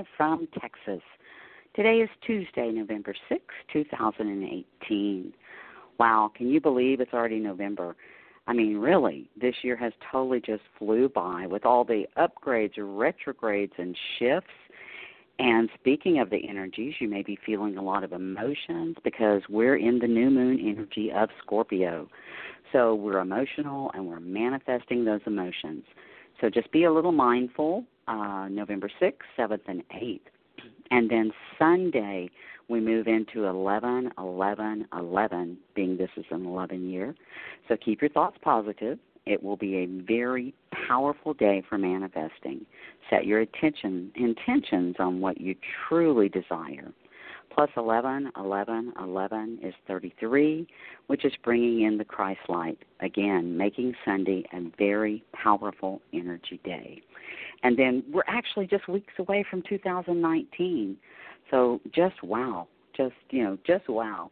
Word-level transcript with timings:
live 0.00 0.06
from 0.16 0.48
Texas. 0.58 1.02
Today 1.74 1.96
is 1.96 2.08
Tuesday, 2.26 2.70
November 2.70 3.14
6, 3.28 3.42
2018. 3.70 5.32
Wow, 5.98 6.32
can 6.34 6.48
you 6.48 6.58
believe 6.58 7.00
it's 7.00 7.12
already 7.12 7.38
November? 7.38 7.96
I 8.46 8.54
mean, 8.54 8.78
really, 8.78 9.28
this 9.38 9.56
year 9.62 9.76
has 9.76 9.92
totally 10.10 10.40
just 10.40 10.62
flew 10.78 11.10
by 11.10 11.46
with 11.46 11.66
all 11.66 11.84
the 11.84 12.06
upgrades, 12.16 12.72
retrogrades, 12.78 13.74
and 13.76 13.94
shifts. 14.18 14.48
And 15.38 15.68
speaking 15.78 16.18
of 16.18 16.30
the 16.30 16.48
energies, 16.48 16.94
you 16.98 17.06
may 17.08 17.22
be 17.22 17.38
feeling 17.44 17.76
a 17.76 17.82
lot 17.82 18.02
of 18.02 18.12
emotions 18.12 18.96
because 19.04 19.42
we're 19.50 19.76
in 19.76 19.98
the 19.98 20.08
new 20.08 20.30
moon 20.30 20.58
energy 20.60 21.12
of 21.14 21.28
Scorpio. 21.42 22.08
So 22.72 22.94
we're 22.94 23.18
emotional 23.18 23.90
and 23.92 24.06
we're 24.06 24.20
manifesting 24.20 25.04
those 25.04 25.20
emotions. 25.26 25.84
So 26.40 26.48
just 26.48 26.72
be 26.72 26.84
a 26.84 26.92
little 26.92 27.12
mindful 27.12 27.84
uh, 28.08 28.48
November 28.50 28.90
6th, 29.00 29.14
7th, 29.38 29.60
and 29.66 29.82
8th. 29.90 30.20
And 30.90 31.10
then 31.10 31.32
Sunday, 31.58 32.30
we 32.68 32.80
move 32.80 33.06
into 33.06 33.46
11, 33.46 34.10
11, 34.18 34.86
11, 34.96 35.58
being 35.74 35.96
this 35.96 36.10
is 36.16 36.24
an 36.30 36.46
11 36.46 36.88
year. 36.88 37.14
So 37.68 37.76
keep 37.76 38.00
your 38.00 38.10
thoughts 38.10 38.36
positive. 38.42 38.98
It 39.26 39.42
will 39.42 39.56
be 39.56 39.76
a 39.76 39.86
very 39.86 40.54
powerful 40.88 41.34
day 41.34 41.62
for 41.68 41.78
manifesting. 41.78 42.64
Set 43.08 43.26
your 43.26 43.40
attention 43.40 44.10
intentions 44.16 44.96
on 44.98 45.20
what 45.20 45.40
you 45.40 45.54
truly 45.88 46.28
desire. 46.28 46.92
Plus 47.52 47.70
11, 47.76 48.30
11, 48.36 48.92
11 49.02 49.58
is 49.62 49.74
33, 49.88 50.66
which 51.08 51.24
is 51.24 51.32
bringing 51.42 51.82
in 51.82 51.98
the 51.98 52.04
Christ 52.04 52.40
light. 52.48 52.78
Again, 53.00 53.56
making 53.56 53.94
Sunday 54.04 54.44
a 54.52 54.60
very 54.78 55.24
powerful 55.32 56.00
energy 56.12 56.60
day. 56.64 57.02
And 57.62 57.76
then 57.76 58.04
we're 58.10 58.22
actually 58.28 58.66
just 58.66 58.88
weeks 58.88 59.12
away 59.18 59.44
from 59.50 59.62
2019. 59.68 60.96
So 61.50 61.80
just 61.92 62.22
wow. 62.22 62.68
Just, 62.96 63.14
you 63.30 63.42
know, 63.42 63.58
just 63.66 63.88
wow. 63.88 64.30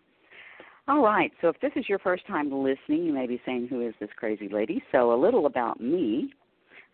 All 0.88 1.03
right, 1.03 1.31
so 1.43 1.48
if 1.48 1.60
this 1.60 1.72
is 1.76 1.87
your 1.87 1.98
first 1.98 2.26
time 2.26 2.50
listening, 2.50 3.04
you 3.04 3.12
may 3.12 3.26
be 3.26 3.38
saying, 3.44 3.69
Who 3.69 3.87
is 3.87 3.93
this 4.00 4.09
crazy 4.16 4.48
lady? 4.48 4.82
So, 4.91 5.12
a 5.12 5.19
little 5.20 5.44
about 5.44 5.82
me. 5.82 6.32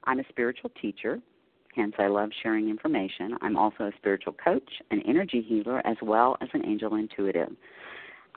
I'm 0.02 0.18
a 0.18 0.24
spiritual 0.28 0.72
teacher, 0.82 1.20
Hence, 1.74 1.94
I 1.98 2.06
love 2.06 2.30
sharing 2.42 2.68
information. 2.68 3.36
I'm 3.42 3.56
also 3.56 3.84
a 3.84 3.92
spiritual 3.96 4.34
coach, 4.34 4.68
an 4.90 5.02
energy 5.08 5.44
healer, 5.46 5.84
as 5.86 5.96
well 6.02 6.36
as 6.40 6.48
an 6.52 6.64
angel 6.64 6.94
intuitive. 6.94 7.50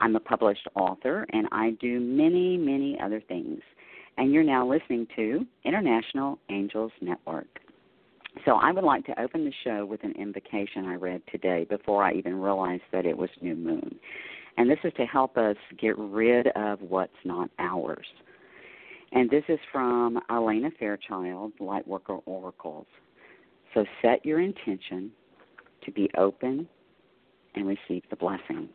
I'm 0.00 0.16
a 0.16 0.20
published 0.20 0.66
author, 0.74 1.24
and 1.32 1.46
I 1.52 1.70
do 1.80 2.00
many, 2.00 2.56
many 2.56 2.98
other 3.00 3.20
things. 3.28 3.60
And 4.16 4.32
you're 4.32 4.42
now 4.42 4.68
listening 4.68 5.06
to 5.14 5.46
International 5.64 6.38
Angels 6.50 6.90
Network. 7.00 7.46
So, 8.44 8.52
I 8.52 8.72
would 8.72 8.84
like 8.84 9.04
to 9.06 9.20
open 9.20 9.44
the 9.44 9.52
show 9.64 9.84
with 9.84 10.02
an 10.04 10.12
invocation 10.12 10.84
I 10.84 10.94
read 10.94 11.22
today 11.30 11.64
before 11.68 12.04
I 12.04 12.12
even 12.14 12.40
realized 12.40 12.82
that 12.92 13.06
it 13.06 13.16
was 13.16 13.30
new 13.40 13.56
moon. 13.56 13.98
And 14.56 14.68
this 14.68 14.78
is 14.82 14.92
to 14.96 15.06
help 15.06 15.36
us 15.36 15.56
get 15.80 15.96
rid 15.96 16.48
of 16.48 16.80
what's 16.82 17.12
not 17.24 17.50
ours. 17.58 18.06
And 19.12 19.30
this 19.30 19.44
is 19.48 19.58
from 19.72 20.20
Alana 20.30 20.70
Fairchild, 20.78 21.52
Lightworker 21.60 22.20
Oracles. 22.26 22.86
So 23.74 23.84
set 24.02 24.24
your 24.24 24.40
intention 24.40 25.10
to 25.84 25.90
be 25.90 26.10
open 26.16 26.68
and 27.54 27.66
receive 27.66 28.02
the 28.10 28.16
blessing. 28.16 28.68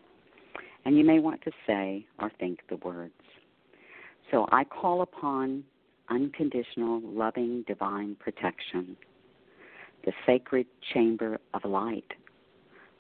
And 0.86 0.98
you 0.98 1.04
may 1.04 1.20
want 1.20 1.42
to 1.44 1.52
say 1.66 2.06
or 2.20 2.32
think 2.40 2.60
the 2.70 2.78
words. 2.78 3.14
So 4.32 4.48
I 4.52 4.64
call 4.64 5.02
upon 5.02 5.64
unconditional, 6.10 7.02
loving, 7.04 7.64
divine 7.68 8.16
protection, 8.20 8.98
the 10.06 10.12
sacred 10.26 10.66
chamber 10.94 11.40
of 11.54 11.64
light. 11.66 12.12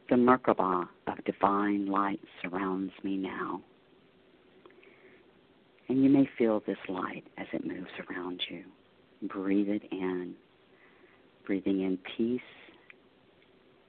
The 0.09 0.15
Merkaba 0.15 0.87
of 1.07 1.25
divine 1.25 1.87
light 1.87 2.19
surrounds 2.41 2.91
me 3.03 3.17
now. 3.17 3.61
And 5.89 6.03
you 6.03 6.09
may 6.09 6.29
feel 6.37 6.61
this 6.65 6.77
light 6.87 7.23
as 7.37 7.47
it 7.53 7.65
moves 7.65 7.91
around 8.09 8.41
you. 8.49 8.63
Breathe 9.23 9.69
it 9.69 9.83
in 9.91 10.35
breathing 11.45 11.81
in 11.81 11.97
peace 12.17 12.41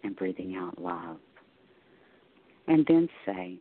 and 0.02 0.16
breathing 0.16 0.56
out 0.56 0.80
love. 0.80 1.18
And 2.66 2.84
then 2.86 3.08
say, 3.26 3.58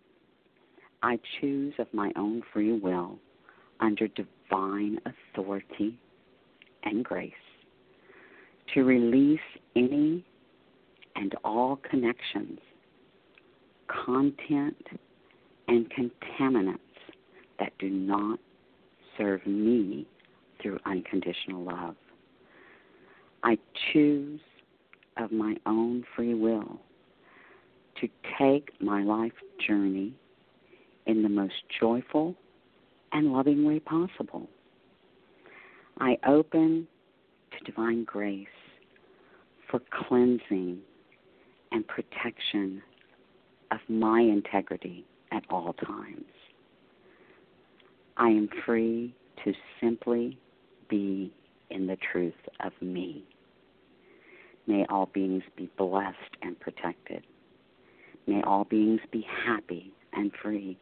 I 1.02 1.20
choose 1.40 1.74
of 1.80 1.88
my 1.94 2.12
own 2.16 2.42
free 2.54 2.72
will, 2.72 3.20
under 3.80 4.08
divine 4.08 5.00
authority 5.06 6.00
and 6.84 7.04
grace, 7.04 7.32
to 8.74 8.84
release 8.84 9.40
any 9.76 10.24
and 11.16 11.36
all 11.44 11.78
connections, 11.90 12.60
content, 13.88 14.88
and 15.68 15.92
contaminants 15.92 16.80
that 17.60 17.74
do 17.80 17.90
not 17.90 18.40
serve 19.18 19.46
me 19.46 20.08
through 20.62 20.80
unconditional 20.86 21.64
love. 21.64 21.96
I 23.44 23.58
choose 23.92 24.40
of 25.18 25.32
my 25.32 25.56
own 25.66 26.06
free 26.16 26.34
will 26.34 26.80
to 28.00 28.08
take 28.40 28.72
my 28.82 29.04
life 29.04 29.34
journey 29.66 30.14
in 31.06 31.22
the 31.22 31.30
most 31.30 31.54
joyful 31.80 32.36
and 33.12 33.34
loving 33.34 33.66
way 33.66 33.80
possible. 33.80 34.48
I 36.00 36.18
open 36.26 36.88
to 37.52 37.72
divine 37.72 38.06
grace 38.06 38.48
for 39.70 39.82
cleansing 39.92 40.80
and 41.72 41.88
protection 41.88 42.82
of 43.72 43.80
my 43.90 44.22
integrity 44.22 45.06
at 45.32 45.44
all 45.50 45.74
times. 45.74 46.26
I 48.18 48.30
am 48.30 48.48
free 48.66 49.14
to 49.44 49.54
simply 49.82 50.38
be 50.90 51.34
in 51.70 51.88
the 51.88 51.98
truth 52.12 52.34
of 52.64 52.72
me. 52.82 53.24
May 54.68 54.86
all 54.90 55.10
beings 55.14 55.44
be 55.56 55.70
blessed 55.78 56.38
and 56.42 56.60
protected. 56.60 57.24
May 58.28 58.42
all 58.44 58.64
beings 58.64 59.02
be 59.12 59.26
happy 59.46 59.92
and 60.14 60.32
free. 60.42 60.78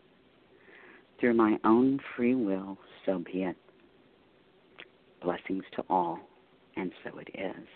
Through 1.20 1.34
my 1.34 1.58
own 1.64 2.00
free 2.16 2.36
will, 2.36 2.78
so 3.06 3.20
be 3.20 3.44
it. 3.44 3.58
Blessings 5.24 5.64
to 5.76 5.84
all, 5.90 6.20
and 6.76 6.92
so 7.04 7.18
it 7.20 7.30
is. 7.36 7.68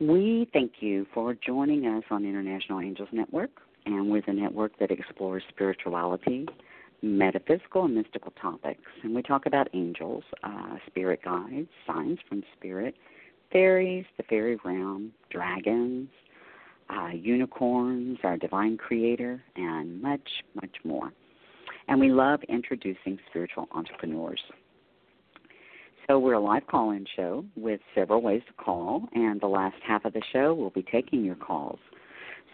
We 0.00 0.48
thank 0.52 0.74
you 0.80 1.06
for 1.12 1.34
joining 1.34 1.86
us 1.86 2.04
on 2.10 2.24
International 2.24 2.80
Angels 2.80 3.08
Network, 3.10 3.50
and 3.86 4.08
we're 4.08 4.22
the 4.24 4.32
network 4.32 4.78
that 4.78 4.92
explores 4.92 5.42
spirituality, 5.48 6.46
metaphysical, 7.02 7.84
and 7.84 7.96
mystical 7.96 8.32
topics. 8.40 8.82
And 9.02 9.12
we 9.14 9.22
talk 9.22 9.46
about 9.46 9.68
angels, 9.74 10.22
uh, 10.44 10.76
spirit 10.86 11.20
guides, 11.24 11.68
signs 11.84 12.18
from 12.28 12.44
spirit, 12.56 12.94
fairies, 13.52 14.04
the 14.16 14.22
fairy 14.24 14.58
realm, 14.64 15.12
dragons, 15.30 16.08
uh, 16.90 17.08
unicorns, 17.08 18.18
our 18.24 18.36
divine 18.36 18.76
creator, 18.76 19.42
and 19.56 20.00
much, 20.00 20.28
much 20.54 20.76
more. 20.84 21.12
And 21.88 22.00
we 22.00 22.10
love 22.10 22.40
introducing 22.48 23.18
spiritual 23.28 23.68
entrepreneurs. 23.72 24.40
So 26.06 26.18
we're 26.18 26.34
a 26.34 26.40
live 26.40 26.66
call 26.66 26.92
in 26.92 27.04
show 27.16 27.44
with 27.54 27.80
several 27.94 28.22
ways 28.22 28.40
to 28.46 28.52
call, 28.54 29.08
and 29.12 29.38
the 29.40 29.46
last 29.46 29.76
half 29.86 30.06
of 30.06 30.14
the 30.14 30.22
show 30.32 30.54
we'll 30.54 30.70
be 30.70 30.82
taking 30.82 31.24
your 31.24 31.34
calls. 31.34 31.78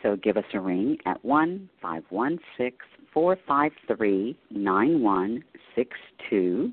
So 0.03 0.17
give 0.17 0.37
us 0.37 0.45
a 0.53 0.61
ring 0.61 0.99
at 1.07 1.25
1 1.25 1.71
516 1.81 2.73
453 3.13 4.37
9162 4.51 6.73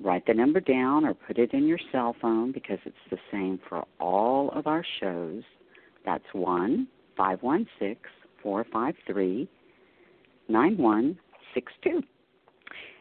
write 0.00 0.26
the 0.26 0.34
number 0.34 0.60
down 0.60 1.04
or 1.04 1.14
put 1.14 1.38
it 1.38 1.52
in 1.52 1.66
your 1.66 1.78
cell 1.92 2.14
phone 2.20 2.52
because 2.52 2.78
it's 2.84 2.96
the 3.10 3.18
same 3.30 3.58
for 3.68 3.84
all 3.98 4.50
of 4.50 4.66
our 4.66 4.84
shows. 5.00 5.42
That's 6.04 6.24
one 6.32 6.88
five 7.16 7.42
one 7.42 7.66
six 7.78 8.00
four 8.42 8.64
five 8.72 8.94
three 9.06 9.48
nine 10.48 10.76
one 10.76 11.18
six 11.54 11.72
two. 11.82 12.02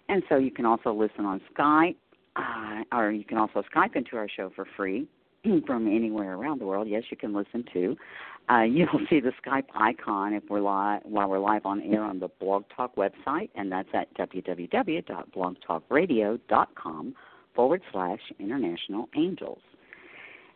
And 0.07 0.23
so 0.29 0.37
you 0.37 0.51
can 0.51 0.65
also 0.65 0.93
listen 0.93 1.25
on 1.25 1.41
Skype, 1.53 1.95
uh, 2.35 2.83
or 2.91 3.11
you 3.11 3.23
can 3.23 3.37
also 3.37 3.63
Skype 3.73 3.95
into 3.95 4.15
our 4.17 4.29
show 4.29 4.51
for 4.55 4.65
free. 4.77 5.07
from 5.65 5.87
anywhere 5.87 6.35
around 6.35 6.59
the 6.59 6.65
world, 6.65 6.87
yes, 6.87 7.05
you 7.09 7.17
can 7.17 7.33
listen 7.33 7.65
to. 7.73 7.97
Uh, 8.49 8.61
you'll 8.69 8.87
see 9.09 9.19
the 9.19 9.33
Skype 9.45 9.65
icon 9.73 10.33
if 10.33 10.43
we're 10.49 10.61
live 10.61 11.01
while 11.03 11.29
we're 11.29 11.39
live 11.39 11.65
on 11.65 11.81
air 11.81 12.03
on 12.03 12.19
the 12.19 12.29
Blog 12.39 12.63
Talk 12.75 12.95
website, 12.95 13.49
and 13.55 13.71
that's 13.71 13.89
at 13.93 14.15
www.blogtalkradio.com 14.17 17.15
forward 17.53 17.81
slash 17.91 18.19
international 18.39 19.07
angels. 19.15 19.59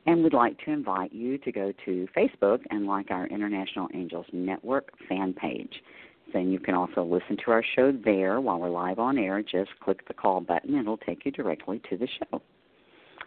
And 0.05 0.23
we'd 0.23 0.33
like 0.33 0.57
to 0.65 0.71
invite 0.71 1.11
you 1.13 1.37
to 1.39 1.51
go 1.51 1.73
to 1.85 2.07
Facebook 2.15 2.61
and 2.71 2.87
like 2.87 3.11
our 3.11 3.27
International 3.27 3.89
Angels 3.93 4.25
Network 4.31 4.93
fan 5.07 5.33
page. 5.33 5.83
Then 6.33 6.51
you 6.51 6.59
can 6.59 6.73
also 6.73 7.03
listen 7.03 7.37
to 7.45 7.51
our 7.51 7.63
show 7.75 7.91
there 7.91 8.39
while 8.39 8.59
we're 8.59 8.69
live 8.69 8.99
on 8.99 9.17
air. 9.17 9.41
Just 9.41 9.71
click 9.83 10.07
the 10.07 10.13
call 10.13 10.41
button, 10.41 10.75
and 10.75 10.81
it'll 10.81 10.97
take 10.97 11.25
you 11.25 11.31
directly 11.31 11.81
to 11.89 11.97
the 11.97 12.07
show. 12.07 12.41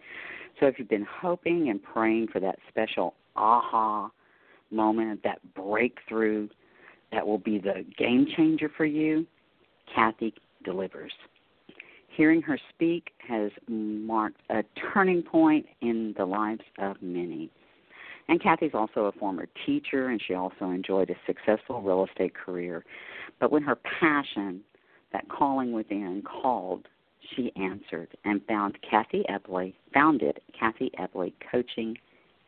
So 0.59 0.67
if 0.67 0.77
you've 0.77 0.89
been 0.89 1.07
hoping 1.09 1.69
and 1.69 1.81
praying 1.81 2.27
for 2.31 2.39
that 2.41 2.59
special 2.69 3.15
aha 3.35 4.09
moment, 4.71 5.21
that 5.23 5.39
breakthrough 5.53 6.47
that 7.11 7.25
will 7.25 7.37
be 7.37 7.57
the 7.59 7.85
game 7.97 8.27
changer 8.35 8.69
for 8.75 8.85
you, 8.85 9.25
Kathy 9.93 10.33
delivers. 10.63 11.11
Hearing 12.09 12.41
her 12.41 12.57
speak 12.73 13.11
has 13.27 13.51
marked 13.67 14.41
a 14.49 14.63
turning 14.93 15.21
point 15.21 15.65
in 15.81 16.13
the 16.17 16.25
lives 16.25 16.61
of 16.79 16.95
many. 17.01 17.49
And 18.27 18.41
Kathy's 18.41 18.71
also 18.73 19.05
a 19.05 19.11
former 19.11 19.47
teacher, 19.65 20.09
and 20.09 20.21
she 20.25 20.33
also 20.33 20.71
enjoyed 20.71 21.09
a 21.09 21.15
successful 21.27 21.81
real 21.81 22.05
estate 22.05 22.33
career. 22.33 22.83
But 23.39 23.51
when 23.51 23.63
her 23.63 23.77
passion, 23.99 24.61
that 25.13 25.27
calling 25.29 25.73
within, 25.73 26.23
called, 26.23 26.87
she 27.35 27.51
answered 27.55 28.09
and 28.23 28.41
found 28.47 28.77
Kathy 28.89 29.23
Eppley, 29.29 29.73
founded 29.93 30.39
Kathy 30.57 30.91
Eppley 30.99 31.33
Coaching 31.51 31.97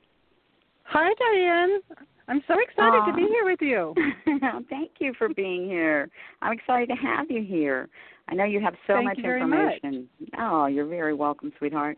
Hi, 0.83 1.09
Dianne. 1.13 1.79
I'm 2.27 2.41
so 2.47 2.55
excited 2.59 3.01
to 3.05 3.13
be 3.15 3.27
here 3.27 3.45
with 3.45 3.61
you. 3.61 3.93
Thank 4.69 4.91
you 4.99 5.13
for 5.17 5.29
being 5.29 5.65
here. 5.65 6.09
I'm 6.41 6.53
excited 6.53 6.89
to 6.89 6.95
have 6.95 7.29
you 7.29 7.43
here. 7.43 7.89
I 8.29 8.35
know 8.35 8.43
you 8.43 8.59
have 8.61 8.73
so 8.87 8.93
Thank 8.93 9.05
much 9.05 9.17
you 9.17 9.23
very 9.23 9.41
information. 9.41 10.07
Much. 10.19 10.29
Oh, 10.39 10.65
you're 10.67 10.87
very 10.87 11.13
welcome, 11.13 11.51
sweetheart. 11.57 11.97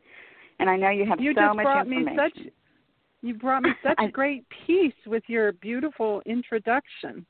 And 0.59 0.69
I 0.69 0.75
know 0.75 0.89
you 0.89 1.05
have 1.05 1.19
you 1.19 1.33
so 1.33 1.41
just 1.41 1.55
much 1.55 1.63
brought 1.63 1.87
information. 1.87 2.15
Me 2.15 2.31
such, 2.35 2.53
you 3.21 3.33
brought 3.35 3.63
me 3.63 3.69
such 3.83 3.95
I, 3.97 4.07
great 4.07 4.45
peace 4.65 4.93
with 5.05 5.23
your 5.27 5.53
beautiful 5.53 6.21
introduction. 6.25 7.25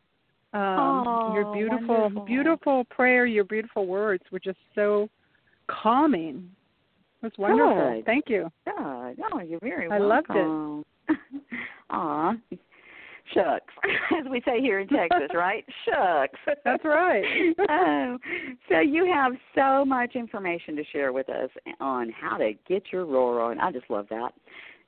Um, 0.54 1.04
oh, 1.08 1.34
your 1.34 1.54
beautiful, 1.54 2.02
wonderful. 2.02 2.26
beautiful 2.26 2.84
prayer, 2.86 3.26
your 3.26 3.44
beautiful 3.44 3.86
words 3.86 4.24
were 4.32 4.40
just 4.40 4.60
so 4.76 5.10
calming. 5.68 6.50
Was 7.22 7.32
wonderful. 7.38 7.96
Good. 7.96 8.06
Thank 8.06 8.26
you. 8.28 8.52
Good. 8.66 8.76
Oh, 9.34 9.42
you're 9.46 9.60
very 9.60 9.90
I 9.90 10.00
welcome. 10.00 10.36
I 11.10 11.14
loved 11.14 11.20
it. 11.40 11.56
Aw. 11.90 12.34
Shucks, 13.34 13.74
as 14.18 14.26
we 14.30 14.42
say 14.46 14.62
here 14.62 14.80
in 14.80 14.88
Texas, 14.88 15.30
right? 15.34 15.66
Shucks. 15.86 16.40
That's 16.64 16.86
right. 16.86 17.24
oh, 17.70 18.18
so 18.70 18.80
you 18.80 19.06
have 19.12 19.34
so 19.54 19.84
much 19.84 20.16
information 20.16 20.76
to 20.78 20.84
share 20.94 21.12
with 21.12 21.30
us 21.30 21.50
on 21.80 22.10
how 22.10 22.38
to 22.38 22.54
get 22.68 22.84
your 22.92 23.06
roar 23.06 23.42
on. 23.42 23.60
I 23.60 23.72
just 23.72 23.90
love 23.90 24.08
that. 24.10 24.32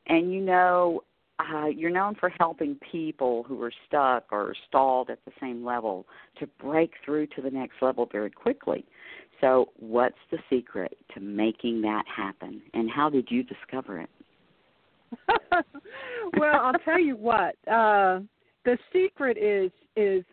And 0.08 0.34
you 0.34 0.42
know, 0.42 1.02
uh, 1.40 1.68
you're 1.68 1.90
known 1.90 2.16
for 2.16 2.32
helping 2.40 2.78
people 2.92 3.44
who 3.44 3.62
are 3.62 3.72
stuck 3.88 4.26
or 4.32 4.54
stalled 4.68 5.10
at 5.10 5.20
the 5.26 5.32
same 5.40 5.64
level 5.64 6.06
to 6.40 6.48
break 6.62 6.94
through 7.04 7.28
to 7.28 7.42
the 7.42 7.52
next 7.52 7.76
level 7.82 8.08
very 8.12 8.30
quickly. 8.30 8.86
So, 9.42 9.70
what's 9.78 10.18
the 10.32 10.38
secret 10.50 10.98
to 11.14 11.20
making 11.20 11.82
that 11.84 12.04
happen, 12.14 12.62
and 12.74 12.90
how 12.90 13.10
did 13.10 13.28
you 13.30 13.44
discover 13.44 14.02
it? 14.02 14.10
well, 16.38 16.60
I'll 16.62 16.80
tell 16.86 17.00
you 17.00 17.16
what. 17.16 17.56
Uh, 17.68 18.20
the 18.66 18.78
secret 18.94 19.38
is 19.38 19.72
is 19.96 20.24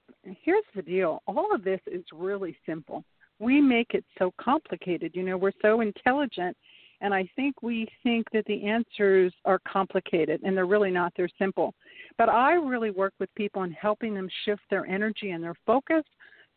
here's 0.43 0.65
the 0.75 0.83
deal. 0.83 1.23
All 1.27 1.55
of 1.55 1.63
this 1.63 1.81
is 1.87 2.05
really 2.13 2.57
simple. 2.67 3.05
We 3.39 3.61
make 3.61 3.95
it 3.95 4.05
so 4.19 4.33
complicated. 4.41 5.13
You 5.15 5.23
know, 5.23 5.37
we're 5.37 5.53
so 5.63 5.81
intelligent 5.81 6.57
and 7.01 7.13
I 7.13 7.29
think 7.37 7.63
we 7.63 7.87
think 8.03 8.27
that 8.33 8.45
the 8.47 8.67
answers 8.67 9.33
are 9.45 9.61
complicated, 9.71 10.41
and 10.43 10.57
they're 10.57 10.67
really 10.67 10.91
not. 10.91 11.13
They're 11.17 11.29
simple. 11.39 11.75
But 12.17 12.29
I 12.29 12.55
really 12.55 12.91
work 12.91 13.13
with 13.21 13.35
people 13.35 13.65
in 13.65 13.73
helping 13.73 14.15
them 14.15 14.29
shift 14.45 14.63
their 14.71 14.87
energy 14.87 15.31
and 15.31 15.43
their 15.43 15.57
focus 15.67 16.05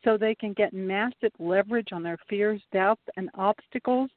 so 0.04 0.18
they 0.18 0.36
can 0.36 0.54
get 0.54 0.74
massive 0.74 1.32
leverage 1.40 1.90
on 1.92 2.04
their 2.04 2.18
fears, 2.30 2.62
doubts, 2.72 3.02
and 3.18 3.30
obstacles 3.36 4.10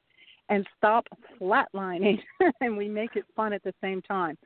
and 0.49 0.67
stop 0.77 1.05
flatlining. 1.39 2.19
and 2.61 2.77
we 2.77 2.87
make 2.87 3.15
it 3.15 3.25
fun 3.35 3.53
at 3.53 3.63
the 3.63 3.73
same 3.81 4.01
time. 4.01 4.37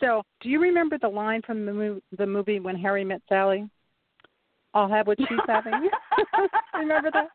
So, 0.00 0.22
do 0.40 0.48
you 0.48 0.60
remember 0.60 0.96
the 0.98 1.08
line 1.08 1.42
from 1.42 1.66
the 1.66 1.72
movie, 1.72 2.02
the 2.16 2.26
movie 2.26 2.58
When 2.58 2.76
Harry 2.76 3.04
Met 3.04 3.20
Sally? 3.28 3.68
I'll 4.72 4.88
have 4.88 5.06
what 5.06 5.18
she's 5.18 5.38
having. 5.46 5.90
remember 6.74 7.10
that? 7.12 7.28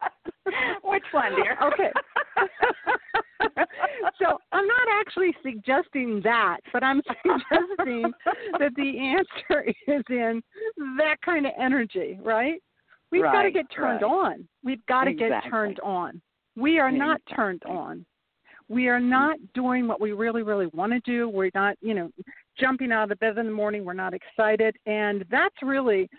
Which 0.83 1.03
one, 1.11 1.35
dear? 1.35 1.57
Okay. 1.61 1.91
so 4.19 4.37
I'm 4.51 4.65
not 4.65 4.87
actually 4.99 5.35
suggesting 5.43 6.21
that, 6.23 6.59
but 6.71 6.81
I'm 6.81 7.01
suggesting 7.23 8.11
that 8.57 8.73
the 8.75 8.99
answer 8.99 9.65
is 9.87 10.03
in 10.09 10.41
that 10.97 11.17
kind 11.23 11.45
of 11.45 11.51
energy, 11.59 12.17
right? 12.23 12.61
We've 13.11 13.23
right, 13.23 13.33
got 13.33 13.43
to 13.43 13.51
get 13.51 13.65
turned 13.71 14.01
right. 14.01 14.11
on. 14.11 14.47
We've 14.63 14.85
got 14.87 15.05
to 15.05 15.11
exactly. 15.11 15.41
get 15.41 15.49
turned 15.49 15.79
on. 15.81 16.21
We 16.55 16.79
are 16.79 16.91
not 16.91 17.21
turned 17.35 17.63
on. 17.65 18.05
We 18.67 18.87
are 18.87 18.99
not 18.99 19.37
doing 19.53 19.87
what 19.87 20.01
we 20.01 20.13
really, 20.13 20.41
really 20.41 20.67
want 20.67 20.91
to 20.91 20.99
do. 21.01 21.29
We're 21.29 21.51
not, 21.53 21.75
you 21.81 21.93
know, 21.93 22.09
jumping 22.59 22.91
out 22.91 23.03
of 23.03 23.09
the 23.09 23.15
bed 23.17 23.37
in 23.37 23.45
the 23.45 23.51
morning. 23.51 23.85
We're 23.85 23.93
not 23.93 24.13
excited. 24.13 24.75
And 24.85 25.23
that's 25.29 25.55
really 25.61 26.09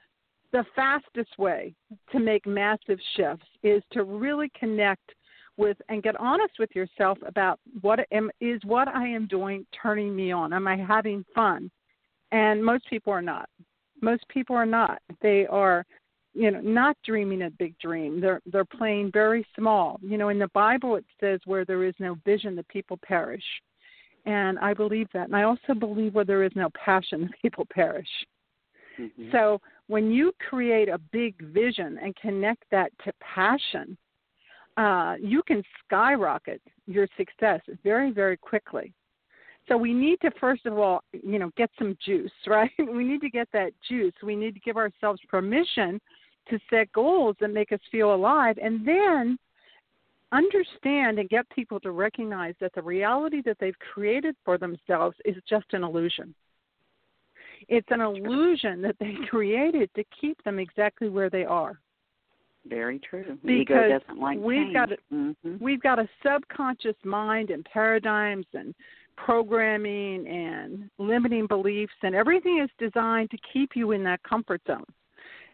the 0.52 0.64
fastest 0.74 1.36
way 1.38 1.74
to 2.12 2.20
make 2.20 2.46
massive 2.46 2.98
shifts 3.16 3.46
is 3.62 3.82
to 3.92 4.04
really 4.04 4.50
connect 4.58 5.12
with 5.56 5.76
and 5.88 6.02
get 6.02 6.18
honest 6.20 6.54
with 6.58 6.70
yourself 6.74 7.18
about 7.26 7.58
what 7.80 8.00
am 8.12 8.30
is 8.40 8.60
what 8.64 8.88
I 8.88 9.06
am 9.06 9.26
doing 9.26 9.66
turning 9.82 10.14
me 10.14 10.30
on. 10.30 10.52
Am 10.52 10.68
I 10.68 10.76
having 10.76 11.24
fun? 11.34 11.70
And 12.32 12.64
most 12.64 12.88
people 12.88 13.12
are 13.12 13.22
not. 13.22 13.48
Most 14.02 14.28
people 14.28 14.54
are 14.54 14.66
not. 14.66 15.00
They 15.22 15.46
are, 15.46 15.84
you 16.36 16.50
know, 16.50 16.60
not 16.60 16.96
dreaming 17.02 17.42
a 17.42 17.50
big 17.50 17.78
dream. 17.78 18.20
They're 18.20 18.42
they're 18.52 18.64
playing 18.64 19.10
very 19.10 19.46
small. 19.56 19.98
You 20.02 20.18
know, 20.18 20.28
in 20.28 20.38
the 20.38 20.48
Bible 20.48 20.96
it 20.96 21.04
says 21.18 21.40
where 21.46 21.64
there 21.64 21.82
is 21.82 21.94
no 21.98 22.18
vision 22.26 22.54
the 22.54 22.62
people 22.64 22.98
perish. 23.02 23.42
And 24.26 24.58
I 24.58 24.74
believe 24.74 25.08
that. 25.14 25.26
And 25.28 25.36
I 25.36 25.44
also 25.44 25.72
believe 25.78 26.14
where 26.14 26.24
there 26.24 26.42
is 26.42 26.52
no 26.54 26.68
passion 26.84 27.22
the 27.30 27.30
people 27.40 27.66
perish. 27.72 28.08
Mm-hmm. 29.00 29.30
So 29.32 29.60
when 29.86 30.10
you 30.10 30.32
create 30.48 30.88
a 30.88 30.98
big 30.98 31.40
vision 31.52 31.98
and 32.02 32.14
connect 32.16 32.64
that 32.70 32.90
to 33.04 33.12
passion, 33.20 33.96
uh, 34.76 35.14
you 35.18 35.42
can 35.42 35.62
skyrocket 35.84 36.60
your 36.86 37.08
success 37.16 37.60
very, 37.82 38.10
very 38.10 38.36
quickly. 38.36 38.92
So 39.68 39.76
we 39.76 39.94
need 39.94 40.20
to 40.20 40.30
first 40.38 40.66
of 40.66 40.78
all, 40.78 41.02
you 41.12 41.38
know, 41.38 41.50
get 41.56 41.70
some 41.78 41.96
juice, 42.04 42.30
right? 42.46 42.70
We 42.78 43.04
need 43.04 43.22
to 43.22 43.30
get 43.30 43.48
that 43.54 43.72
juice. 43.88 44.14
We 44.22 44.36
need 44.36 44.52
to 44.52 44.60
give 44.60 44.76
ourselves 44.76 45.20
permission 45.30 45.98
to 46.48 46.58
set 46.70 46.92
goals 46.92 47.36
that 47.40 47.48
make 47.48 47.72
us 47.72 47.80
feel 47.90 48.14
alive, 48.14 48.58
and 48.62 48.86
then 48.86 49.38
understand 50.32 51.18
and 51.18 51.28
get 51.28 51.48
people 51.50 51.80
to 51.80 51.90
recognize 51.90 52.54
that 52.60 52.72
the 52.74 52.82
reality 52.82 53.42
that 53.42 53.56
they've 53.60 53.78
created 53.78 54.34
for 54.44 54.58
themselves 54.58 55.16
is 55.24 55.36
just 55.48 55.66
an 55.72 55.84
illusion. 55.84 56.34
It's 57.68 57.86
an 57.90 58.00
illusion 58.00 58.82
that 58.82 58.96
they 58.98 59.14
created 59.30 59.90
to 59.96 60.04
keep 60.20 60.42
them 60.44 60.58
exactly 60.58 61.08
where 61.08 61.30
they 61.30 61.44
are. 61.44 61.80
Very 62.68 62.98
true. 62.98 63.38
Because 63.44 63.50
Ego 63.50 63.98
doesn't 63.98 64.20
like 64.20 64.38
we've 64.38 64.72
got 64.72 64.90
a, 64.90 64.96
mm-hmm. 65.12 65.56
we've 65.60 65.80
got 65.80 66.00
a 66.00 66.08
subconscious 66.24 66.96
mind 67.04 67.50
and 67.50 67.64
paradigms 67.64 68.46
and 68.54 68.74
programming 69.16 70.26
and 70.26 70.90
limiting 70.98 71.46
beliefs 71.46 71.92
and 72.02 72.14
everything 72.14 72.60
is 72.62 72.70
designed 72.78 73.30
to 73.30 73.38
keep 73.52 73.70
you 73.74 73.92
in 73.92 74.02
that 74.04 74.20
comfort 74.24 74.60
zone. 74.66 74.84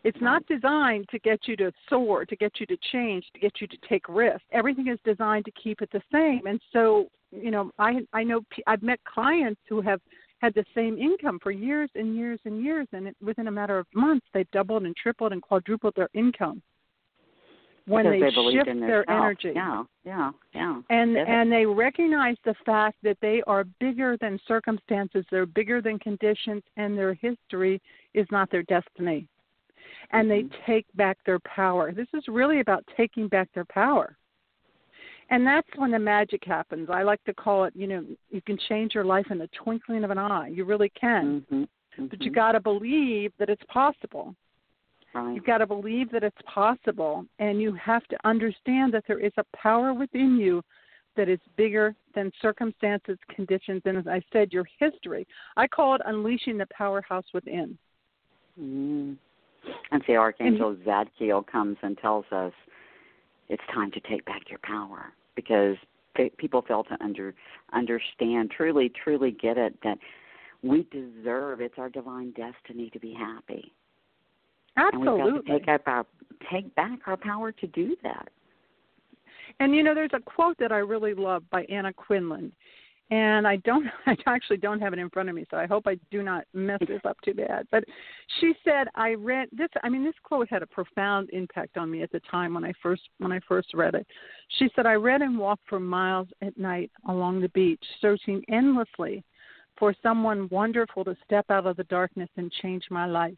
It's 0.04 0.20
not 0.20 0.44
designed 0.46 1.08
to 1.10 1.18
get 1.20 1.40
you 1.46 1.56
to 1.56 1.72
soar, 1.88 2.24
to 2.24 2.36
get 2.36 2.52
you 2.58 2.66
to 2.66 2.76
change, 2.90 3.24
to 3.34 3.40
get 3.40 3.60
you 3.60 3.66
to 3.68 3.76
take 3.88 4.08
risks. 4.08 4.42
Everything 4.50 4.88
is 4.88 4.98
designed 5.04 5.44
to 5.44 5.52
keep 5.52 5.80
it 5.80 5.90
the 5.92 6.02
same. 6.10 6.46
And 6.46 6.60
so, 6.72 7.06
you 7.30 7.50
know, 7.50 7.70
I 7.78 8.00
I 8.12 8.24
know 8.24 8.40
I've 8.66 8.82
met 8.82 8.98
clients 9.04 9.60
who 9.68 9.80
have 9.80 10.00
had 10.40 10.54
the 10.54 10.64
same 10.74 10.98
income 10.98 11.38
for 11.40 11.52
years 11.52 11.88
and 11.94 12.16
years 12.16 12.40
and 12.44 12.62
years, 12.62 12.88
and 12.92 13.08
it, 13.08 13.16
within 13.22 13.46
a 13.46 13.52
matter 13.52 13.78
of 13.78 13.86
months, 13.94 14.26
they've 14.34 14.50
doubled 14.50 14.82
and 14.82 14.96
tripled 14.96 15.32
and 15.32 15.40
quadrupled 15.40 15.94
their 15.94 16.08
income 16.14 16.60
when 17.86 18.04
because 18.04 18.34
they, 18.34 18.42
they 18.42 18.56
shift 18.56 18.68
in 18.68 18.80
their 18.80 19.08
energy. 19.08 19.52
Yeah, 19.54 19.84
yeah, 20.04 20.30
yeah. 20.54 20.80
And 20.90 21.14
Get 21.14 21.28
and 21.28 21.50
they 21.50 21.64
recognize 21.64 22.36
the 22.44 22.54
fact 22.66 22.96
that 23.02 23.18
they 23.20 23.42
are 23.46 23.64
bigger 23.80 24.16
than 24.20 24.38
circumstances, 24.46 25.24
they're 25.30 25.46
bigger 25.46 25.80
than 25.80 25.98
conditions, 25.98 26.62
and 26.76 26.96
their 26.96 27.14
history 27.14 27.80
is 28.14 28.26
not 28.30 28.50
their 28.50 28.62
destiny. 28.64 29.28
And 30.10 30.30
they 30.30 30.44
take 30.66 30.86
back 30.94 31.18
their 31.24 31.38
power. 31.40 31.92
This 31.92 32.08
is 32.14 32.24
really 32.28 32.60
about 32.60 32.84
taking 32.96 33.28
back 33.28 33.48
their 33.54 33.64
power. 33.64 34.16
And 35.30 35.46
that's 35.46 35.68
when 35.76 35.90
the 35.90 35.98
magic 35.98 36.44
happens. 36.44 36.88
I 36.90 37.02
like 37.02 37.22
to 37.24 37.32
call 37.32 37.64
it, 37.64 37.72
you 37.74 37.86
know, 37.86 38.04
you 38.30 38.42
can 38.42 38.58
change 38.68 38.94
your 38.94 39.04
life 39.04 39.26
in 39.30 39.38
the 39.38 39.48
twinkling 39.62 40.04
of 40.04 40.10
an 40.10 40.18
eye. 40.18 40.48
You 40.48 40.64
really 40.64 40.90
can. 40.90 41.46
Mhm, 41.50 41.68
But 42.10 42.22
you 42.22 42.30
mhm. 42.30 42.34
got 42.34 42.52
to 42.52 42.60
believe 42.60 43.32
that 43.38 43.48
it's 43.48 43.64
possible. 43.64 44.34
right. 45.14 45.34
You've 45.34 45.44
got 45.44 45.58
to 45.58 45.66
believe 45.66 46.10
that 46.10 46.24
it's 46.24 46.40
possible, 46.42 47.26
and 47.38 47.60
you 47.60 47.72
have 47.74 48.06
to 48.08 48.16
understand 48.24 48.92
that 48.94 49.04
there 49.06 49.18
is 49.18 49.32
a 49.36 49.44
power 49.54 49.92
within 49.92 50.38
you 50.38 50.62
that 51.16 51.28
is 51.28 51.40
bigger 51.56 51.94
than 52.14 52.32
circumstances, 52.40 53.18
conditions, 53.28 53.82
and 53.84 53.98
as 53.98 54.06
I 54.06 54.22
said, 54.32 54.52
your 54.52 54.66
history. 54.78 55.26
I 55.56 55.66
call 55.66 55.94
it 55.94 56.00
unleashing 56.06 56.56
the 56.56 56.66
powerhouse 56.66 57.26
within. 57.34 57.76
Mm. 58.58 59.16
And 59.90 60.02
see, 60.06 60.16
Archangel 60.16 60.74
mm-hmm. 60.74 60.88
Zadkiel 60.88 61.46
comes 61.46 61.76
and 61.82 61.96
tells 61.98 62.24
us 62.32 62.52
it's 63.48 63.62
time 63.72 63.90
to 63.92 64.00
take 64.00 64.24
back 64.24 64.42
your 64.48 64.58
power 64.62 65.12
because 65.36 65.76
pe- 66.14 66.30
people 66.30 66.62
fail 66.62 66.84
to 66.84 66.96
under 67.02 67.34
understand, 67.72 68.50
truly, 68.50 68.90
truly 69.02 69.30
get 69.30 69.56
it 69.58 69.76
that 69.82 69.98
we 70.62 70.86
deserve. 70.90 71.60
It's 71.60 71.74
our 71.78 71.88
divine 71.88 72.32
destiny 72.32 72.90
to 72.90 72.98
be 72.98 73.12
happy, 73.12 73.72
and 74.76 74.98
we've 74.98 75.06
got 75.06 75.20
Absolutely. 75.20 75.42
to 75.42 75.58
take 75.58 75.68
up 75.68 75.82
our 75.86 76.06
take 76.50 76.74
back 76.74 77.00
our 77.06 77.16
power 77.16 77.52
to 77.52 77.66
do 77.68 77.96
that. 78.02 78.28
And 79.60 79.74
you 79.74 79.82
know, 79.82 79.94
there's 79.94 80.10
a 80.14 80.20
quote 80.20 80.56
that 80.58 80.72
I 80.72 80.78
really 80.78 81.14
love 81.14 81.42
by 81.50 81.64
Anna 81.64 81.92
Quindlen, 81.92 82.52
and 83.12 83.46
I 83.46 83.56
don't 83.56 83.86
I 84.06 84.16
actually 84.26 84.56
don't 84.56 84.80
have 84.80 84.92
it 84.94 84.98
in 84.98 85.10
front 85.10 85.28
of 85.28 85.34
me, 85.34 85.44
so 85.50 85.58
I 85.58 85.66
hope 85.66 85.86
I 85.86 85.96
do 86.10 86.22
not 86.22 86.44
mess 86.54 86.80
this 86.88 87.02
up 87.04 87.18
too 87.20 87.34
bad. 87.34 87.68
But 87.70 87.84
she 88.40 88.54
said 88.64 88.88
I 88.94 89.12
read 89.12 89.48
this 89.52 89.68
I 89.84 89.88
mean 89.88 90.02
this 90.02 90.14
quote 90.24 90.48
had 90.48 90.62
a 90.62 90.66
profound 90.66 91.28
impact 91.30 91.76
on 91.76 91.90
me 91.90 92.02
at 92.02 92.10
the 92.10 92.20
time 92.30 92.54
when 92.54 92.64
I 92.64 92.72
first 92.82 93.02
when 93.18 93.30
I 93.30 93.40
first 93.46 93.74
read 93.74 93.94
it. 93.94 94.06
She 94.58 94.68
said 94.74 94.86
I 94.86 94.94
read 94.94 95.20
and 95.20 95.38
walked 95.38 95.68
for 95.68 95.78
miles 95.78 96.28
at 96.40 96.56
night 96.58 96.90
along 97.06 97.42
the 97.42 97.50
beach, 97.50 97.84
searching 98.00 98.42
endlessly 98.48 99.22
for 99.78 99.94
someone 100.02 100.48
wonderful 100.50 101.04
to 101.04 101.16
step 101.24 101.46
out 101.50 101.66
of 101.66 101.76
the 101.76 101.84
darkness 101.84 102.30
and 102.36 102.50
change 102.62 102.84
my 102.90 103.06
life. 103.06 103.34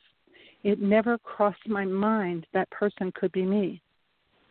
It 0.63 0.81
never 0.81 1.19
crossed 1.19 1.67
my 1.67 1.85
mind 1.85 2.47
that 2.55 2.71
person 2.71 3.13
could 3.13 3.33
be 3.33 3.45
me. 3.45 3.83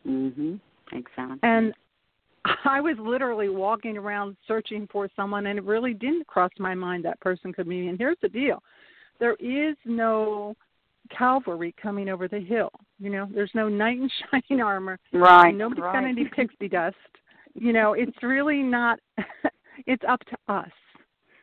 Mhm. 0.06 0.60
Exactly. 0.92 1.40
And 1.44 1.74
I 2.66 2.82
was 2.82 2.96
literally 3.00 3.50
walking 3.50 3.98
around 3.98 4.36
searching 4.48 4.88
for 4.92 5.10
someone, 5.16 5.48
and 5.48 5.60
it 5.60 5.66
really 5.66 5.94
didn't 5.94 6.28
cross 6.28 6.52
my 6.60 6.76
mind 6.76 7.06
that 7.06 7.20
person 7.22 7.54
could 7.54 7.70
be. 7.70 7.88
And 7.88 7.98
here's 7.98 8.18
the 8.22 8.30
deal 8.30 8.62
there 9.20 9.36
is 9.40 9.76
no 9.86 10.56
cavalry 11.16 11.74
coming 11.82 12.10
over 12.10 12.28
the 12.28 12.40
hill. 12.40 12.72
You 13.00 13.10
know, 13.10 13.28
there's 13.34 13.52
no 13.54 13.70
knight 13.70 13.98
in 13.98 14.10
shining 14.32 14.62
armor. 14.62 15.00
Right. 15.12 15.54
Nobody's 15.54 15.84
right. 15.84 16.02
got 16.02 16.08
any 16.08 16.26
pixie 16.26 16.70
dust. 16.70 16.96
You 17.54 17.74
know, 17.74 17.94
it's 17.94 18.18
really 18.22 18.64
not. 18.64 19.00
it's 19.86 20.04
up 20.08 20.20
to 20.26 20.54
us. 20.54 20.72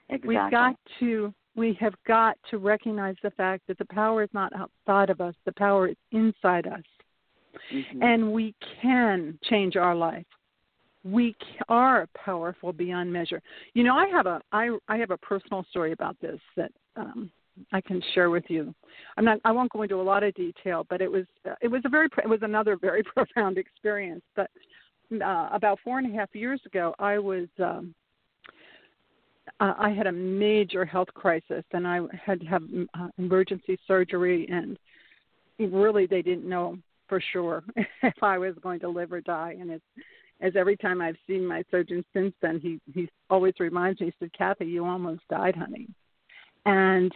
Exactly. 0.09 0.28
We've 0.28 0.50
got 0.50 0.76
to. 1.00 1.35
We 1.57 1.76
have 1.80 1.95
got 2.07 2.38
to 2.50 2.59
recognize 2.59 3.16
the 3.23 3.33
fact 3.33 3.64
that 3.66 3.76
the 3.78 3.85
power 3.87 4.23
is 4.23 4.30
not 4.33 4.52
outside 4.54 5.11
of 5.11 5.21
us. 5.21 5.35
The 5.45 5.52
power 5.52 5.88
is 5.88 5.97
inside 6.12 6.66
us, 6.66 6.83
mm-hmm. 7.73 8.02
and 8.02 8.33
we 8.33 8.54
can 8.80 9.38
change 9.42 9.76
our 9.76 9.95
life 9.95 10.26
we 11.04 11.35
are 11.69 12.07
powerful 12.14 12.73
beyond 12.73 13.12
measure. 13.12 13.42
You 13.75 13.85
know, 13.85 13.97
I 13.97 14.07
have 14.09 14.26
a 14.26 14.40
I 14.52 14.76
I 14.88 14.97
have 14.99 15.11
a 15.11 15.19
personal 15.19 15.64
story 15.71 15.92
about 15.92 16.16
this 16.21 16.40
that 16.57 16.73
um, 16.97 17.30
I 17.73 17.80
can 17.80 18.02
share 18.14 18.30
with 18.30 18.45
you. 18.49 18.75
I'm 19.16 19.25
not 19.25 19.38
I 19.45 19.52
won't 19.52 19.73
go 19.73 19.83
into 19.83 20.00
a 20.00 20.02
lot 20.02 20.23
of 20.23 20.35
detail, 20.35 20.87
but 20.88 21.00
it 21.00 21.11
was 21.11 21.25
it 21.61 21.69
was 21.69 21.83
a 21.85 21.88
very 21.88 22.09
it 22.23 22.28
was 22.28 22.40
another 22.42 22.76
very 22.80 23.02
profound 23.02 23.59
experience. 23.59 24.23
But 24.37 24.50
uh, 25.12 25.49
about 25.52 25.78
four 25.83 25.99
and 25.99 26.12
a 26.12 26.19
half 26.19 26.35
years 26.35 26.61
ago, 26.66 26.95
I 26.99 27.19
was 27.19 27.49
um, 27.59 27.95
uh, 29.59 29.75
I 29.78 29.90
had 29.90 30.07
a 30.07 30.12
major 30.12 30.85
health 30.85 31.09
crisis, 31.14 31.64
and 31.73 31.87
I 31.87 32.00
had 32.25 32.40
to 32.40 32.47
have 32.47 32.62
uh, 32.99 33.09
emergency 33.19 33.78
surgery, 33.87 34.47
and 34.50 34.78
really 35.59 36.07
they 36.07 36.23
didn't 36.23 36.49
know 36.49 36.78
for 37.09 37.23
sure 37.33 37.64
if 38.02 38.23
I 38.23 38.38
was 38.38 38.54
going 38.62 38.80
to 38.80 38.88
live 38.88 39.12
or 39.12 39.21
die, 39.21 39.57
and 39.59 39.71
it's 39.71 39.85
as 40.40 40.56
every 40.56 40.76
time 40.76 41.00
I've 41.00 41.16
seen 41.26 41.47
my 41.47 41.62
surgeon 41.70 42.04
since 42.12 42.35
then, 42.40 42.61
he 42.61 42.80
he 42.92 43.09
always 43.28 43.54
reminds 43.59 44.00
me. 44.00 44.06
He 44.06 44.12
said, 44.18 44.32
"Kathy, 44.32 44.66
you 44.66 44.85
almost 44.85 45.23
died, 45.28 45.56
honey." 45.56 45.88
And 46.66 47.12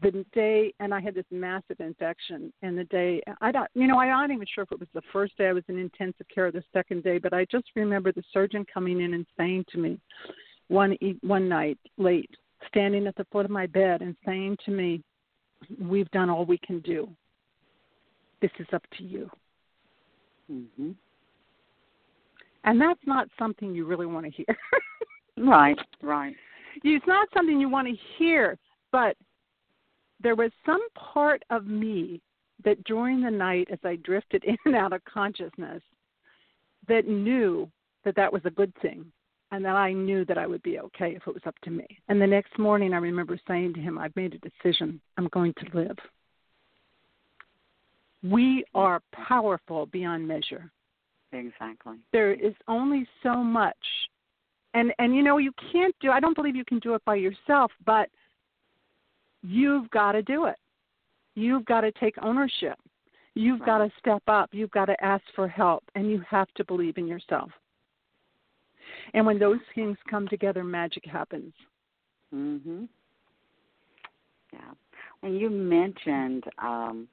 the 0.00 0.24
day, 0.32 0.72
and 0.80 0.92
I 0.92 1.00
had 1.00 1.14
this 1.14 1.24
massive 1.30 1.80
infection. 1.80 2.52
And 2.62 2.76
the 2.76 2.84
day, 2.84 3.22
I 3.40 3.52
don't, 3.52 3.68
you 3.74 3.86
know, 3.86 3.98
I'm 3.98 4.08
not 4.08 4.34
even 4.34 4.46
sure 4.52 4.64
if 4.64 4.72
it 4.72 4.80
was 4.80 4.88
the 4.94 5.02
first 5.12 5.36
day 5.38 5.48
I 5.48 5.52
was 5.52 5.64
in 5.68 5.78
intensive 5.78 6.26
care, 6.34 6.46
or 6.46 6.50
the 6.50 6.64
second 6.72 7.04
day, 7.04 7.18
but 7.18 7.32
I 7.32 7.44
just 7.50 7.66
remember 7.76 8.10
the 8.12 8.24
surgeon 8.32 8.64
coming 8.72 9.00
in 9.00 9.14
and 9.14 9.26
saying 9.36 9.64
to 9.70 9.78
me, 9.78 10.00
one 10.68 10.96
one 11.20 11.48
night 11.48 11.78
late, 11.98 12.30
standing 12.68 13.06
at 13.06 13.14
the 13.16 13.26
foot 13.30 13.44
of 13.44 13.50
my 13.50 13.66
bed 13.66 14.02
and 14.02 14.16
saying 14.24 14.56
to 14.64 14.70
me, 14.70 15.02
"We've 15.78 16.10
done 16.10 16.30
all 16.30 16.44
we 16.44 16.58
can 16.58 16.80
do. 16.80 17.08
This 18.40 18.52
is 18.58 18.66
up 18.72 18.84
to 18.98 19.04
you." 19.04 19.30
Mhm. 20.50 20.94
And 22.64 22.80
that's 22.80 23.00
not 23.06 23.28
something 23.38 23.74
you 23.74 23.86
really 23.86 24.06
want 24.06 24.26
to 24.26 24.30
hear. 24.30 24.56
right, 25.36 25.78
right. 26.00 26.34
It's 26.84 27.06
not 27.06 27.28
something 27.34 27.60
you 27.60 27.68
want 27.68 27.88
to 27.88 27.94
hear, 28.18 28.58
but 28.92 29.16
there 30.22 30.36
was 30.36 30.50
some 30.64 30.86
part 30.94 31.42
of 31.50 31.66
me 31.66 32.20
that 32.64 32.82
during 32.84 33.22
the 33.22 33.30
night, 33.30 33.68
as 33.70 33.78
I 33.84 33.96
drifted 33.96 34.44
in 34.46 34.56
and 34.64 34.76
out 34.76 34.92
of 34.92 35.04
consciousness, 35.04 35.82
that 36.88 37.06
knew 37.06 37.68
that 38.04 38.16
that 38.16 38.32
was 38.32 38.42
a 38.44 38.50
good 38.50 38.72
thing 38.80 39.04
and 39.52 39.64
that 39.64 39.76
I 39.76 39.92
knew 39.92 40.24
that 40.24 40.38
I 40.38 40.46
would 40.46 40.62
be 40.62 40.78
okay 40.78 41.14
if 41.14 41.26
it 41.26 41.34
was 41.34 41.42
up 41.46 41.54
to 41.64 41.70
me. 41.70 41.86
And 42.08 42.20
the 42.20 42.26
next 42.26 42.58
morning, 42.58 42.94
I 42.94 42.98
remember 42.98 43.38
saying 43.46 43.74
to 43.74 43.80
him, 43.80 43.98
I've 43.98 44.16
made 44.16 44.34
a 44.34 44.38
decision. 44.38 45.00
I'm 45.18 45.28
going 45.28 45.52
to 45.54 45.78
live. 45.78 45.96
We 48.22 48.64
are 48.74 49.02
powerful 49.12 49.86
beyond 49.86 50.26
measure. 50.26 50.70
Exactly. 51.32 51.96
There 52.12 52.32
is 52.32 52.54
only 52.68 53.06
so 53.22 53.36
much. 53.36 53.76
And 54.74 54.92
and 54.98 55.14
you 55.14 55.22
know 55.22 55.38
you 55.38 55.52
can't 55.72 55.94
do 56.00 56.10
I 56.10 56.20
don't 56.20 56.36
believe 56.36 56.56
you 56.56 56.64
can 56.64 56.78
do 56.78 56.94
it 56.94 57.04
by 57.04 57.16
yourself, 57.16 57.70
but 57.84 58.08
you've 59.42 59.90
got 59.90 60.12
to 60.12 60.22
do 60.22 60.46
it. 60.46 60.56
You've 61.34 61.64
got 61.64 61.82
to 61.82 61.92
take 61.92 62.14
ownership. 62.22 62.78
You've 63.34 63.60
right. 63.60 63.66
got 63.66 63.78
to 63.78 63.90
step 63.98 64.22
up. 64.28 64.50
You've 64.52 64.70
got 64.70 64.86
to 64.86 65.04
ask 65.04 65.24
for 65.34 65.48
help 65.48 65.84
and 65.94 66.10
you 66.10 66.22
have 66.28 66.48
to 66.54 66.64
believe 66.64 66.98
in 66.98 67.06
yourself. 67.06 67.50
And 69.14 69.24
when 69.24 69.38
those 69.38 69.60
things 69.74 69.96
come 70.08 70.28
together, 70.28 70.64
magic 70.64 71.04
happens. 71.06 71.52
Mhm. 72.34 72.88
Yeah. 74.52 74.72
And 75.22 75.38
you 75.38 75.48
mentioned 75.50 76.44
um 76.58 77.08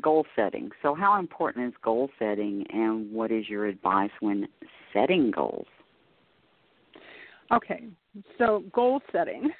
goal 0.00 0.24
setting. 0.34 0.70
So, 0.82 0.94
how 0.94 1.18
important 1.18 1.68
is 1.68 1.74
goal 1.82 2.10
setting, 2.18 2.64
and 2.70 3.12
what 3.12 3.30
is 3.30 3.48
your 3.48 3.66
advice 3.66 4.10
when 4.20 4.46
setting 4.92 5.30
goals? 5.30 5.66
Okay, 7.52 7.84
so 8.38 8.64
goal 8.72 9.00
setting. 9.12 9.50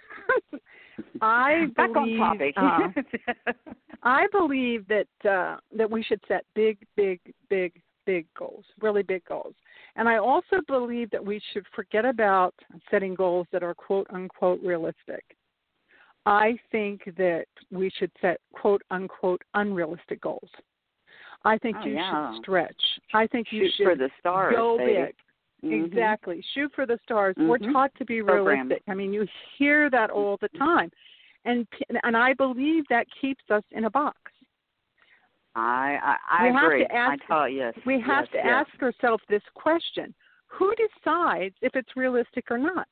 I 1.21 1.67
Back 1.77 1.93
believe, 1.93 2.21
on 2.21 2.39
topic. 2.39 2.55
uh, 2.57 3.73
I 4.03 4.27
believe 4.33 4.87
that 4.89 5.29
uh, 5.29 5.59
that 5.77 5.91
we 5.91 6.03
should 6.03 6.21
set 6.27 6.45
big, 6.55 6.79
big, 6.97 7.21
big, 7.49 7.81
big 8.07 8.27
goals, 8.39 8.65
really 8.81 9.03
big 9.03 9.25
goals. 9.25 9.55
And 9.97 10.09
I 10.09 10.17
also 10.17 10.57
believe 10.67 11.11
that 11.11 11.25
we 11.25 11.41
should 11.53 11.67
forget 11.75 12.05
about 12.05 12.55
setting 12.91 13.15
goals 13.15 13.47
that 13.53 13.63
are 13.63 13.75
quote 13.75 14.07
unquote 14.11 14.61
realistic. 14.63 15.25
I 16.27 16.57
think 16.71 17.03
that 17.17 17.47
we 17.71 17.91
should 17.99 18.11
set 18.21 18.39
quote 18.53 18.83
unquote 18.91 19.43
unrealistic 19.55 20.21
goals. 20.21 20.49
I 21.45 21.59
think 21.59 21.77
oh, 21.81 21.87
you 21.87 21.95
yeah. 21.95 22.33
should 22.35 22.43
stretch. 22.43 22.83
I 23.15 23.27
think 23.27 23.49
Shoot 23.49 23.57
you 23.57 23.71
should 23.77 23.85
for 23.85 23.97
the 23.97 24.11
stars, 24.21 24.55
go 24.57 24.79
baby. 24.79 24.93
big. 24.93 25.15
Mm-hmm. 25.65 25.85
Exactly. 25.85 26.45
Shoot 26.55 26.73
for 26.75 26.87
the 26.87 26.99
stars. 27.05 27.35
Mm-hmm. 27.39 27.49
We're 27.49 27.59
taught 27.59 27.93
to 27.99 28.05
be 28.05 28.23
Program. 28.23 28.69
realistic. 28.69 28.83
I 28.89 28.95
mean, 28.95 29.13
you 29.13 29.27
hear 29.59 29.91
that 29.91 30.11
all 30.11 30.39
the 30.41 30.49
time. 30.59 30.91
And 31.45 31.67
and 32.05 32.17
I 32.17 32.35
believe 32.35 32.85
that 32.89 33.07
keeps 33.21 33.43
us 33.51 33.65
in 33.73 33.85
a 33.85 33.91
box. 33.91 34.17
I 35.55 35.99
I, 36.03 36.17
I 36.31 36.43
we 36.45 36.57
agree. 36.57 36.81
Have 36.81 36.89
to 36.89 36.95
ask, 36.95 37.31
I 37.31 37.47
yes. 37.49 37.75
We 37.85 38.01
have 38.01 38.27
yes, 38.27 38.33
to 38.33 38.39
yes. 38.39 38.67
ask 38.73 38.83
ourselves 38.83 39.23
this 39.29 39.43
question: 39.55 40.15
Who 40.47 40.73
decides 40.77 41.55
if 41.63 41.75
it's 41.75 41.97
realistic 41.97 42.45
or 42.51 42.59
not? 42.59 42.87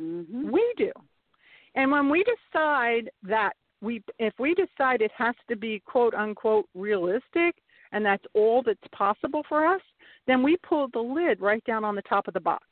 Mm-hmm. 0.00 0.50
We 0.50 0.74
do. 0.78 0.90
And 1.76 1.90
when 1.90 2.08
we 2.08 2.24
decide 2.24 3.10
that 3.22 3.52
we 3.82 4.02
if 4.18 4.32
we 4.38 4.54
decide 4.54 5.02
it 5.02 5.12
has 5.16 5.34
to 5.48 5.56
be 5.56 5.82
quote 5.84 6.14
unquote 6.14 6.66
realistic 6.74 7.54
and 7.92 8.04
that's 8.04 8.24
all 8.34 8.62
that's 8.64 8.80
possible 8.92 9.42
for 9.48 9.66
us, 9.66 9.82
then 10.26 10.42
we 10.42 10.56
pull 10.68 10.88
the 10.92 10.98
lid 10.98 11.40
right 11.40 11.62
down 11.64 11.84
on 11.84 11.94
the 11.94 12.02
top 12.02 12.26
of 12.26 12.34
the 12.34 12.40
box. 12.40 12.64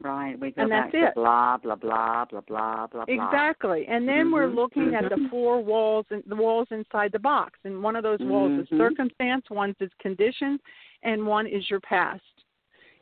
Right. 0.00 0.38
We 0.38 0.50
go 0.50 0.62
And 0.62 0.70
back 0.70 0.92
that's 0.92 0.92
to 0.92 1.08
it. 1.08 1.14
blah 1.14 1.56
blah 1.56 1.76
blah 1.76 2.26
blah 2.26 2.40
blah 2.42 2.86
blah 2.86 3.04
blah. 3.04 3.14
Exactly. 3.14 3.86
And 3.88 4.06
then 4.06 4.30
we're 4.30 4.48
Mhm. 4.48 4.56
looking 4.56 4.94
at 4.94 5.08
the 5.08 5.16
Mhm. 5.16 5.30
four 5.30 5.62
walls 5.62 6.06
and 6.10 6.22
the 6.26 6.36
walls 6.36 6.68
inside 6.70 7.12
the 7.12 7.18
box. 7.18 7.58
And 7.64 7.82
one 7.82 7.96
of 7.96 8.02
those 8.02 8.20
walls 8.20 8.52
is 8.52 8.68
Mhm. 8.68 8.78
circumstance, 8.78 9.48
one 9.48 9.74
is 9.80 9.92
conditions, 10.00 10.60
and 11.02 11.26
one 11.26 11.46
is 11.46 11.70
your 11.70 11.80
past. 11.80 12.44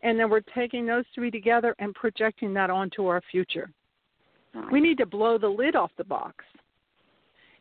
And 0.03 0.19
then 0.19 0.31
we're 0.31 0.41
taking 0.41 0.87
those 0.87 1.07
three 1.09 1.31
together 1.31 1.75
and 1.79 1.95
projecting 1.95 2.55
that 2.55 2.71
onto 2.71 3.07
our 3.07 3.21
future. 3.23 3.71
Right. 4.55 4.73
We 4.73 4.81
need 4.81 4.99
to 4.99 5.07
blow 5.07 5.39
the 5.39 5.49
lid 5.49 5.77
off 5.77 5.91
the 5.97 6.05
box 6.05 6.45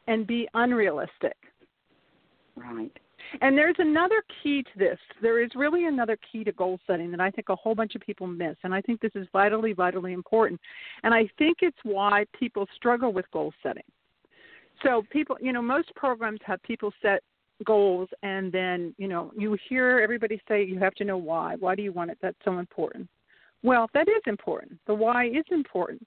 and 0.08 0.26
be 0.26 0.48
unrealistic. 0.54 1.38
Right. 2.56 2.92
And 3.42 3.58
there's 3.58 3.76
another 3.78 4.24
key 4.42 4.64
to 4.64 4.80
this. 4.80 4.98
There 5.22 5.44
is 5.44 5.52
really 5.56 5.86
another 5.86 6.18
key 6.32 6.44
to 6.44 6.52
goal 6.52 6.80
setting 6.88 7.12
that 7.12 7.20
I 7.20 7.30
think 7.30 7.50
a 7.50 7.56
whole 7.56 7.76
bunch 7.76 7.96
of 7.96 8.02
people 8.02 8.28
miss. 8.28 8.56
And 8.64 8.74
I 8.74 8.82
think 8.82 9.02
this 9.02 9.12
is 9.16 9.28
vitally, 9.32 9.74
vitally 9.74 10.14
important. 10.14 10.60
And 11.04 11.14
I 11.14 11.30
think 11.38 11.58
it's 11.62 11.78
why 11.84 12.26
people 12.38 12.66
struggle 12.76 13.14
with 13.14 13.30
goal 13.32 13.54
setting. 13.62 13.84
So, 14.84 15.04
people, 15.12 15.38
you 15.42 15.54
know, 15.54 15.62
most 15.62 15.94
programs 15.96 16.40
have 16.46 16.64
people 16.64 16.92
set 17.02 17.22
goals 17.66 18.08
and 18.24 18.52
then, 18.52 18.96
you 18.98 19.08
know, 19.08 19.32
you 19.38 19.58
hear 19.68 20.00
everybody 20.00 20.42
say 20.48 20.64
you 20.64 20.80
have 20.80 20.96
to 20.96 21.04
know 21.04 21.18
why. 21.18 21.56
Why 21.60 21.76
do 21.76 21.84
you 21.84 21.92
want 21.92 22.12
it? 22.12 22.18
That's 22.22 22.38
so 22.46 22.60
important. 22.60 23.10
Well, 23.62 23.90
that 23.94 24.08
is 24.08 24.22
important. 24.26 24.80
The 24.88 24.94
why 24.94 25.28
is 25.28 25.44
important. 25.52 26.06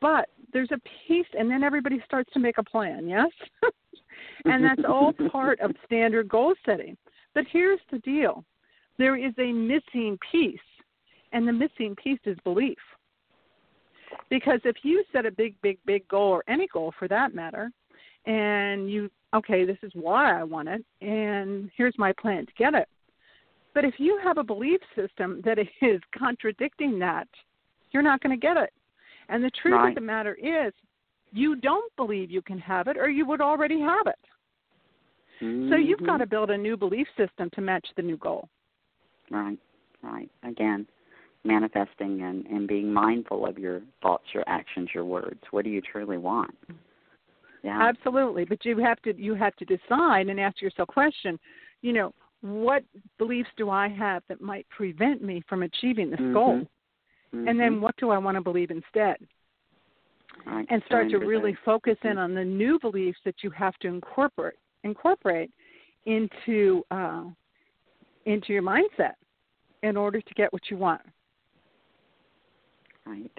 But 0.00 0.28
there's 0.52 0.70
a 0.72 0.80
piece, 1.06 1.26
and 1.38 1.50
then 1.50 1.62
everybody 1.62 2.02
starts 2.04 2.32
to 2.32 2.38
make 2.38 2.58
a 2.58 2.62
plan, 2.62 3.08
yes? 3.08 3.30
and 4.44 4.64
that's 4.64 4.82
all 4.88 5.12
part 5.30 5.60
of 5.60 5.72
standard 5.84 6.28
goal 6.28 6.54
setting. 6.64 6.96
But 7.34 7.44
here's 7.50 7.80
the 7.90 7.98
deal 7.98 8.44
there 8.98 9.16
is 9.16 9.34
a 9.38 9.52
missing 9.52 10.18
piece, 10.30 10.58
and 11.32 11.46
the 11.46 11.52
missing 11.52 11.94
piece 12.02 12.20
is 12.24 12.38
belief. 12.44 12.78
Because 14.30 14.60
if 14.64 14.76
you 14.82 15.04
set 15.12 15.26
a 15.26 15.30
big, 15.30 15.60
big, 15.60 15.78
big 15.84 16.06
goal, 16.08 16.30
or 16.30 16.44
any 16.48 16.66
goal 16.72 16.94
for 16.98 17.08
that 17.08 17.34
matter, 17.34 17.70
and 18.24 18.90
you, 18.90 19.10
okay, 19.34 19.64
this 19.64 19.76
is 19.82 19.92
why 19.94 20.38
I 20.38 20.42
want 20.42 20.68
it, 20.68 20.84
and 21.00 21.70
here's 21.76 21.96
my 21.98 22.12
plan 22.12 22.46
to 22.46 22.52
get 22.56 22.74
it. 22.74 22.88
But 23.74 23.84
if 23.84 23.94
you 23.98 24.18
have 24.24 24.38
a 24.38 24.44
belief 24.44 24.80
system 24.94 25.42
that 25.44 25.58
is 25.82 26.00
contradicting 26.18 26.98
that, 27.00 27.28
you're 27.92 28.02
not 28.02 28.20
going 28.20 28.38
to 28.38 28.40
get 28.40 28.56
it. 28.56 28.72
And 29.28 29.42
the 29.42 29.50
truth 29.62 29.74
right. 29.74 29.88
of 29.88 29.94
the 29.94 30.00
matter 30.00 30.34
is, 30.34 30.72
you 31.32 31.56
don't 31.56 31.94
believe 31.96 32.30
you 32.30 32.42
can 32.42 32.58
have 32.58 32.86
it, 32.88 32.96
or 32.96 33.08
you 33.08 33.26
would 33.26 33.40
already 33.40 33.80
have 33.80 34.06
it. 34.06 34.18
Mm-hmm. 35.42 35.70
So 35.70 35.76
you've 35.76 36.04
got 36.06 36.18
to 36.18 36.26
build 36.26 36.50
a 36.50 36.56
new 36.56 36.76
belief 36.76 37.06
system 37.16 37.50
to 37.54 37.60
match 37.60 37.86
the 37.96 38.02
new 38.02 38.16
goal. 38.16 38.48
Right, 39.30 39.58
right. 40.02 40.30
Again, 40.44 40.86
manifesting 41.44 42.22
and, 42.22 42.46
and 42.46 42.66
being 42.66 42.92
mindful 42.92 43.46
of 43.46 43.58
your 43.58 43.82
thoughts, 44.02 44.24
your 44.32 44.44
actions, 44.46 44.90
your 44.94 45.04
words. 45.04 45.40
What 45.50 45.64
do 45.64 45.70
you 45.70 45.80
truly 45.80 46.18
want? 46.18 46.56
Yeah. 47.62 47.82
Absolutely. 47.82 48.44
But 48.44 48.64
you 48.64 48.78
have 48.78 49.02
to 49.02 49.14
you 49.20 49.34
have 49.34 49.54
to 49.56 49.64
decide 49.64 50.28
and 50.28 50.38
ask 50.38 50.62
yourself 50.62 50.88
a 50.88 50.92
question, 50.92 51.38
you 51.82 51.92
know, 51.92 52.14
what 52.40 52.84
beliefs 53.18 53.48
do 53.56 53.70
I 53.70 53.88
have 53.88 54.22
that 54.28 54.40
might 54.40 54.68
prevent 54.68 55.22
me 55.22 55.42
from 55.48 55.62
achieving 55.64 56.10
this 56.10 56.20
mm-hmm. 56.20 56.32
goal? 56.32 56.66
Mm-hmm. 57.36 57.48
And 57.48 57.60
then 57.60 57.80
what 57.80 57.96
do 57.96 58.10
I 58.10 58.18
want 58.18 58.36
to 58.36 58.40
believe 58.40 58.70
instead? 58.70 59.16
Right. 60.46 60.66
And 60.70 60.82
start 60.86 61.10
to 61.10 61.18
really 61.18 61.56
focus 61.64 61.96
in 62.04 62.16
Mhm. 62.16 62.18
on 62.18 62.34
the 62.34 62.44
new 62.44 62.78
beliefs 62.78 63.18
that 63.24 63.42
you 63.42 63.50
have 63.50 63.76
to 63.78 63.88
incorporate 63.88 64.54
incorporate 64.84 65.50
into 66.04 66.84
uh, 66.90 67.24
into 68.26 68.52
your 68.52 68.62
mindset 68.62 69.14
in 69.82 69.96
order 69.96 70.20
to 70.20 70.34
get 70.34 70.52
what 70.52 70.70
you 70.70 70.76
want. 70.76 71.02
Right. 73.04 73.30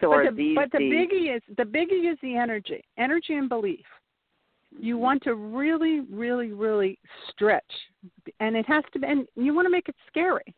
So 0.00 0.10
but 0.10 0.16
are 0.16 0.30
the, 0.30 0.36
these 0.36 0.56
but 0.56 0.70
the 0.72 0.78
the, 0.78 0.90
biggie 0.90 1.36
is 1.36 1.42
the 1.56 1.64
biggie 1.64 2.10
is 2.10 2.18
the 2.22 2.36
energy, 2.36 2.82
energy 2.96 3.34
and 3.34 3.48
belief. 3.48 3.86
You 4.78 4.98
want 4.98 5.22
to 5.22 5.34
really, 5.34 6.00
really, 6.00 6.52
really 6.52 6.98
stretch, 7.30 7.72
and 8.40 8.56
it 8.56 8.66
has 8.66 8.84
to. 8.92 8.98
Be, 8.98 9.06
and 9.06 9.26
you 9.34 9.54
want 9.54 9.66
to 9.66 9.70
make 9.70 9.88
it 9.88 9.96
scary. 10.08 10.54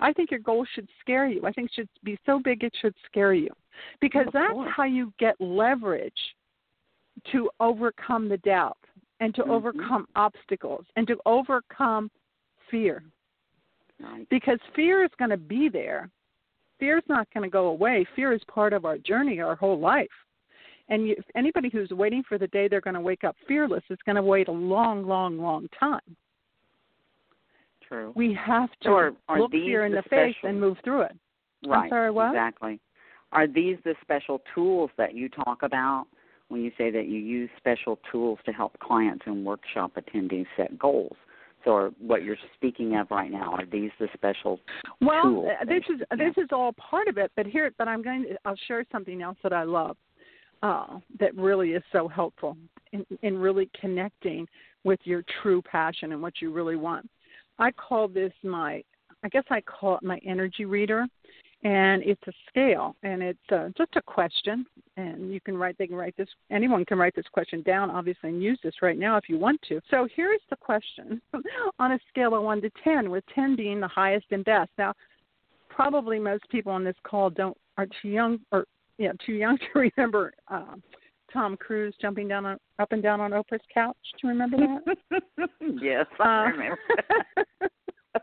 I 0.00 0.12
think 0.12 0.30
your 0.30 0.40
goal 0.40 0.64
should 0.74 0.88
scare 1.00 1.26
you. 1.26 1.44
I 1.44 1.52
think 1.52 1.70
it 1.70 1.74
should 1.74 1.88
be 2.04 2.18
so 2.24 2.40
big 2.42 2.64
it 2.64 2.72
should 2.80 2.94
scare 3.06 3.34
you, 3.34 3.50
because 4.00 4.26
that's 4.32 4.52
course. 4.52 4.70
how 4.74 4.84
you 4.84 5.12
get 5.18 5.40
leverage 5.40 6.12
to 7.32 7.50
overcome 7.60 8.28
the 8.28 8.38
doubt 8.38 8.78
and 9.20 9.34
to 9.34 9.42
Mhm. 9.42 9.50
overcome 9.50 10.06
obstacles 10.14 10.86
and 10.96 11.06
to 11.08 11.20
overcome 11.26 12.10
fear 12.70 13.02
because 14.28 14.60
fear 14.74 15.02
is 15.04 15.10
going 15.18 15.30
to 15.30 15.36
be 15.36 15.68
there. 15.68 16.08
Fear 16.78 16.98
is 16.98 17.08
not 17.08 17.28
going 17.34 17.42
to 17.42 17.50
go 17.50 17.68
away. 17.68 18.04
Fear 18.14 18.32
is 18.32 18.44
part 18.44 18.72
of 18.72 18.84
our 18.84 18.98
journey, 18.98 19.40
our 19.40 19.56
whole 19.56 19.78
life. 19.78 20.06
And 20.88 21.08
you, 21.08 21.16
anybody 21.34 21.68
who's 21.68 21.90
waiting 21.90 22.22
for 22.22 22.38
the 22.38 22.46
day 22.48 22.68
they're 22.68 22.80
going 22.80 22.94
to 22.94 23.00
wake 23.00 23.24
up 23.24 23.36
fearless 23.46 23.82
is 23.90 23.98
going 24.06 24.16
to 24.16 24.22
wait 24.22 24.48
a 24.48 24.52
long, 24.52 25.04
long, 25.04 25.38
long 25.38 25.68
time. 25.78 26.16
True. 27.88 28.12
We 28.14 28.34
have 28.34 28.68
to 28.82 28.90
Or 28.90 29.12
are 29.28 29.40
look 29.40 29.50
fear 29.50 29.86
in 29.86 29.92
the 29.92 30.02
the, 30.02 30.08
face 30.08 30.36
and 30.42 30.60
move 30.60 30.76
through 30.84 31.02
it. 31.02 31.16
Right. 31.66 31.90
sorry, 31.90 32.10
what? 32.10 32.28
Exactly. 32.28 32.80
Are 33.32 33.46
these 33.46 33.76
the 33.84 33.94
special 34.02 34.42
tools 34.54 34.90
that 34.96 35.14
you 35.14 35.28
talk 35.28 35.62
about 35.62 36.06
when 36.48 36.62
you 36.62 36.70
say 36.78 36.90
that 36.90 37.06
you 37.06 37.18
use 37.18 37.50
special 37.56 37.98
tools 38.10 38.38
to 38.46 38.52
help 38.52 38.78
clients 38.78 39.24
and 39.26 39.44
workshop 39.44 39.92
attendees 39.96 40.46
set 40.56 40.78
goals? 40.78 41.16
So 41.64 41.74
are 41.74 41.90
what 41.98 42.22
you're 42.22 42.36
speaking 42.54 42.96
of 42.96 43.10
right 43.10 43.30
now, 43.30 43.52
are 43.54 43.66
these 43.66 43.90
the 43.98 44.08
special 44.14 44.60
Well, 45.00 45.22
tools 45.24 45.48
uh, 45.48 45.64
that 45.64 45.68
this 45.68 45.82
is 45.94 46.00
yeah. 46.10 46.16
this 46.16 46.44
is 46.44 46.48
all 46.52 46.72
part 46.74 47.08
of 47.08 47.18
it, 47.18 47.32
but 47.36 47.46
here, 47.46 47.70
but 47.76 47.88
I'm 47.88 48.02
going 48.02 48.22
to 48.22 48.38
I'll 48.44 48.56
share 48.68 48.84
something 48.92 49.22
else 49.22 49.36
that 49.42 49.52
I 49.52 49.64
love 49.64 49.96
uh, 50.62 50.98
that 51.18 51.34
really 51.36 51.70
is 51.70 51.82
so 51.92 52.06
helpful 52.08 52.56
in, 52.92 53.04
in 53.22 53.38
really 53.38 53.68
connecting 53.80 54.46
with 54.84 55.00
your 55.04 55.24
true 55.42 55.60
passion 55.62 56.12
and 56.12 56.22
what 56.22 56.34
you 56.40 56.52
really 56.52 56.76
want. 56.76 57.08
I 57.58 57.70
call 57.72 58.08
this 58.08 58.32
my 58.42 58.82
I 59.22 59.28
guess 59.28 59.44
I 59.50 59.60
call 59.60 59.96
it 59.96 60.02
my 60.02 60.18
energy 60.24 60.64
reader, 60.64 61.06
and 61.64 62.02
it's 62.04 62.22
a 62.28 62.32
scale, 62.48 62.94
and 63.02 63.22
it's 63.22 63.38
uh, 63.50 63.68
just 63.76 63.96
a 63.96 64.02
question, 64.02 64.64
and 64.96 65.32
you 65.32 65.40
can 65.40 65.56
write. 65.56 65.76
They 65.76 65.88
can 65.88 65.96
write 65.96 66.16
this. 66.16 66.28
Anyone 66.50 66.84
can 66.84 66.98
write 66.98 67.16
this 67.16 67.26
question 67.32 67.62
down, 67.62 67.90
obviously, 67.90 68.30
and 68.30 68.42
use 68.42 68.60
this 68.62 68.74
right 68.80 68.98
now 68.98 69.16
if 69.16 69.28
you 69.28 69.38
want 69.38 69.60
to. 69.68 69.80
So 69.90 70.06
here's 70.14 70.40
the 70.50 70.56
question: 70.56 71.20
on 71.78 71.92
a 71.92 71.98
scale 72.08 72.34
of 72.36 72.44
one 72.44 72.60
to 72.62 72.70
ten, 72.84 73.10
with 73.10 73.24
ten 73.34 73.56
being 73.56 73.80
the 73.80 73.88
highest 73.88 74.26
and 74.30 74.44
best. 74.44 74.70
Now, 74.78 74.94
probably 75.68 76.20
most 76.20 76.48
people 76.48 76.72
on 76.72 76.84
this 76.84 76.96
call 77.02 77.30
don't 77.30 77.56
are 77.76 77.86
too 78.00 78.08
young 78.08 78.38
or 78.52 78.64
yeah 78.98 79.12
too 79.24 79.32
young 79.32 79.58
to 79.72 79.90
remember 79.96 80.32
uh, 80.46 80.76
Tom 81.32 81.56
Cruise 81.56 81.94
jumping 82.00 82.28
down 82.28 82.46
on 82.46 82.58
up 82.78 82.92
and 82.92 83.02
down 83.02 83.20
on 83.20 83.32
Oprah's 83.32 83.60
couch. 83.72 83.96
Do 84.20 84.28
you 84.28 84.28
remember 84.30 84.56
that? 84.56 85.50
yes, 85.80 86.06
I 86.20 86.44
Uh, 86.46 86.50
remember. 86.50 86.78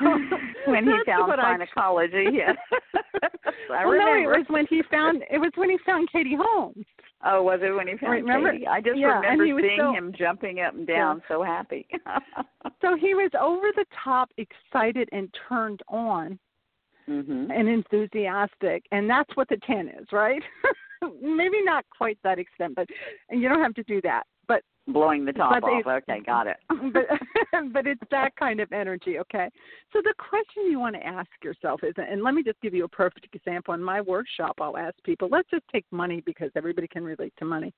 so 0.00 0.18
when 0.66 0.84
he 0.84 0.92
found 1.06 1.32
gynecology, 1.36 2.26
I- 2.26 2.30
yes. 2.32 2.56
I 3.70 3.84
well, 3.86 3.98
no, 3.98 4.04
remember. 4.06 4.34
it 4.34 4.38
was 4.38 4.46
when 4.48 4.66
he 4.68 4.82
found 4.90 5.22
it 5.30 5.38
was 5.38 5.50
when 5.56 5.70
he 5.70 5.78
found 5.84 6.08
Katie 6.12 6.36
Holmes. 6.38 6.84
Oh, 7.24 7.42
was 7.42 7.60
it 7.62 7.70
when 7.70 7.88
he 7.88 7.96
found 7.96 8.12
Remember? 8.12 8.52
Katie? 8.52 8.66
I 8.66 8.80
just 8.80 8.98
Yeah, 8.98 9.18
remember 9.20 9.46
seeing 9.60 9.78
so- 9.80 9.92
him 9.92 10.12
jumping 10.16 10.60
up 10.60 10.74
and 10.74 10.86
down, 10.86 11.22
so 11.28 11.42
happy. 11.42 11.86
So 12.82 12.94
he 12.96 13.14
was 13.14 13.30
over 13.40 13.68
the 13.74 13.86
top 14.04 14.30
excited 14.36 15.08
and 15.12 15.34
turned 15.48 15.80
on 15.88 16.38
mhm. 17.08 17.50
and 17.50 17.68
enthusiastic, 17.68 18.84
and 18.92 19.08
that's 19.08 19.34
what 19.34 19.48
the 19.48 19.56
ten 19.66 19.88
is, 19.88 20.06
right? 20.12 20.42
Maybe 21.22 21.62
not 21.62 21.84
quite 21.96 22.18
that 22.24 22.38
extent, 22.38 22.74
but 22.74 22.88
and 23.30 23.40
you 23.40 23.48
don't 23.48 23.62
have 23.62 23.74
to 23.74 23.82
do 23.84 24.00
that. 24.02 24.24
But 24.48 24.62
Blowing 24.88 25.24
the 25.24 25.32
top 25.32 25.62
off. 25.62 25.86
Okay, 25.86 26.20
got 26.24 26.46
it. 26.46 26.56
but 26.92 27.04
but 27.72 27.86
it's 27.86 28.02
that 28.10 28.34
kind 28.36 28.60
of 28.60 28.70
energy, 28.72 29.18
okay? 29.18 29.48
So 29.92 30.00
the 30.02 30.14
question 30.18 30.70
you 30.70 30.78
want 30.78 30.94
to 30.96 31.06
ask 31.06 31.30
yourself 31.42 31.80
is, 31.82 31.94
and 31.96 32.22
let 32.22 32.34
me 32.34 32.42
just 32.42 32.60
give 32.60 32.74
you 32.74 32.84
a 32.84 32.88
perfect 32.88 33.34
example. 33.34 33.74
In 33.74 33.82
my 33.82 34.00
workshop, 34.00 34.56
I'll 34.60 34.76
ask 34.76 34.94
people, 35.04 35.28
let's 35.30 35.50
just 35.50 35.64
take 35.72 35.84
money 35.90 36.22
because 36.24 36.50
everybody 36.54 36.88
can 36.88 37.04
relate 37.04 37.32
to 37.38 37.44
money. 37.44 37.74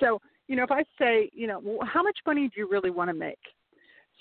So 0.00 0.20
you 0.46 0.56
know, 0.56 0.64
if 0.64 0.70
I 0.70 0.84
say, 0.98 1.30
you 1.32 1.46
know, 1.46 1.60
well, 1.62 1.86
how 1.86 2.02
much 2.02 2.18
money 2.26 2.48
do 2.48 2.60
you 2.60 2.68
really 2.70 2.90
want 2.90 3.08
to 3.08 3.14
make? 3.14 3.38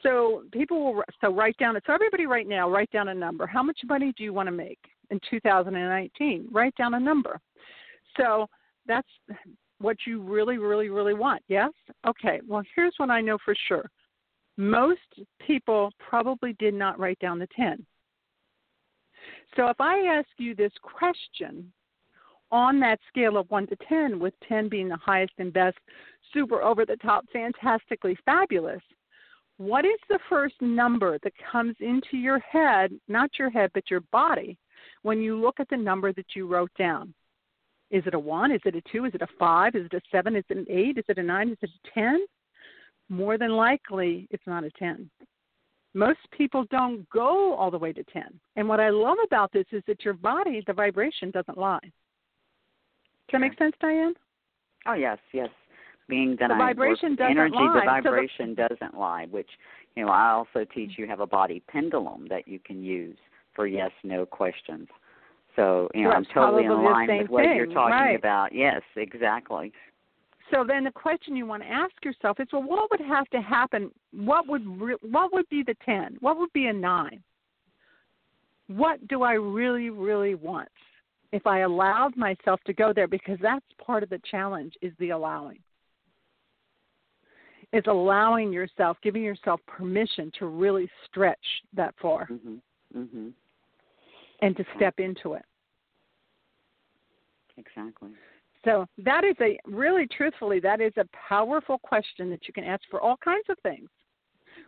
So 0.02 0.44
people 0.52 0.94
will 0.94 1.04
so 1.22 1.34
write 1.34 1.58
down. 1.58 1.76
it. 1.76 1.84
So 1.86 1.94
everybody 1.94 2.26
right 2.26 2.48
now, 2.48 2.70
write 2.70 2.92
down 2.92 3.10
a 3.10 3.14
number. 3.14 3.48
How 3.48 3.64
much 3.64 3.80
money 3.86 4.14
do 4.18 4.24
you 4.24 4.34
want 4.34 4.48
to 4.48 4.52
make 4.52 4.80
in 5.12 5.20
2019? 5.30 6.48
Write 6.52 6.76
down 6.76 6.94
a 6.94 7.00
number. 7.00 7.40
So 8.18 8.48
that's 8.86 9.08
what 9.80 9.98
you 10.06 10.22
really, 10.22 10.58
really, 10.58 10.90
really 10.90 11.14
want. 11.14 11.42
Yes? 11.48 11.72
Okay. 12.08 12.42
Well, 12.48 12.64
here's 12.76 12.94
what 12.98 13.10
I 13.10 13.22
know 13.22 13.38
for 13.44 13.56
sure. 13.68 13.90
Most 14.58 15.02
people 15.46 15.92
probably 15.98 16.54
did 16.60 16.74
not 16.74 17.00
write 17.00 17.20
down 17.20 17.40
the 17.40 17.48
10. 17.56 17.86
So 19.56 19.68
if 19.68 19.80
I 19.80 20.00
ask 20.00 20.28
you 20.38 20.56
this 20.56 20.72
question 20.82 21.72
on 22.52 22.80
that 22.80 23.00
scale 23.08 23.38
of 23.38 23.50
1 23.50 23.68
to 23.68 23.76
10, 23.88 24.20
with 24.20 24.34
10 24.48 24.70
being 24.70 24.90
the 24.90 24.98
highest 24.98 25.34
and 25.40 25.52
best, 25.52 25.78
super 26.34 26.62
over 26.62 26.86
the 26.86 26.98
top, 26.98 27.26
fantastically 27.34 28.18
fabulous, 28.26 28.82
what 29.58 29.86
is 29.86 30.00
the 30.10 30.20
first 30.30 30.56
number 30.62 31.18
that 31.24 31.34
comes 31.52 31.76
into 31.80 32.18
your 32.18 32.40
head, 32.40 32.92
not 33.08 33.32
your 33.38 33.50
head, 33.50 33.72
but 33.74 33.90
your 33.90 34.02
body, 34.12 34.58
when 35.04 35.22
you 35.22 35.40
look 35.40 35.60
at 35.60 35.70
the 35.70 35.78
number 35.78 36.12
that 36.14 36.36
you 36.36 36.48
wrote 36.48 36.72
down? 36.78 37.14
Is 37.94 38.04
it 38.08 38.16
a 38.16 38.20
1? 38.20 38.52
Is 38.52 38.62
it 38.66 38.76
a 38.76 38.82
2? 38.92 39.06
Is 39.06 39.14
it 39.14 39.22
a 39.22 39.28
5? 39.38 39.76
Is 39.76 39.86
it 39.86 39.94
a 39.94 40.02
7? 40.12 40.36
Is 40.36 40.44
it 40.50 40.58
an 40.58 40.66
8? 40.68 40.98
Is 40.98 41.06
it 41.08 41.18
a 41.20 41.24
9? 41.24 41.50
Is 41.50 41.58
it 41.62 41.70
a 41.70 41.90
10? 41.94 42.26
More 43.08 43.38
than 43.38 43.52
likely, 43.52 44.28
it's 44.32 44.48
not 44.48 44.64
a 44.64 44.72
10. 44.72 45.10
Most 45.94 46.18
people 46.36 46.66
don't 46.72 47.08
go 47.12 47.54
all 47.54 47.70
the 47.70 47.78
way 47.78 47.94
to 47.94 48.04
10. 48.06 48.24
And 48.56 48.68
what 48.68 48.80
I 48.80 48.90
love 48.90 49.18
about 49.24 49.52
this 49.54 49.68
is 49.72 49.84
that 49.86 50.04
your 50.04 50.16
body, 50.16 50.64
the 50.66 50.74
vibration 50.74 51.30
doesn't 51.30 51.58
lie. 51.58 51.78
Does 51.84 53.34
that 53.34 53.40
make 53.40 53.58
sense, 53.60 53.76
Dianne? 53.82 54.14
Oh 54.88 54.94
yes, 54.94 55.20
yes. 55.32 55.50
Being 56.10 56.36
that 56.40 56.48
The 56.48 56.56
I 56.56 56.58
vibration 56.58 57.16
doesn't 57.16 57.32
energy, 57.32 57.56
lie. 57.56 57.74
the 57.74 57.80
So 57.80 57.80
the- 57.80 58.10
vibration 58.10 58.56
doesn't 58.56 59.00
lie. 59.00 59.28
Which 59.30 59.50
you 59.96 60.04
know, 60.06 60.12
I 60.12 60.32
also 60.32 60.66
teach 60.74 60.98
you 60.98 61.06
have 61.08 61.20
a 61.20 61.28
body 61.28 61.62
pendulum 61.70 62.28
that 62.30 62.48
you 62.48 62.60
can 62.60 62.84
use 62.84 63.18
for 63.54 63.68
yes, 63.68 63.92
no 64.04 64.26
questions. 64.26 64.88
So 65.56 65.90
you 65.94 66.04
know, 66.04 66.12
I'm 66.12 66.26
totally 66.34 66.66
in 66.66 66.84
line 66.84 67.18
with 67.20 67.30
what 67.30 67.56
you're 67.56 67.66
talking 67.68 67.92
right. 67.92 68.18
about. 68.18 68.54
Yes, 68.54 68.82
exactly. 68.96 69.72
So 70.52 70.64
then 70.68 70.84
the 70.84 70.92
question 70.92 71.36
you 71.36 71.46
want 71.46 71.64
to 71.64 71.70
ask 71.70 71.94
yourself 72.04 72.40
is, 72.40 72.48
well, 72.52 72.64
what 72.64 72.92
would 72.92 73.00
have 73.02 73.28
to 73.30 73.42
happen? 73.42 73.92
What 74.14 74.48
would 74.48 74.66
re- 74.80 74.98
what 75.02 75.34
would 75.34 75.48
be 75.50 75.64
the 75.64 75.76
ten? 75.86 76.18
What 76.20 76.38
would 76.38 76.52
be 76.54 76.68
a 76.68 76.74
nine? 76.74 77.24
What 78.68 79.08
do 79.08 79.24
I 79.24 79.34
really, 79.34 79.90
really 79.90 80.36
want? 80.36 80.70
If 81.32 81.48
I 81.48 81.60
allowed 81.60 82.16
myself 82.16 82.60
to 82.66 82.74
go 82.74 82.94
there, 82.94 83.08
because 83.08 83.40
that's 83.42 83.66
part 83.84 84.04
of 84.04 84.10
the 84.10 84.22
challenge, 84.30 84.74
is 84.82 84.94
the 85.00 85.10
allowing. 85.10 85.60
Is 87.72 87.84
allowing 87.88 88.54
yourself, 88.54 88.98
giving 89.02 89.24
yourself 89.24 89.60
permission 89.66 90.32
to 90.38 90.46
really 90.46 90.90
stretch 91.06 91.64
that 91.74 91.96
far 92.00 92.28
Mhm. 92.28 92.62
Mhm. 92.96 93.34
And 94.44 94.56
to 94.58 94.66
step 94.76 94.96
into 94.98 95.34
it. 95.34 95.46
Exactly. 97.58 98.10
So 98.66 98.86
that 98.98 99.24
is 99.24 99.36
a 99.42 99.58
really 99.66 100.08
truthfully 100.08 100.60
that 100.62 100.82
is 100.82 100.94
a 100.98 101.06
powerful 101.30 101.78
question 101.80 102.30
that 102.30 102.48
you 102.48 102.54
can 102.54 102.64
ask 102.64 102.82
for 102.90 103.02
all 103.02 103.18
kinds 103.24 103.46
of 103.50 103.58
things 103.64 103.90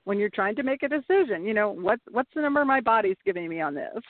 when 0.06 0.18
you're 0.18 0.30
trying 0.30 0.56
to 0.56 0.64
make 0.64 0.84
a 0.84 0.88
decision. 0.88 1.46
You 1.46 1.54
know, 1.54 1.72
what 1.72 2.00
what's 2.12 2.30
the 2.36 2.42
number 2.42 2.64
my 2.66 2.82
body's 2.82 3.18
giving 3.26 3.50
me 3.50 3.62
on 3.62 3.74
this? 3.74 4.02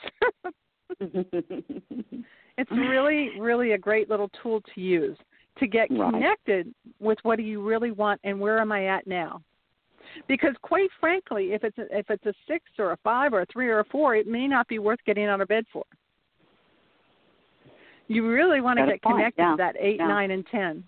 it's 2.58 2.70
really 2.70 3.38
really 3.40 3.72
a 3.72 3.78
great 3.78 4.08
little 4.08 4.30
tool 4.42 4.60
to 4.74 4.80
use 4.80 5.16
to 5.58 5.66
get 5.66 5.88
right. 5.90 6.12
connected 6.12 6.72
with 7.00 7.18
what 7.22 7.36
do 7.36 7.42
you 7.42 7.62
really 7.62 7.90
want 7.90 8.20
and 8.24 8.38
where 8.38 8.60
am 8.60 8.70
I 8.72 8.86
at 8.86 9.06
now? 9.06 9.42
Because 10.28 10.54
quite 10.62 10.90
frankly, 11.00 11.52
if 11.52 11.64
it's 11.64 11.78
a, 11.78 11.86
if 11.96 12.10
it's 12.10 12.26
a 12.26 12.34
six 12.48 12.64
or 12.78 12.92
a 12.92 12.96
five 12.98 13.32
or 13.32 13.42
a 13.42 13.46
three 13.46 13.68
or 13.68 13.80
a 13.80 13.84
four, 13.84 14.14
it 14.16 14.26
may 14.26 14.46
not 14.46 14.68
be 14.68 14.78
worth 14.78 15.00
getting 15.06 15.26
out 15.26 15.40
of 15.40 15.48
bed 15.48 15.64
for. 15.72 15.84
You 18.08 18.28
really 18.28 18.60
want 18.60 18.78
to 18.78 18.86
get 18.86 19.02
connected 19.02 19.42
yeah. 19.42 19.50
to 19.52 19.56
that 19.56 19.76
eight, 19.80 19.96
yeah. 19.98 20.06
nine, 20.06 20.30
and 20.30 20.46
ten. 20.50 20.84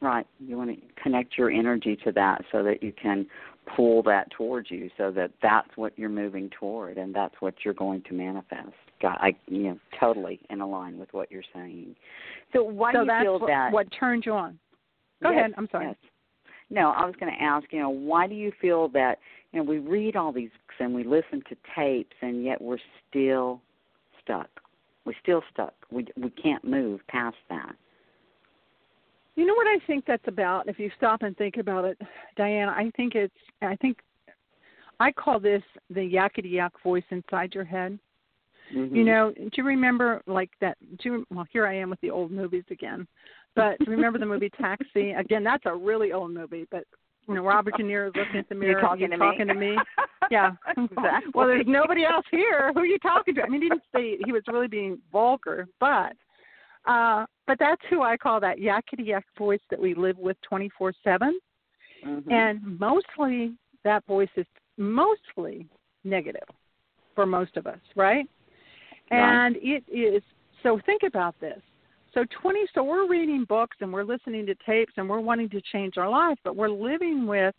Right. 0.00 0.26
You 0.38 0.56
want 0.56 0.70
to 0.70 1.02
connect 1.02 1.36
your 1.36 1.50
energy 1.50 1.96
to 2.04 2.12
that 2.12 2.42
so 2.52 2.62
that 2.62 2.82
you 2.82 2.92
can 2.92 3.26
pull 3.74 4.02
that 4.04 4.30
towards 4.30 4.70
you, 4.70 4.90
so 4.96 5.10
that 5.10 5.32
that's 5.42 5.68
what 5.76 5.92
you're 5.98 6.08
moving 6.08 6.50
toward, 6.58 6.98
and 6.98 7.14
that's 7.14 7.34
what 7.40 7.54
you're 7.64 7.74
going 7.74 8.02
to 8.02 8.14
manifest. 8.14 8.72
God, 9.02 9.16
I, 9.20 9.34
you 9.46 9.64
know, 9.64 9.78
totally 9.98 10.40
in 10.48 10.58
line 10.60 10.98
with 10.98 11.12
what 11.12 11.30
you're 11.30 11.42
saying. 11.54 11.96
So 12.52 12.62
why 12.62 12.92
so 12.92 13.04
do 13.04 13.12
you 13.12 13.20
feel 13.22 13.40
what, 13.40 13.48
that? 13.48 13.72
what 13.72 13.86
turned 13.98 14.24
you 14.24 14.32
on? 14.32 14.58
Go 15.22 15.30
yes, 15.30 15.38
ahead. 15.38 15.54
I'm 15.58 15.68
sorry. 15.70 15.86
Yes. 15.88 15.96
No, 16.70 16.90
I 16.90 17.04
was 17.04 17.14
going 17.20 17.32
to 17.32 17.42
ask. 17.42 17.66
You 17.72 17.80
know, 17.80 17.90
why 17.90 18.26
do 18.26 18.34
you 18.34 18.52
feel 18.60 18.88
that? 18.88 19.18
You 19.52 19.60
know, 19.60 19.64
we 19.64 19.78
read 19.78 20.16
all 20.16 20.32
these 20.32 20.50
books 20.50 20.74
and 20.80 20.94
we 20.94 21.04
listen 21.04 21.42
to 21.48 21.56
tapes, 21.74 22.16
and 22.22 22.44
yet 22.44 22.60
we're 22.60 22.78
still 23.08 23.60
stuck. 24.22 24.48
We're 25.04 25.14
still 25.22 25.42
stuck. 25.52 25.74
We 25.90 26.06
we 26.20 26.30
can't 26.30 26.64
move 26.64 27.00
past 27.08 27.36
that. 27.48 27.74
You 29.36 29.44
know 29.44 29.54
what 29.54 29.66
I 29.66 29.78
think 29.86 30.04
that's 30.06 30.26
about? 30.26 30.68
If 30.68 30.78
you 30.78 30.90
stop 30.96 31.22
and 31.22 31.36
think 31.36 31.58
about 31.58 31.84
it, 31.84 31.98
Dianne, 32.38 32.68
I 32.68 32.90
think 32.96 33.14
it's. 33.14 33.34
I 33.62 33.76
think 33.76 33.98
I 34.98 35.12
call 35.12 35.38
this 35.38 35.62
the 35.90 36.00
yakety 36.00 36.52
yak 36.52 36.72
voice 36.82 37.04
inside 37.10 37.54
your 37.54 37.64
head. 37.64 37.98
Mm-hmm. 38.74 38.96
You 38.96 39.04
know, 39.04 39.32
do 39.36 39.50
you 39.56 39.64
remember 39.64 40.22
like 40.26 40.50
that? 40.60 40.76
Do 41.02 41.08
you, 41.08 41.26
well, 41.30 41.46
here 41.52 41.66
I 41.66 41.76
am 41.76 41.90
with 41.90 42.00
the 42.00 42.10
old 42.10 42.30
movies 42.30 42.64
again. 42.70 43.06
But 43.54 43.76
remember 43.86 44.18
the 44.18 44.26
movie 44.26 44.50
Taxi? 44.60 45.12
Again, 45.12 45.42
that's 45.42 45.64
a 45.66 45.74
really 45.74 46.12
old 46.12 46.32
movie, 46.32 46.66
but 46.70 46.84
you 47.26 47.34
know, 47.34 47.42
Robert 47.42 47.74
De 47.76 47.82
Niro 47.82 48.08
is 48.08 48.14
looking 48.14 48.38
at 48.38 48.48
the 48.48 48.54
mirror. 48.54 48.72
You're 48.72 48.80
talking, 48.80 49.10
to, 49.10 49.16
talking 49.16 49.46
me? 49.48 49.52
to 49.52 49.58
me. 49.58 49.76
Yeah. 50.30 50.52
exactly. 50.76 51.32
Well, 51.34 51.46
there's 51.48 51.66
nobody 51.66 52.04
else 52.04 52.24
here. 52.30 52.72
Who 52.72 52.80
are 52.80 52.86
you 52.86 52.98
talking 52.98 53.34
to? 53.36 53.42
I 53.42 53.48
mean, 53.48 53.62
he 53.62 53.68
didn't 53.68 53.82
say 53.94 54.18
he 54.24 54.32
was 54.32 54.42
really 54.48 54.68
being 54.68 54.98
vulgar, 55.10 55.66
but 55.80 56.12
uh 56.86 57.26
but 57.48 57.58
that's 57.58 57.82
who 57.90 58.02
I 58.02 58.16
call 58.16 58.38
that 58.40 58.58
yakety 58.58 59.06
yak 59.06 59.24
voice 59.36 59.60
that 59.70 59.80
we 59.80 59.94
live 59.94 60.18
with 60.18 60.36
24 60.48 60.92
7. 61.02 61.38
Mm-hmm. 62.06 62.30
And 62.30 62.78
mostly 62.78 63.54
that 63.84 64.06
voice 64.06 64.28
is 64.36 64.46
mostly 64.76 65.66
negative 66.04 66.46
for 67.14 67.26
most 67.26 67.56
of 67.56 67.66
us, 67.66 67.78
right? 67.96 68.28
Right. 69.10 69.46
And 69.46 69.56
it 69.60 69.84
is 69.88 70.22
so 70.62 70.80
think 70.86 71.02
about 71.04 71.34
this. 71.40 71.60
So 72.12 72.24
20 72.40 72.60
so 72.74 72.82
we're 72.82 73.08
reading 73.08 73.44
books 73.44 73.76
and 73.80 73.92
we're 73.92 74.04
listening 74.04 74.46
to 74.46 74.54
tapes 74.66 74.94
and 74.96 75.08
we're 75.08 75.20
wanting 75.20 75.50
to 75.50 75.60
change 75.72 75.98
our 75.98 76.08
life, 76.08 76.38
but 76.44 76.56
we're 76.56 76.70
living 76.70 77.26
with 77.26 77.54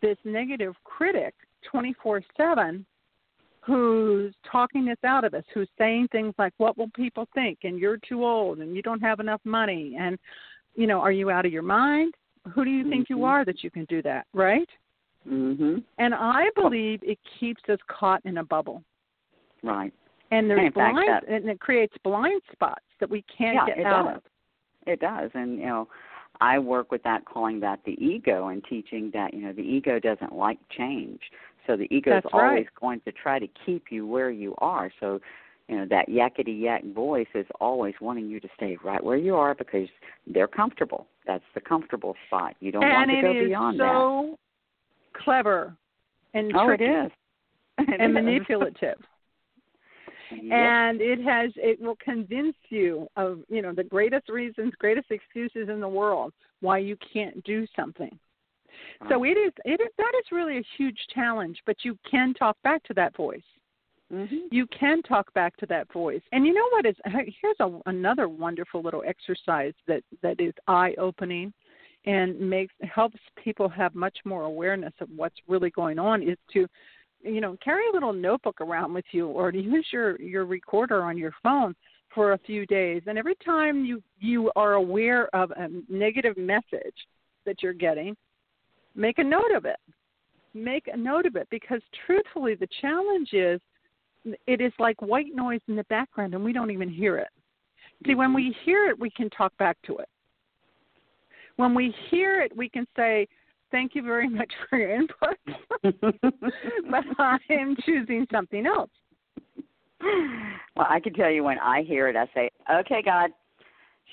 this 0.00 0.16
negative 0.24 0.74
critic 0.84 1.34
24/7 1.72 2.84
who's 3.62 4.32
talking 4.50 4.84
this 4.84 4.98
out 5.02 5.24
of 5.24 5.34
us, 5.34 5.42
who's 5.52 5.68
saying 5.76 6.06
things 6.12 6.32
like 6.38 6.52
what 6.58 6.78
will 6.78 6.90
people 6.90 7.26
think 7.34 7.58
and 7.64 7.80
you're 7.80 7.98
too 7.98 8.24
old 8.24 8.60
and 8.60 8.76
you 8.76 8.82
don't 8.82 9.00
have 9.00 9.18
enough 9.18 9.40
money 9.44 9.96
and 9.98 10.18
you 10.76 10.86
know, 10.86 11.00
are 11.00 11.10
you 11.10 11.30
out 11.30 11.46
of 11.46 11.52
your 11.52 11.62
mind? 11.62 12.14
Who 12.54 12.64
do 12.64 12.70
you 12.70 12.88
think 12.88 13.06
Mhm. 13.06 13.10
you 13.10 13.24
are 13.24 13.44
that 13.44 13.64
you 13.64 13.70
can 13.70 13.86
do 13.86 14.02
that, 14.02 14.26
right? 14.34 14.68
Mhm. 15.26 15.82
And 15.98 16.14
I 16.14 16.50
believe 16.50 17.02
it 17.02 17.18
keeps 17.24 17.68
us 17.68 17.80
caught 17.88 18.24
in 18.24 18.38
a 18.38 18.44
bubble. 18.44 18.84
Right. 19.62 19.92
And 20.30 20.50
there's 20.50 20.60
And 20.60 20.74
blind 20.74 21.08
that- 21.08 21.28
and 21.28 21.48
it 21.48 21.60
creates 21.60 21.96
blind 21.98 22.42
spots 22.52 22.84
that 22.98 23.08
we 23.08 23.22
can't 23.22 23.54
yeah, 23.68 23.74
get 23.74 23.86
out 23.86 24.06
does. 24.06 24.16
of. 24.16 24.22
It 24.86 25.00
does, 25.00 25.30
and 25.34 25.58
you 25.58 25.66
know, 25.66 25.88
I 26.40 26.58
work 26.58 26.90
with 26.90 27.02
that, 27.04 27.24
calling 27.24 27.60
that 27.60 27.82
the 27.84 27.92
ego, 28.04 28.48
and 28.48 28.64
teaching 28.64 29.10
that 29.12 29.34
you 29.34 29.40
know 29.40 29.52
the 29.52 29.62
ego 29.62 29.98
doesn't 29.98 30.32
like 30.32 30.58
change. 30.68 31.20
So 31.66 31.76
the 31.76 31.92
ego 31.94 32.18
is 32.18 32.24
right. 32.32 32.48
always 32.50 32.66
going 32.80 33.00
to 33.00 33.12
try 33.12 33.38
to 33.38 33.48
keep 33.64 33.90
you 33.90 34.06
where 34.06 34.30
you 34.30 34.54
are. 34.58 34.92
So, 35.00 35.20
you 35.68 35.76
know, 35.76 35.86
that 35.86 36.08
yakety 36.08 36.60
yak 36.60 36.84
voice 36.84 37.26
is 37.34 37.46
always 37.60 37.94
wanting 38.00 38.28
you 38.28 38.38
to 38.38 38.48
stay 38.56 38.76
right 38.84 39.02
where 39.02 39.16
you 39.16 39.34
are 39.34 39.54
because 39.54 39.88
they're 40.26 40.46
comfortable. 40.46 41.08
That's 41.26 41.44
the 41.54 41.60
comfortable 41.60 42.14
spot. 42.28 42.54
You 42.60 42.70
don't 42.70 42.82
want 42.82 43.10
to 43.10 43.20
go 43.20 43.32
beyond 43.32 43.78
so 43.78 44.38
clever 45.12 45.76
and 46.34 46.50
that. 46.50 46.56
Oh, 46.56 46.70
it 46.70 46.76
tricky 46.76 47.14
and 47.98 48.14
manipulative. 48.14 48.98
Yep. 50.42 50.52
and 50.52 51.00
it 51.00 51.20
has 51.22 51.50
it 51.56 51.80
will 51.80 51.96
convince 51.96 52.56
you 52.68 53.08
of 53.16 53.40
you 53.48 53.62
know 53.62 53.72
the 53.72 53.84
greatest 53.84 54.28
reasons 54.28 54.72
greatest 54.78 55.10
excuses 55.10 55.68
in 55.68 55.80
the 55.80 55.88
world 55.88 56.32
why 56.60 56.78
you 56.78 56.96
can't 57.12 57.42
do 57.44 57.66
something 57.74 58.18
so 59.08 59.24
it 59.24 59.30
is 59.30 59.52
it 59.64 59.80
is 59.80 59.88
that 59.98 60.12
is 60.18 60.32
really 60.32 60.58
a 60.58 60.64
huge 60.76 60.98
challenge 61.14 61.58
but 61.66 61.76
you 61.84 61.96
can 62.10 62.34
talk 62.34 62.56
back 62.62 62.82
to 62.84 62.94
that 62.94 63.16
voice 63.16 63.42
Mhm. 64.12 64.52
you 64.52 64.68
can 64.68 65.02
talk 65.02 65.32
back 65.34 65.56
to 65.56 65.66
that 65.66 65.92
voice 65.92 66.22
and 66.30 66.46
you 66.46 66.54
know 66.54 66.68
what 66.70 66.86
is 66.86 66.94
here's 67.40 67.56
a, 67.58 67.80
another 67.86 68.28
wonderful 68.28 68.80
little 68.80 69.02
exercise 69.04 69.74
that 69.88 70.04
that 70.22 70.40
is 70.40 70.54
eye 70.68 70.94
opening 70.96 71.52
and 72.04 72.38
makes 72.38 72.72
helps 72.82 73.18
people 73.42 73.68
have 73.68 73.96
much 73.96 74.16
more 74.24 74.44
awareness 74.44 74.92
of 75.00 75.08
what's 75.16 75.36
really 75.48 75.70
going 75.70 75.98
on 75.98 76.22
is 76.22 76.38
to 76.52 76.68
you 77.26 77.40
know 77.40 77.56
carry 77.62 77.82
a 77.88 77.92
little 77.92 78.12
notebook 78.12 78.60
around 78.60 78.94
with 78.94 79.04
you 79.12 79.28
or 79.28 79.50
to 79.50 79.60
use 79.60 79.86
your 79.92 80.20
your 80.20 80.44
recorder 80.44 81.02
on 81.02 81.18
your 81.18 81.32
phone 81.42 81.74
for 82.14 82.32
a 82.32 82.38
few 82.38 82.64
days. 82.66 83.02
And 83.06 83.18
every 83.18 83.36
time 83.44 83.84
you 83.84 84.02
you 84.18 84.50
are 84.56 84.74
aware 84.74 85.34
of 85.34 85.50
a 85.52 85.68
negative 85.88 86.36
message 86.36 86.94
that 87.44 87.62
you're 87.62 87.72
getting 87.72 88.16
make 88.94 89.18
a 89.18 89.24
note 89.24 89.52
of 89.54 89.64
it. 89.66 89.76
Make 90.54 90.88
a 90.88 90.96
note 90.96 91.26
of 91.26 91.36
it 91.36 91.46
because 91.50 91.82
truthfully 92.06 92.54
the 92.54 92.68
challenge 92.80 93.32
is 93.32 93.60
it 94.46 94.60
is 94.60 94.72
like 94.78 95.00
white 95.02 95.34
noise 95.34 95.60
in 95.68 95.76
the 95.76 95.84
background 95.84 96.34
and 96.34 96.42
we 96.42 96.52
don't 96.52 96.70
even 96.70 96.88
hear 96.88 97.18
it. 97.18 97.28
See 98.06 98.14
when 98.14 98.30
Mhm. 98.30 98.36
we 98.36 98.52
hear 98.64 98.88
it 98.88 98.98
we 98.98 99.10
can 99.10 99.30
talk 99.30 99.56
back 99.58 99.80
to 99.82 99.98
it. 99.98 100.08
When 101.56 101.74
we 101.74 101.90
hear 101.90 102.40
it 102.40 102.56
we 102.56 102.68
can 102.68 102.86
say 102.96 103.28
thank 103.70 103.94
you 103.94 104.02
very 104.02 104.28
much 104.28 104.52
for 104.70 104.78
your 104.78 104.94
input 104.94 105.36
but 106.90 107.04
i 107.18 107.38
am 107.50 107.76
choosing 107.84 108.26
something 108.30 108.66
else 108.66 108.90
well, 110.76 110.86
I 110.88 111.00
can 111.00 111.14
tell 111.14 111.30
you 111.30 111.44
when 111.44 111.58
I 111.58 111.82
hear 111.82 112.08
it, 112.08 112.16
I 112.16 112.26
say, 112.34 112.50
"Okay, 112.70 113.02
God, 113.02 113.30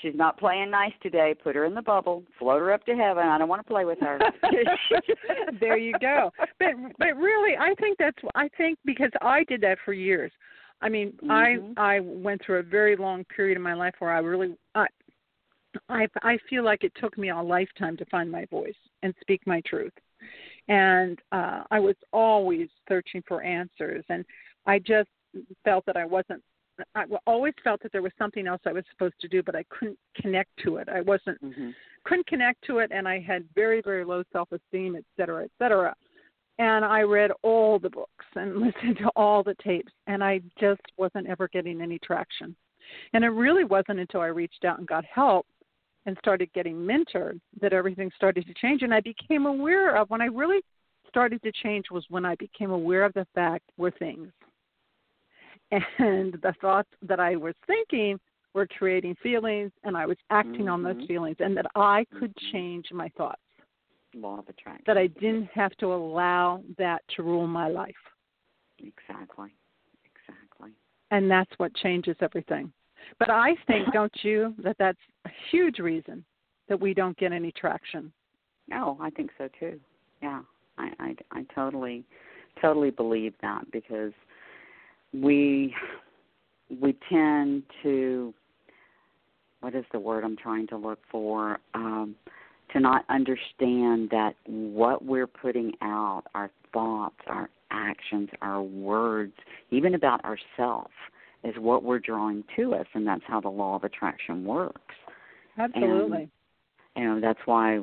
she's 0.02 0.16
not 0.16 0.38
playing 0.38 0.72
nice 0.72 0.94
today. 1.02 1.36
Put 1.42 1.56
her 1.56 1.66
in 1.66 1.74
the 1.74 1.82
bubble, 1.82 2.24
float 2.40 2.60
her 2.60 2.72
up 2.72 2.86
to 2.86 2.96
heaven. 2.96 3.28
I 3.28 3.38
don't 3.38 3.50
want 3.50 3.66
to 3.66 3.68
play 3.68 3.86
with 3.86 4.00
her." 4.00 4.20
there 5.60 5.78
you 5.78 5.94
go. 6.00 6.32
But 6.60 6.70
but 6.98 7.18
really, 7.18 7.58
I 7.58 7.74
think 7.80 7.98
that's 7.98 8.18
I 8.36 8.50
think 8.58 8.80
because 8.86 9.12
I 9.22 9.44
did 9.44 9.62
that 9.62 9.78
for 9.84 9.94
years. 9.94 10.32
I 10.82 10.90
mean, 10.90 11.14
Mhm. 11.24 11.74
I 11.78 11.96
I 11.96 12.00
went 12.00 12.42
through 12.44 12.60
a 12.60 12.64
very 12.64 12.96
long 12.96 13.26
period 13.26 13.58
in 13.58 13.62
my 13.62 13.74
life 13.74 13.96
where 14.00 14.12
I 14.12 14.20
really 14.20 14.56
I 14.76 14.88
I 15.90 16.08
I 16.22 16.38
feel 16.50 16.64
like 16.64 16.84
it 16.84 16.94
took 17.00 17.18
me 17.18 17.30
a 17.30 17.42
lifetime 17.42 17.98
to 17.98 18.06
find 18.06 18.32
my 18.32 18.46
voice 18.46 18.76
and 19.02 19.14
speak 19.22 19.42
my 19.46 19.62
truth. 19.62 19.94
And 20.68 21.20
uh 21.32 21.64
I 21.72 21.80
was 21.80 21.96
always 22.12 22.70
searching 22.88 23.24
for 23.28 23.42
answers 23.44 24.06
and 24.10 24.26
I 24.66 24.80
just 24.80 25.10
felt 25.64 25.86
that 25.86 25.98
I 25.98 26.06
wasn't 26.06 26.42
I 26.96 27.06
always 27.28 27.54
felt 27.64 27.84
that 27.84 27.92
there 27.92 28.02
was 28.02 28.12
something 28.18 28.48
else 28.48 28.62
I 28.66 28.72
was 28.74 28.84
supposed 28.90 29.20
to 29.22 29.28
do, 29.28 29.44
but 29.44 29.56
I 29.56 29.64
couldn't 29.70 30.00
connect 30.16 30.50
to 30.64 30.78
it. 30.78 30.90
I 30.90 31.02
wasn't 31.02 31.40
Mhm. 31.42 31.74
couldn't 32.04 32.28
connect 32.28 32.64
to 32.64 32.80
it 32.80 32.92
and 32.92 33.08
I 33.08 33.20
had 33.20 33.48
very, 33.56 33.82
very 33.82 34.04
low 34.04 34.24
self 34.32 34.52
esteem, 34.52 34.96
et 34.96 35.06
cetera, 35.18 35.44
et 35.44 35.52
cetera. 35.60 35.96
And 36.60 36.86
I 36.86 37.02
read 37.02 37.32
all 37.42 37.80
the 37.80 37.90
books 37.90 38.26
and 38.36 38.56
listened 38.66 38.98
to 38.98 39.10
all 39.16 39.44
the 39.44 39.56
tapes 39.56 39.94
and 40.08 40.24
I 40.24 40.40
just 40.60 40.82
wasn't 40.98 41.28
ever 41.28 41.48
getting 41.48 41.82
any 41.82 42.00
traction. 42.00 42.56
And 43.14 43.24
it 43.24 43.30
really 43.30 43.64
wasn't 43.64 44.00
until 44.00 44.22
I 44.22 44.28
reached 44.28 44.66
out 44.66 44.78
and 44.80 44.88
got 44.88 45.06
help 45.06 45.48
and 46.06 46.18
started 46.20 46.52
getting 46.54 46.76
mentored 46.76 47.40
that 47.62 47.74
everything 47.74 48.12
started 48.16 48.46
to 48.48 48.54
change 48.56 48.82
and 48.82 48.94
I 48.94 49.00
became 49.00 49.46
aware 49.46 49.96
of 49.96 50.10
when 50.10 50.22
I 50.22 50.26
really 50.26 50.62
started 51.08 51.42
to 51.44 51.52
change 51.52 51.86
was 51.92 52.06
when 52.10 52.26
I 52.26 52.36
became 52.36 52.72
aware 52.72 53.04
of 53.04 53.14
the 53.14 53.28
fact 53.36 53.64
were 53.78 53.92
things. 53.92 54.32
And 55.72 56.34
the 56.42 56.54
thoughts 56.62 56.90
that 57.02 57.20
I 57.20 57.36
was 57.36 57.56
thinking 57.66 58.20
were 58.54 58.68
creating 58.68 59.16
feelings 59.24 59.72
and 59.84 59.98
I 59.98 60.06
was 60.06 60.18
acting 60.30 60.70
on 60.70 60.84
those 60.84 60.96
Mhm. 60.98 61.08
feelings 61.08 61.38
and 61.40 61.58
that 61.58 61.66
I 61.76 62.06
could 62.12 62.36
Mhm. 62.36 62.52
change 62.52 62.92
my 62.92 63.10
thoughts. 63.10 63.42
Law 64.14 64.40
of 64.40 64.50
attraction. 64.50 64.84
That 64.86 64.98
I 64.98 65.08
didn't 65.08 65.46
have 65.46 65.76
to 65.78 65.94
allow 65.94 66.64
that 66.78 67.08
to 67.10 67.24
rule 67.24 67.48
my 67.48 67.68
life. 67.68 67.96
Exactly. 68.78 69.56
Exactly. 70.06 70.76
And 71.10 71.30
that's 71.30 71.58
what 71.58 71.74
changes 71.76 72.16
everything. 72.22 72.72
But 73.20 73.30
I 73.30 73.56
think, 73.68 73.92
don't 73.94 74.14
you, 74.22 74.54
that 74.64 74.76
that's 74.80 74.98
a 75.26 75.30
huge 75.52 75.80
reason 75.80 76.24
that 76.70 76.80
we 76.80 76.94
don't 76.94 77.18
get 77.18 77.32
any 77.32 77.52
traction. 77.52 78.12
No, 78.68 78.98
I 79.02 79.10
think 79.10 79.32
so 79.38 79.50
too. 79.60 79.80
Yeah, 80.22 80.42
I 80.78 80.90
I, 81.00 81.16
I 81.32 81.46
totally 81.54 82.04
totally 82.62 82.92
believe 82.92 83.34
that 83.42 83.70
because 83.72 84.14
we 85.14 85.76
we 86.82 86.96
tend 87.10 87.64
to 87.84 88.34
what 89.62 89.76
is 89.76 89.86
the 89.92 90.00
word 90.00 90.24
I'm 90.24 90.38
trying 90.38 90.68
to 90.68 90.78
look 90.78 91.00
for 91.12 91.60
um 91.74 92.16
to 92.72 92.80
not 92.80 93.06
understand 93.10 94.10
that 94.10 94.34
what 94.48 95.06
we're 95.06 95.28
putting 95.28 95.74
out 95.82 96.24
our 96.34 96.50
thoughts 96.72 97.16
our 97.28 97.50
actions 97.72 98.30
our 98.42 98.62
words 98.62 99.34
even 99.72 99.96
about 99.96 100.22
ourselves 100.24 100.94
is 101.44 101.56
what 101.58 101.84
we're 101.84 102.00
drawing 102.00 102.44
to 102.56 102.74
us 102.74 102.86
and 102.94 103.06
that's 103.06 103.24
how 103.28 103.42
the 103.42 103.50
law 103.50 103.76
of 103.76 103.84
attraction 103.84 104.46
works. 104.46 104.96
Absolutely. 105.58 106.30
And, 106.96 107.04
you 107.04 107.04
know 107.04 107.22
that's 107.22 107.40
why 107.46 107.80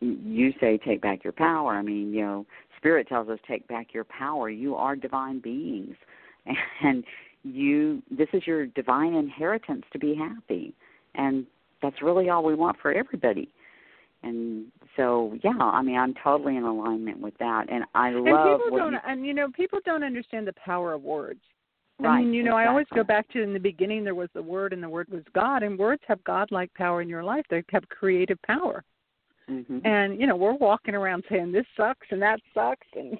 you 0.00 0.52
say 0.60 0.78
take 0.78 1.02
back 1.02 1.24
your 1.24 1.32
power. 1.32 1.72
I 1.74 1.82
mean 1.82 2.12
you 2.12 2.22
know 2.22 2.46
spirit 2.76 3.08
tells 3.08 3.28
us 3.28 3.38
take 3.46 3.66
back 3.68 3.92
your 3.92 4.04
power. 4.04 4.48
You 4.50 4.74
are 4.76 4.96
divine 4.96 5.40
beings. 5.40 5.96
And 6.82 7.04
you 7.42 8.02
this 8.10 8.28
is 8.32 8.46
your 8.46 8.66
divine 8.66 9.14
inheritance 9.14 9.84
to 9.92 9.98
be 9.98 10.14
happy. 10.14 10.74
And 11.14 11.46
that's 11.82 12.02
really 12.02 12.28
all 12.28 12.44
we 12.44 12.54
want 12.54 12.76
for 12.80 12.92
everybody. 12.92 13.48
And 14.22 14.66
so 14.96 15.36
yeah 15.44 15.50
i 15.58 15.82
mean 15.82 15.98
i'm 15.98 16.14
totally 16.24 16.56
in 16.56 16.62
alignment 16.64 17.20
with 17.20 17.36
that. 17.38 17.66
And 17.70 17.84
i 17.94 18.10
love 18.10 18.26
and 18.26 18.62
people 18.62 18.78
don't 18.78 18.92
you, 18.92 18.98
and 19.06 19.26
you 19.26 19.34
know 19.34 19.48
people 19.50 19.80
don't 19.84 20.02
understand 20.02 20.46
the 20.46 20.54
power 20.54 20.94
of 20.94 21.02
words 21.02 21.40
right, 21.98 22.18
I 22.18 22.22
mean, 22.22 22.32
you 22.32 22.42
know, 22.42 22.50
exactly. 22.50 22.64
I 22.64 22.70
always 22.70 22.86
go 22.94 23.04
back 23.04 23.28
to 23.30 23.42
in 23.42 23.52
the 23.52 23.60
beginning 23.60 24.04
there 24.04 24.14
was 24.14 24.28
the 24.34 24.42
word 24.42 24.72
and 24.72 24.82
the 24.82 24.88
word 24.88 25.08
was 25.10 25.22
God 25.34 25.62
and 25.62 25.78
words 25.78 26.02
have 26.06 26.22
God-like 26.24 26.72
power 26.74 27.02
in 27.02 27.08
your 27.08 27.24
life. 27.24 27.44
They 27.50 27.62
have 27.70 27.88
creative 27.88 28.40
power. 28.42 28.84
mm-hmm. 29.50 29.78
And 29.84 30.20
you 30.20 30.26
know, 30.26 30.36
we're 30.36 30.54
walking 30.54 30.94
around 30.94 31.24
saying 31.30 31.52
this 31.52 31.66
sucks 31.76 32.06
and 32.10 32.20
that 32.22 32.40
sucks 32.54 32.86
and 32.94 33.18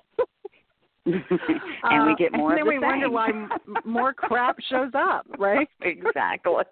and 1.85 2.07
we 2.07 2.15
get 2.17 2.33
more 2.33 2.53
uh, 2.53 2.57
and 2.57 2.59
then 2.59 2.65
the 2.65 2.71
we 2.71 2.79
wonder 2.79 3.11
why 3.11 3.31
more 3.85 4.13
crap 4.13 4.57
shows 4.69 4.91
up, 4.95 5.27
right? 5.39 5.69
exactly. 5.83 6.65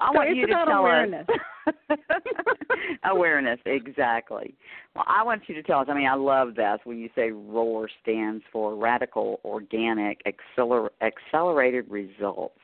I 0.00 0.08
So 0.12 0.16
want 0.18 0.28
it's 0.30 0.36
you 0.38 0.46
to 0.46 0.52
about 0.52 0.64
tell 0.66 0.80
awareness. 0.80 1.26
us 1.28 1.98
awareness, 3.04 3.58
exactly. 3.66 4.54
Well, 4.94 5.04
I 5.06 5.22
want 5.22 5.42
you 5.48 5.54
to 5.54 5.62
tell 5.62 5.80
us. 5.80 5.86
I 5.90 5.94
mean, 5.94 6.06
I 6.08 6.14
love 6.14 6.54
that 6.56 6.80
when 6.84 6.98
you 6.98 7.08
say 7.14 7.30
ROAR 7.30 7.88
stands 8.02 8.42
for 8.52 8.74
Radical 8.76 9.40
Organic 9.44 10.20
Acceler- 10.24 10.90
Accelerated 11.02 11.90
Results. 11.90 12.58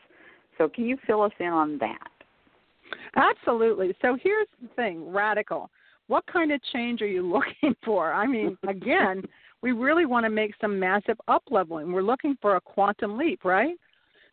So, 0.59 0.68
can 0.68 0.85
you 0.87 0.97
fill 1.07 1.23
us 1.23 1.33
in 1.40 1.49
on 1.49 1.79
that? 1.79 2.09
Absolutely. 3.16 3.94
So 4.03 4.16
here's 4.23 4.47
the 4.62 4.68
thing, 4.77 5.11
radical. 5.12 5.70
What 6.07 6.25
kind 6.27 6.53
of 6.53 6.61
change 6.73 7.03
are 7.03 7.07
you 7.09 7.23
looking 7.33 7.75
for? 7.85 8.12
I 8.12 8.27
mean, 8.27 8.57
again, 8.68 9.23
we 9.62 9.73
really 9.73 10.07
want 10.07 10.25
to 10.25 10.31
make 10.31 10.53
some 10.61 10.79
massive 10.79 11.16
up 11.29 11.42
leveling. 11.51 11.92
We're 11.92 12.03
looking 12.03 12.37
for 12.40 12.57
a 12.57 12.61
quantum 12.61 13.16
leap, 13.16 13.44
right? 13.44 13.75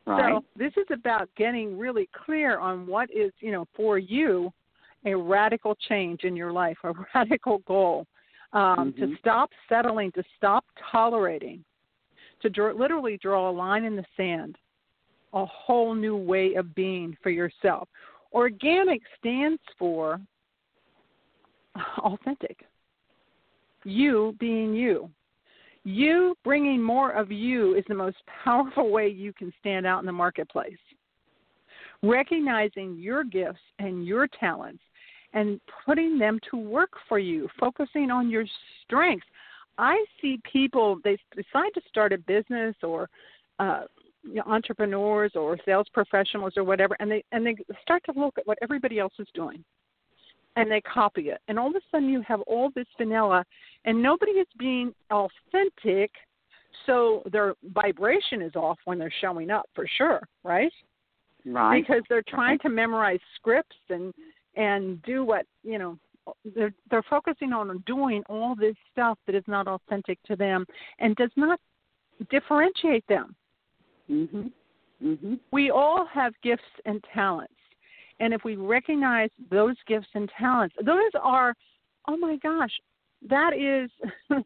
Right. 0.05 0.33
So 0.33 0.43
this 0.55 0.73
is 0.77 0.87
about 0.91 1.29
getting 1.35 1.77
really 1.77 2.09
clear 2.25 2.59
on 2.59 2.87
what 2.87 3.09
is, 3.11 3.31
you 3.39 3.51
know, 3.51 3.65
for 3.75 3.97
you 3.97 4.51
a 5.05 5.15
radical 5.15 5.75
change 5.89 6.23
in 6.23 6.35
your 6.35 6.51
life, 6.51 6.77
a 6.83 6.93
radical 7.15 7.59
goal. 7.59 8.05
Um, 8.53 8.93
To 8.93 9.07
Mhm. 9.07 9.17
stop 9.19 9.49
settling, 9.69 10.11
to 10.11 10.23
stop 10.37 10.65
tolerating, 10.91 11.63
to 12.41 12.49
draw, 12.49 12.71
literally 12.71 13.17
draw 13.17 13.49
a 13.49 13.51
line 13.51 13.85
in 13.85 13.95
the 13.95 14.05
sand, 14.17 14.57
a 15.33 15.45
whole 15.45 15.93
new 15.95 16.17
way 16.17 16.55
of 16.55 16.75
being 16.75 17.15
for 17.23 17.29
yourself. 17.29 17.87
Organic 18.33 19.01
stands 19.17 19.61
for 19.77 20.19
authentic. 21.99 22.65
You 23.85 24.35
being 24.39 24.73
you. 24.73 25.09
You 25.83 26.35
bringing 26.43 26.81
more 26.81 27.11
of 27.11 27.31
you 27.31 27.75
is 27.75 27.83
the 27.87 27.95
most 27.95 28.17
powerful 28.43 28.91
way 28.91 29.07
you 29.07 29.33
can 29.33 29.51
stand 29.59 29.85
out 29.85 29.99
in 29.99 30.05
the 30.05 30.11
marketplace. 30.11 30.77
Recognizing 32.03 32.97
your 32.99 33.23
gifts 33.23 33.59
and 33.79 34.05
your 34.05 34.27
talents 34.27 34.81
and 35.33 35.59
putting 35.85 36.17
them 36.17 36.39
to 36.49 36.57
work 36.57 36.91
for 37.07 37.19
you, 37.19 37.47
focusing 37.59 38.11
on 38.11 38.29
your 38.29 38.45
strengths. 38.83 39.25
I 39.77 40.03
see 40.21 40.39
people, 40.51 40.99
they 41.03 41.17
decide 41.35 41.73
to 41.73 41.81
start 41.87 42.13
a 42.13 42.17
business 42.17 42.75
or 42.83 43.09
uh, 43.59 43.83
you 44.23 44.35
know, 44.35 44.43
entrepreneurs 44.45 45.31
or 45.35 45.57
sales 45.65 45.87
professionals 45.93 46.53
or 46.57 46.63
whatever, 46.63 46.95
and 46.99 47.09
they 47.09 47.23
and 47.31 47.45
they 47.45 47.55
start 47.81 48.03
to 48.05 48.19
look 48.19 48.37
at 48.37 48.45
what 48.45 48.57
everybody 48.61 48.99
else 48.99 49.13
is 49.19 49.27
doing, 49.33 49.63
and 50.55 50.69
they 50.69 50.81
copy 50.81 51.29
it, 51.29 51.39
and 51.47 51.57
all 51.57 51.69
of 51.69 51.75
a 51.75 51.81
sudden 51.91 52.09
you 52.09 52.21
have 52.21 52.41
all 52.41 52.69
this 52.75 52.87
vanilla, 52.97 53.43
and 53.85 54.01
nobody 54.01 54.33
is 54.33 54.47
being 54.57 54.93
authentic, 55.11 56.11
so 56.85 57.23
their 57.31 57.55
vibration 57.73 58.41
is 58.41 58.55
off 58.55 58.77
when 58.85 58.97
they're 58.97 59.13
showing 59.21 59.49
up 59.49 59.69
for 59.73 59.87
sure, 59.97 60.21
right? 60.43 60.71
Right. 61.45 61.81
Because 61.81 62.03
they're 62.09 62.23
trying 62.27 62.59
to 62.59 62.69
memorize 62.69 63.19
scripts 63.35 63.77
and 63.89 64.13
and 64.55 65.01
do 65.03 65.23
what 65.23 65.45
you 65.63 65.79
know 65.79 65.97
they're 66.55 66.73
they're 66.89 67.03
focusing 67.09 67.53
on 67.53 67.81
doing 67.87 68.21
all 68.29 68.55
this 68.55 68.75
stuff 68.91 69.17
that 69.25 69.35
is 69.35 69.43
not 69.47 69.67
authentic 69.67 70.21
to 70.23 70.35
them 70.35 70.65
and 70.99 71.15
does 71.15 71.31
not 71.35 71.59
differentiate 72.29 73.05
them 73.07 73.35
Mhm. 74.09 74.51
Mhm. 75.01 75.39
we 75.51 75.71
all 75.71 76.05
have 76.05 76.39
gifts 76.41 76.63
and 76.85 77.03
talents. 77.05 77.53
And 78.21 78.35
if 78.35 78.43
we 78.43 78.55
recognize 78.55 79.31
those 79.49 79.75
gifts 79.87 80.07
and 80.13 80.31
talents, 80.37 80.75
those 80.85 81.11
are, 81.19 81.55
oh 82.07 82.15
my 82.15 82.37
gosh, 82.37 82.71
that 83.27 83.53
is, 83.55 83.89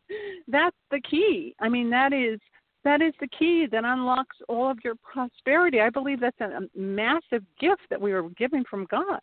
that's 0.47 0.75
the 0.91 1.01
key. 1.01 1.53
I 1.59 1.67
mean, 1.67 1.89
that 1.89 2.13
is, 2.13 2.39
that 2.85 3.01
is 3.01 3.13
the 3.19 3.27
key 3.27 3.67
that 3.69 3.83
unlocks 3.83 4.37
all 4.47 4.71
of 4.71 4.77
your 4.83 4.95
prosperity. 4.95 5.81
I 5.81 5.89
believe 5.89 6.21
that's 6.21 6.39
a, 6.39 6.61
massive 6.73 7.43
gift 7.59 7.81
that 7.89 7.99
we 7.99 8.13
are 8.13 8.23
given 8.29 8.63
from 8.69 8.87
God. 8.89 9.19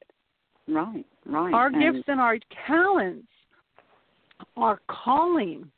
Right. 0.68 1.06
Right. 1.24 1.54
Our 1.54 1.68
and, 1.68 1.80
gifts 1.80 2.04
and 2.08 2.20
our 2.20 2.36
talents, 2.66 3.28
our 4.58 4.80
calling, 4.86 5.70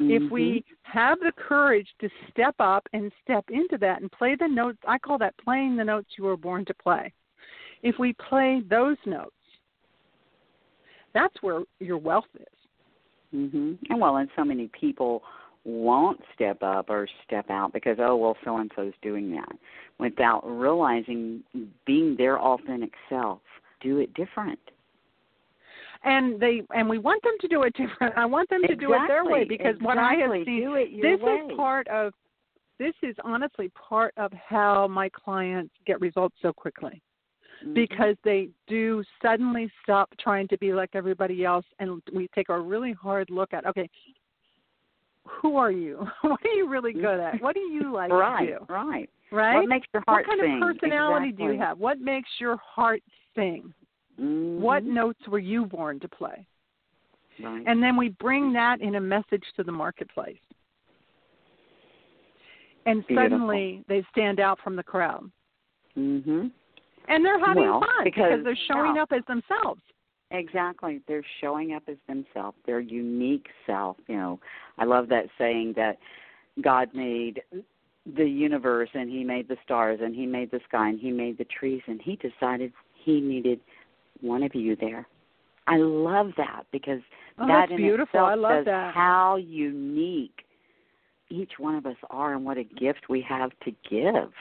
if 0.00 0.30
we 0.30 0.42
mm-hmm. 0.60 0.98
have 0.98 1.20
the 1.20 1.32
courage 1.36 1.88
to 2.00 2.08
step 2.30 2.54
up 2.58 2.86
and 2.94 3.12
step 3.22 3.44
into 3.50 3.76
that 3.78 4.00
and 4.00 4.10
play 4.10 4.34
the 4.34 4.48
notes 4.48 4.78
i 4.88 4.98
call 4.98 5.18
that 5.18 5.36
playing 5.38 5.76
the 5.76 5.84
notes 5.84 6.08
you 6.18 6.24
were 6.24 6.36
born 6.36 6.64
to 6.64 6.74
play 6.74 7.12
if 7.84 7.94
we 8.00 8.12
play 8.28 8.60
those 8.68 8.96
notes 9.06 9.30
that's 11.14 11.34
where 11.42 11.62
your 11.78 11.98
wealth 11.98 12.24
is 12.40 12.46
Mm-hmm. 13.34 13.72
And 13.90 14.00
well, 14.00 14.18
and 14.18 14.28
so 14.36 14.44
many 14.44 14.70
people 14.80 15.20
won't 15.64 16.20
step 16.36 16.62
up 16.62 16.88
or 16.88 17.08
step 17.26 17.50
out 17.50 17.72
because 17.72 17.96
oh 17.98 18.14
well, 18.14 18.36
so 18.44 18.58
and 18.58 18.70
so's 18.76 18.92
doing 19.02 19.32
that, 19.32 19.50
without 19.98 20.42
realizing 20.44 21.42
being 21.84 22.14
their 22.16 22.38
authentic 22.38 22.92
self. 23.08 23.40
Do 23.80 23.98
it 23.98 24.14
different. 24.14 24.60
and 26.04 26.38
they 26.40 26.62
and 26.76 26.88
we 26.88 26.98
want 26.98 27.20
them 27.24 27.32
to 27.40 27.48
do 27.48 27.62
it 27.64 27.74
different 27.76 28.16
i 28.16 28.24
want 28.24 28.48
them 28.50 28.62
to 28.62 28.76
do 28.76 28.92
it 28.92 29.00
their 29.08 29.24
way 29.24 29.42
Exactly, 29.42 29.56
because 29.56 29.74
what 29.80 29.98
i 29.98 30.12
have 30.14 30.30
exactly. 30.32 30.44
seen 30.44 30.60
Do 30.62 30.74
it 30.74 30.90
your 30.90 31.16
this 31.16 31.24
way. 31.24 31.32
is 31.32 31.56
part 31.56 31.88
of 31.88 32.12
this 32.78 32.94
is 33.02 33.16
honestly 33.24 33.68
part 33.70 34.14
of 34.16 34.30
how 34.32 34.86
my 34.86 35.08
clients 35.08 35.72
get 35.86 36.00
results 36.00 36.36
so 36.40 36.52
quickly 36.52 37.02
Mhm. 37.62 37.74
because 37.74 38.16
they 38.24 38.48
do 38.66 39.04
suddenly 39.22 39.70
stop 39.82 40.12
trying 40.18 40.48
to 40.48 40.58
be 40.58 40.72
like 40.74 40.90
everybody 40.94 41.44
else 41.44 41.64
and 41.78 42.02
we 42.12 42.28
take 42.34 42.48
a 42.48 42.58
really 42.58 42.92
hard 42.92 43.30
look 43.30 43.52
at 43.52 43.66
okay 43.66 43.88
who 45.26 45.56
are 45.56 45.70
you 45.70 46.06
what 46.22 46.40
are 46.44 46.50
you 46.54 46.68
really 46.68 46.92
good 46.92 47.20
at 47.20 47.40
what 47.40 47.54
do 47.54 47.60
you 47.60 47.92
like 48.00 48.10
right, 48.10 48.46
to 48.46 48.58
do 48.58 48.66
right. 48.68 49.08
right 49.30 49.54
What 49.56 49.68
makes 49.68 49.86
your 49.92 50.02
heart 50.06 50.26
what 50.26 50.38
kind 50.38 50.40
sing? 50.40 50.62
of 50.62 50.80
personality 50.80 51.32
do 51.32 51.44
you 51.44 51.58
have 51.58 51.78
what 51.78 52.00
makes 52.00 52.28
your 52.38 52.56
heart 52.56 53.02
sing 53.34 53.72
Mhm. 54.20 54.58
what 54.60 54.84
notes 54.84 55.26
were 55.26 55.40
you 55.40 55.66
born 55.66 55.98
to 56.00 56.08
play 56.08 56.46
Right. 57.42 57.64
and 57.66 57.82
then 57.82 57.96
we 57.96 58.10
bring 58.10 58.52
that 58.52 58.80
in 58.80 58.94
a 58.94 59.00
message 59.00 59.42
to 59.56 59.64
the 59.64 59.72
marketplace 59.72 60.38
and 62.86 63.04
Beautiful. 63.06 63.38
suddenly 63.38 63.82
they 63.88 64.04
stand 64.12 64.38
out 64.38 64.60
from 64.60 64.76
the 64.76 64.82
crowd 64.84 65.30
mhm. 65.96 66.52
And 67.08 67.24
they're 67.24 67.38
having 67.38 67.62
Well, 67.64 67.80
fun 67.80 68.04
because- 68.04 68.44
they're 68.44 68.56
showing 68.56 68.96
yeah. 68.96 69.02
up 69.02 69.12
as 69.12 69.24
themselves 69.26 69.80
Exactly. 70.30 71.00
They're 71.06 71.22
showing 71.40 71.74
up 71.74 71.84
as 71.86 71.96
themselves, 72.08 72.56
their 72.66 72.80
unique 72.80 73.46
self. 73.66 73.96
You 74.08 74.16
know, 74.16 74.40
I 74.78 74.84
love 74.84 75.08
that 75.10 75.26
saying 75.38 75.74
that 75.76 75.98
God 76.60 76.88
made 76.92 77.40
the 78.16 78.24
universe 78.28 78.88
and 78.94 79.08
he 79.08 79.22
made 79.22 79.46
the 79.46 79.56
stars 79.64 80.00
and 80.02 80.12
he 80.14 80.26
made 80.26 80.50
the 80.50 80.60
sky 80.66 80.88
and 80.88 80.98
he 80.98 81.12
made 81.12 81.38
the 81.38 81.44
trees 81.44 81.82
and 81.86 82.00
he 82.02 82.16
decided 82.16 82.72
he 82.94 83.20
needed 83.20 83.60
one 84.22 84.42
of 84.42 84.54
you 84.56 84.74
there. 84.76 85.06
I 85.68 85.76
love 85.76 86.32
that 86.36 86.64
because 86.72 87.00
Oh, 87.38 87.46
that 87.46 87.60
that's 87.68 87.70
in 87.72 87.76
beautiful. 87.76 88.26
itself 88.26 88.28
I 88.30 88.34
love 88.34 88.58
says 88.60 88.64
that. 88.66 88.94
how 88.94 89.36
unique 89.36 90.44
each 91.30 91.52
one 91.58 91.76
of 91.76 91.86
us 91.86 91.96
are 92.10 92.34
and 92.34 92.44
what 92.44 92.58
a 92.58 92.64
gift 92.64 93.08
we 93.08 93.20
have 93.22 93.50
to 93.64 93.70
give. 93.88 94.32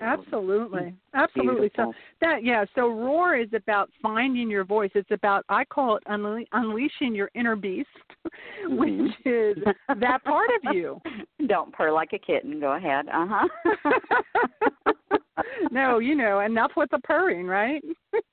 Absolutely, 0.00 0.94
absolutely. 1.14 1.68
Beautiful. 1.68 1.92
So 1.92 1.98
that 2.20 2.44
yeah. 2.44 2.64
So 2.74 2.88
roar 2.88 3.36
is 3.36 3.48
about 3.52 3.90
finding 4.02 4.50
your 4.50 4.64
voice. 4.64 4.90
It's 4.94 5.10
about 5.10 5.44
I 5.48 5.64
call 5.64 5.96
it 5.96 6.02
unle- 6.08 6.46
unleashing 6.52 7.14
your 7.14 7.30
inner 7.34 7.56
beast, 7.56 7.88
which 8.68 9.12
is 9.24 9.56
that 10.00 10.24
part 10.24 10.50
of 10.64 10.74
you. 10.74 11.00
Don't 11.46 11.72
purr 11.72 11.92
like 11.92 12.12
a 12.12 12.18
kitten. 12.18 12.60
Go 12.60 12.72
ahead. 12.76 13.06
Uh 13.08 13.26
huh. 13.28 15.18
no, 15.70 15.98
you 15.98 16.14
know, 16.14 16.40
enough 16.40 16.72
with 16.76 16.90
the 16.90 16.98
purring, 17.00 17.46
right? 17.46 17.82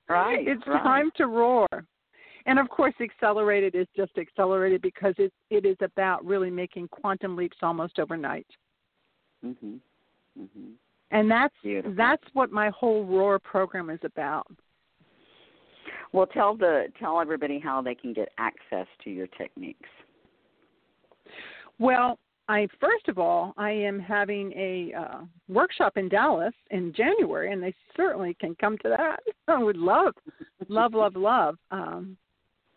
Right. 0.08 0.46
it's 0.46 0.66
right. 0.66 0.82
time 0.82 1.10
to 1.16 1.26
roar. 1.26 1.68
And 2.46 2.58
of 2.58 2.68
course, 2.68 2.94
accelerated 3.00 3.74
is 3.74 3.86
just 3.96 4.18
accelerated 4.18 4.82
because 4.82 5.14
it 5.18 5.32
it 5.50 5.64
is 5.64 5.76
about 5.80 6.24
really 6.24 6.50
making 6.50 6.88
quantum 6.88 7.36
leaps 7.36 7.56
almost 7.62 7.98
overnight. 7.98 8.46
Mhm. 9.44 9.80
Mhm. 10.38 10.74
And 11.14 11.30
that's 11.30 11.54
Beautiful. 11.62 11.94
that's 11.96 12.24
what 12.32 12.50
my 12.50 12.70
whole 12.70 13.04
roar 13.04 13.38
program 13.38 13.88
is 13.88 14.00
about. 14.02 14.48
Well, 16.12 16.26
tell 16.26 16.56
the 16.56 16.86
tell 16.98 17.20
everybody 17.20 17.58
how 17.58 17.80
they 17.80 17.94
can 17.94 18.12
get 18.12 18.30
access 18.36 18.86
to 19.04 19.10
your 19.10 19.28
techniques. 19.28 19.88
Well, 21.78 22.18
I 22.48 22.66
first 22.80 23.08
of 23.08 23.18
all, 23.18 23.54
I 23.56 23.70
am 23.70 24.00
having 24.00 24.52
a 24.54 24.92
uh, 24.92 25.20
workshop 25.48 25.96
in 25.96 26.08
Dallas 26.08 26.54
in 26.72 26.92
January, 26.92 27.52
and 27.52 27.62
they 27.62 27.74
certainly 27.96 28.36
can 28.40 28.56
come 28.60 28.76
to 28.78 28.88
that. 28.88 29.20
I 29.48 29.62
would 29.62 29.76
love, 29.76 30.14
love, 30.68 30.94
love, 30.94 31.14
love 31.14 31.56
um, 31.70 32.16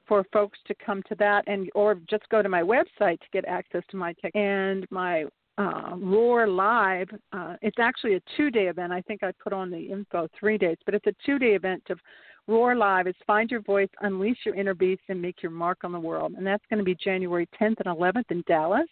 for 0.08 0.24
folks 0.32 0.60
to 0.68 0.76
come 0.76 1.02
to 1.10 1.16
that, 1.16 1.44
and 1.48 1.72
or 1.74 1.96
just 2.08 2.30
go 2.30 2.44
to 2.44 2.50
my 2.50 2.62
website 2.62 3.20
to 3.20 3.28
get 3.34 3.46
access 3.46 3.82
to 3.90 3.98
my 3.98 4.14
tech 4.22 4.36
and 4.36 4.86
my 4.92 5.26
uh, 5.58 5.96
Roar 5.98 6.48
Live. 6.48 7.10
Uh, 7.34 7.56
it's 7.62 7.80
actually 7.80 8.16
a 8.16 8.22
two-day 8.36 8.68
event. 8.68 8.92
I 8.94 9.02
think 9.02 9.24
I 9.24 9.32
put 9.44 9.54
on 9.54 9.72
the 9.72 9.80
info 9.80 10.28
three 10.40 10.58
days, 10.58 10.78
but 10.86 10.94
it's 10.94 11.08
a 11.08 11.16
two-day 11.26 11.56
event 11.56 11.84
of 11.90 12.00
Roar 12.48 12.76
Live. 12.76 13.08
It's 13.08 13.20
Find 13.26 13.50
Your 13.50 13.62
Voice, 13.62 13.90
Unleash 14.02 14.38
Your 14.46 14.56
Inner 14.56 14.74
Beast, 14.74 15.02
and 15.10 15.22
Make 15.22 15.42
Your 15.42 15.52
Mark 15.52 15.80
on 15.84 15.92
the 15.92 16.00
World, 16.00 16.34
and 16.38 16.46
that's 16.46 16.64
going 16.70 16.80
to 16.80 16.84
be 16.84 16.96
January 16.96 17.48
10th 17.60 17.78
and 17.86 17.98
11th 17.98 18.30
in 18.30 18.44
Dallas 18.48 18.88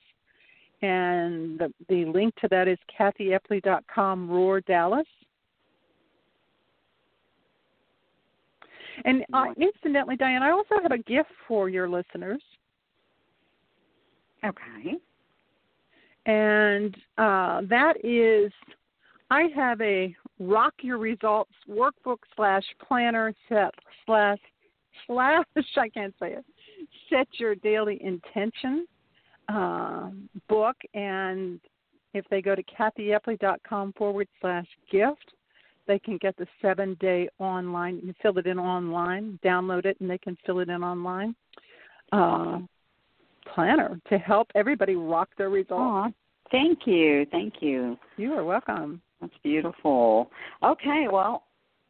and 0.81 1.57
the, 1.57 1.73
the 1.87 2.05
link 2.05 2.35
to 2.35 2.47
that 2.49 2.67
is 2.67 2.77
kathyeppley.com 2.99 4.29
roar 4.29 4.59
dallas 4.59 5.07
and 9.05 9.23
uh, 9.33 9.45
incidentally 9.57 10.17
dianne 10.17 10.41
i 10.41 10.51
also 10.51 10.75
have 10.83 10.91
a 10.91 10.97
gift 10.97 11.29
for 11.47 11.69
your 11.69 11.87
listeners 11.87 12.41
Okay. 14.43 14.97
And 16.25 16.95
uh, 17.17 17.61
that 17.69 17.93
is 18.03 18.51
i 19.31 19.47
have 19.55 19.81
a 19.81 20.15
rock 20.39 20.73
your 20.81 20.99
results 20.99 21.51
workbook 21.67 22.19
slash 22.35 22.63
planner 22.87 23.33
set 23.49 23.73
slash 24.05 24.37
slash 25.07 25.43
i 25.77 25.89
can't 25.89 26.13
say 26.19 26.33
it 26.33 26.45
set 27.09 27.27
your 27.39 27.55
daily 27.55 27.99
intention 28.03 28.85
uh, 29.49 30.09
book, 30.49 30.75
and 30.93 31.59
if 32.13 32.25
they 32.29 32.41
go 32.41 32.55
to 32.55 32.63
kathyeppley.com 32.63 33.93
forward 33.93 34.27
slash 34.41 34.65
gift, 34.91 35.33
they 35.87 35.99
can 35.99 36.17
get 36.17 36.35
the 36.37 36.47
seven 36.61 36.97
day 36.99 37.29
online. 37.39 37.97
You 37.97 38.01
can 38.01 38.15
fill 38.21 38.37
it 38.39 38.47
in 38.47 38.57
online, 38.57 39.39
download 39.43 39.85
it, 39.85 39.97
and 39.99 40.09
they 40.09 40.17
can 40.17 40.37
fill 40.45 40.59
it 40.59 40.69
in 40.69 40.83
online. 40.83 41.35
Uh, 42.11 42.59
planner 43.53 43.99
to 44.09 44.17
help 44.17 44.47
everybody 44.55 44.95
rock 44.95 45.29
their 45.37 45.49
results. 45.49 45.71
Aw, 45.71 46.09
thank 46.51 46.85
you. 46.85 47.25
Thank 47.31 47.55
you. 47.61 47.97
You 48.17 48.33
are 48.33 48.43
welcome. 48.43 49.01
That's 49.21 49.33
beautiful. 49.43 50.31
Okay, 50.63 51.07
well, 51.11 51.43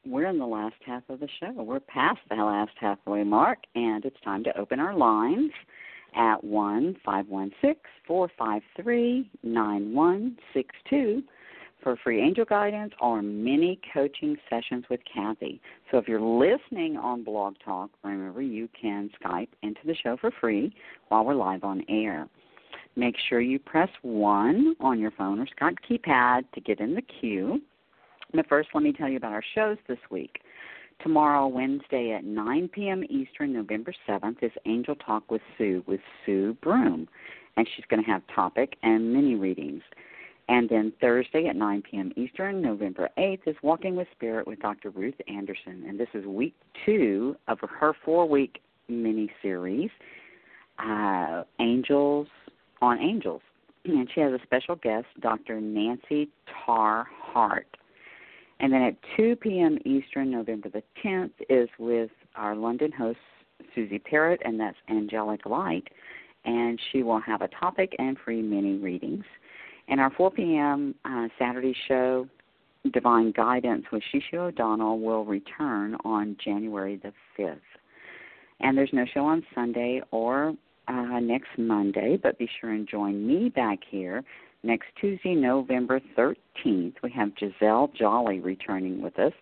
we're 0.05 0.27
in 0.27 0.37
the 0.37 0.45
last 0.45 0.75
half 0.85 1.03
of 1.09 1.19
the 1.19 1.27
show. 1.39 1.51
We're 1.51 1.79
past 1.79 2.19
the 2.29 2.35
last 2.35 2.73
halfway 2.79 3.23
mark, 3.23 3.59
and 3.73 4.05
it's 4.05 4.19
time 4.23 4.43
to 4.43 4.57
open 4.57 4.79
our 4.79 4.95
lines 4.95 5.51
at 6.15 6.43
1 6.43 6.97
516 7.03 7.75
453 8.07 9.29
9162 9.43 11.23
for 11.85 11.95
free 12.03 12.19
angel 12.19 12.45
guidance 12.45 12.91
or 12.99 13.21
mini 13.21 13.79
coaching 13.93 14.35
sessions 14.49 14.85
with 14.89 14.99
Kathy. 15.05 15.61
So 15.91 15.99
if 15.99 16.07
you're 16.07 16.19
listening 16.19 16.97
on 16.97 17.23
Blog 17.23 17.53
Talk, 17.63 17.91
remember 18.03 18.41
you 18.41 18.67
can 18.79 19.11
Skype 19.23 19.49
into 19.61 19.81
the 19.85 19.93
show 19.93 20.17
for 20.19 20.31
free 20.41 20.75
while 21.09 21.23
we're 21.23 21.35
live 21.35 21.63
on 21.63 21.83
air. 21.87 22.27
Make 22.95 23.15
sure 23.29 23.39
you 23.39 23.59
press 23.59 23.89
1 24.01 24.77
on 24.79 24.99
your 24.99 25.11
phone 25.11 25.39
or 25.39 25.45
Skype 25.45 25.77
keypad 25.87 26.45
to 26.55 26.59
get 26.59 26.79
in 26.79 26.95
the 26.95 27.03
queue. 27.03 27.61
But 28.33 28.47
first, 28.49 28.69
let 28.73 28.83
me 28.83 28.91
tell 28.91 29.07
you 29.07 29.17
about 29.17 29.33
our 29.33 29.43
shows 29.53 29.77
this 29.87 29.99
week. 30.09 30.39
Tomorrow, 31.03 31.45
Wednesday 31.47 32.13
at 32.13 32.23
9 32.23 32.67
p.m. 32.69 33.03
Eastern, 33.11 33.53
November 33.53 33.93
7th, 34.09 34.41
is 34.41 34.51
Angel 34.65 34.95
Talk 34.95 35.29
with 35.29 35.41
Sue 35.55 35.83
with 35.85 35.99
Sue 36.25 36.57
Broome. 36.63 37.07
And 37.57 37.67
she's 37.75 37.85
going 37.89 38.03
to 38.03 38.09
have 38.09 38.23
topic 38.33 38.75
and 38.81 39.13
mini 39.13 39.35
readings. 39.35 39.83
And 40.47 40.69
then 40.69 40.93
Thursday 41.01 41.47
at 41.47 41.55
9 41.55 41.83
p.m. 41.89 42.11
Eastern, 42.15 42.61
November 42.61 43.09
8th, 43.17 43.47
is 43.47 43.55
Walking 43.63 43.95
with 43.95 44.07
Spirit 44.11 44.45
with 44.45 44.59
Dr. 44.59 44.91
Ruth 44.91 45.15
Anderson. 45.27 45.85
And 45.87 45.99
this 45.99 46.09
is 46.13 46.25
week 46.25 46.53
two 46.85 47.35
of 47.47 47.59
her 47.61 47.93
four 48.05 48.27
week 48.27 48.61
mini 48.87 49.31
series, 49.41 49.89
uh, 50.77 51.43
Angels 51.59 52.27
on 52.81 52.99
Angels. 52.99 53.41
And 53.85 54.07
she 54.13 54.21
has 54.21 54.33
a 54.33 54.39
special 54.43 54.75
guest, 54.75 55.07
Dr. 55.19 55.59
Nancy 55.59 56.29
Tar 56.65 57.07
Hart. 57.11 57.67
And 58.59 58.71
then 58.71 58.81
at 58.81 58.95
2 59.17 59.35
p.m. 59.37 59.77
Eastern, 59.85 60.31
November 60.31 60.69
the 60.69 60.83
10th, 61.03 61.31
is 61.49 61.69
with 61.77 62.09
our 62.35 62.55
London 62.55 62.91
host, 62.91 63.19
Susie 63.73 63.99
Parrott, 63.99 64.41
and 64.45 64.59
that's 64.59 64.77
Angelic 64.89 65.45
Light. 65.45 65.87
And 66.45 66.79
she 66.91 67.03
will 67.03 67.19
have 67.19 67.41
a 67.41 67.47
topic 67.49 67.95
and 67.99 68.17
free 68.23 68.41
mini 68.41 68.77
readings. 68.77 69.25
And 69.87 69.99
our 69.99 70.11
4 70.11 70.31
p.m. 70.31 70.95
Uh, 71.05 71.27
Saturday 71.37 71.75
show, 71.87 72.27
Divine 72.93 73.31
Guidance 73.31 73.85
with 73.91 74.03
Shishu 74.13 74.37
O'Donnell, 74.37 74.99
will 74.99 75.25
return 75.25 75.95
on 76.03 76.37
January 76.43 76.99
the 77.01 77.13
5th. 77.37 77.59
And 78.61 78.77
there's 78.77 78.93
no 78.93 79.05
show 79.13 79.25
on 79.25 79.45
Sunday 79.53 80.01
or 80.11 80.53
uh, 80.87 81.19
next 81.19 81.49
Monday, 81.57 82.17
but 82.21 82.37
be 82.37 82.49
sure 82.59 82.71
and 82.71 82.87
join 82.87 83.25
me 83.25 83.49
back 83.49 83.79
here 83.89 84.23
next 84.63 84.87
Tuesday, 84.99 85.35
November 85.35 85.99
13th. 86.17 86.95
We 87.03 87.11
have 87.11 87.31
Giselle 87.39 87.91
Jolly 87.97 88.39
returning 88.39 89.01
with 89.01 89.17
us, 89.19 89.33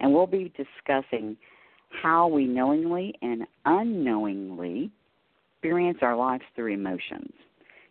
and 0.00 0.12
we'll 0.12 0.26
be 0.26 0.52
discussing 0.56 1.36
how 2.02 2.28
we 2.28 2.46
knowingly 2.46 3.14
and 3.22 3.46
unknowingly 3.64 4.90
experience 5.56 5.98
our 6.02 6.16
lives 6.16 6.44
through 6.54 6.72
emotions. 6.72 7.32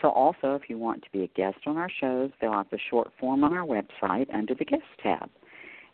So, 0.00 0.10
also, 0.10 0.54
if 0.54 0.62
you 0.68 0.78
want 0.78 1.02
to 1.02 1.10
be 1.12 1.24
a 1.24 1.28
guest 1.28 1.58
on 1.66 1.76
our 1.76 1.90
shows, 2.00 2.30
fill 2.40 2.52
out 2.52 2.70
the 2.70 2.78
short 2.88 3.10
form 3.18 3.42
on 3.42 3.52
our 3.52 3.66
website 3.66 4.32
under 4.32 4.54
the 4.54 4.64
Guest 4.64 4.84
tab. 5.02 5.28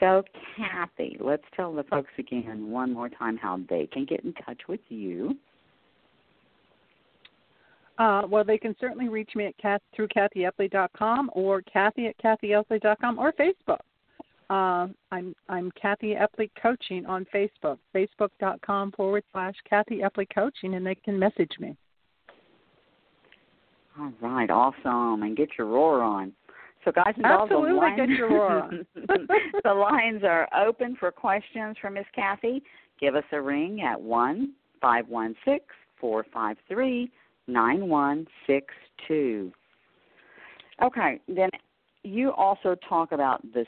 So, 0.00 0.22
Kathy, 0.56 1.16
let's 1.20 1.42
tell 1.56 1.74
the 1.74 1.82
folks 1.82 2.10
again 2.18 2.70
one 2.70 2.92
more 2.92 3.08
time 3.08 3.36
how 3.36 3.58
they 3.68 3.86
can 3.86 4.04
get 4.04 4.24
in 4.24 4.32
touch 4.34 4.62
with 4.68 4.80
you. 4.88 5.36
Uh, 7.98 8.22
well, 8.28 8.44
they 8.44 8.58
can 8.58 8.76
certainly 8.80 9.08
reach 9.08 9.30
me 9.34 9.46
at 9.46 9.58
Kath, 9.58 9.80
through 9.94 10.08
KathyEppley.com 10.08 11.30
or 11.34 11.62
Kathy 11.62 12.06
at 12.06 12.16
KathyEppley.com 12.18 13.18
or 13.18 13.32
Facebook. 13.32 13.78
Uh, 14.50 14.88
I'm 15.12 15.34
I'm 15.50 15.70
Kathy 15.72 16.14
Eppley 16.14 16.48
Coaching 16.62 17.04
on 17.04 17.26
Facebook, 17.34 17.76
Facebook.com 17.94 18.92
forward 18.92 19.22
slash 19.30 19.54
Kathy 19.68 19.98
Eppley 19.98 20.26
Coaching, 20.34 20.74
and 20.74 20.86
they 20.86 20.94
can 20.94 21.18
message 21.18 21.50
me. 21.60 21.76
All 24.00 24.12
right, 24.22 24.48
awesome, 24.48 25.22
and 25.22 25.36
get 25.36 25.50
your 25.58 25.66
roar 25.66 26.02
on. 26.02 26.32
So, 26.84 26.92
guys 26.92 27.12
and 27.16 27.24
dolls, 27.24 27.50
Absolutely, 27.50 27.72
the 27.72 27.76
lines, 27.76 27.96
get 27.98 28.08
your 28.08 28.30
roar 28.30 28.62
on. 28.62 28.86
the 29.64 29.74
lines 29.74 30.22
are 30.24 30.48
open 30.58 30.96
for 30.98 31.10
questions 31.10 31.76
for 31.78 31.90
Miss 31.90 32.06
Kathy. 32.14 32.62
Give 32.98 33.16
us 33.16 33.24
a 33.32 33.42
ring 33.42 33.82
at 33.82 34.00
one 34.00 34.54
five 34.80 35.08
one 35.08 35.34
six 35.44 35.64
four 36.00 36.24
five 36.32 36.56
three 36.68 37.10
9162. 37.48 39.52
Okay, 40.82 41.20
then 41.26 41.50
you 42.04 42.30
also 42.32 42.76
talk 42.88 43.12
about 43.12 43.42
the 43.52 43.66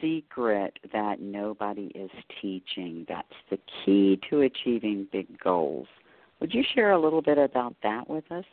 secret 0.00 0.78
that 0.92 1.20
nobody 1.20 1.90
is 1.94 2.10
teaching. 2.40 3.04
That's 3.08 3.28
the 3.50 3.58
key 3.84 4.20
to 4.30 4.42
achieving 4.42 5.08
big 5.10 5.36
goals. 5.40 5.88
Would 6.40 6.54
you 6.54 6.62
share 6.74 6.92
a 6.92 7.00
little 7.00 7.22
bit 7.22 7.38
about 7.38 7.74
that 7.82 8.08
with 8.08 8.30
us? 8.30 8.44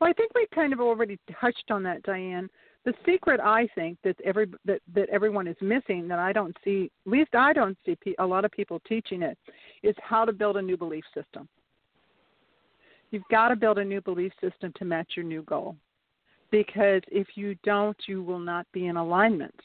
Well, 0.00 0.10
I 0.10 0.12
think 0.12 0.32
we 0.34 0.48
kind 0.54 0.72
of 0.72 0.80
already 0.80 1.18
touched 1.40 1.70
on 1.70 1.84
that, 1.84 2.02
Dianne. 2.02 2.48
The 2.84 2.92
secret 3.04 3.40
I 3.40 3.68
think 3.74 3.98
that 4.04 4.16
every 4.24 4.46
that 4.64 4.80
that 4.94 5.08
everyone 5.08 5.48
is 5.48 5.56
missing 5.60 6.06
that 6.06 6.20
I 6.20 6.32
don't 6.32 6.56
see, 6.62 6.92
at 7.04 7.10
least 7.10 7.34
I 7.34 7.52
don't 7.52 7.76
see 7.84 7.96
a 8.18 8.26
lot 8.26 8.44
of 8.44 8.52
people 8.52 8.80
teaching 8.86 9.22
it, 9.22 9.36
is 9.82 9.96
how 10.00 10.24
to 10.24 10.32
build 10.32 10.56
a 10.56 10.62
new 10.62 10.76
belief 10.76 11.02
system. 11.12 11.48
You've 13.16 13.24
got 13.30 13.48
to 13.48 13.56
build 13.56 13.78
a 13.78 13.84
new 13.84 14.02
belief 14.02 14.30
system 14.42 14.74
to 14.76 14.84
match 14.84 15.12
your 15.16 15.24
new 15.24 15.40
goal. 15.44 15.74
Because 16.50 17.00
if 17.10 17.28
you 17.34 17.54
don't, 17.64 17.96
you 18.06 18.22
will 18.22 18.38
not 18.38 18.66
be 18.74 18.88
in 18.88 18.98
alignment. 18.98 19.58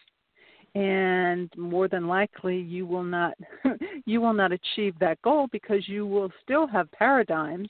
And 0.74 1.52
more 1.58 1.90
than 1.90 2.08
likely 2.08 2.58
you 2.58 2.86
will 2.86 3.04
not 3.04 3.34
you 4.06 4.22
will 4.22 4.32
not 4.32 4.54
achieve 4.54 4.98
that 5.00 5.22
goal 5.22 5.48
because 5.52 5.86
you 5.90 6.08
will 6.08 6.32
still 6.42 6.66
have 6.66 6.90
paradigms 6.94 7.68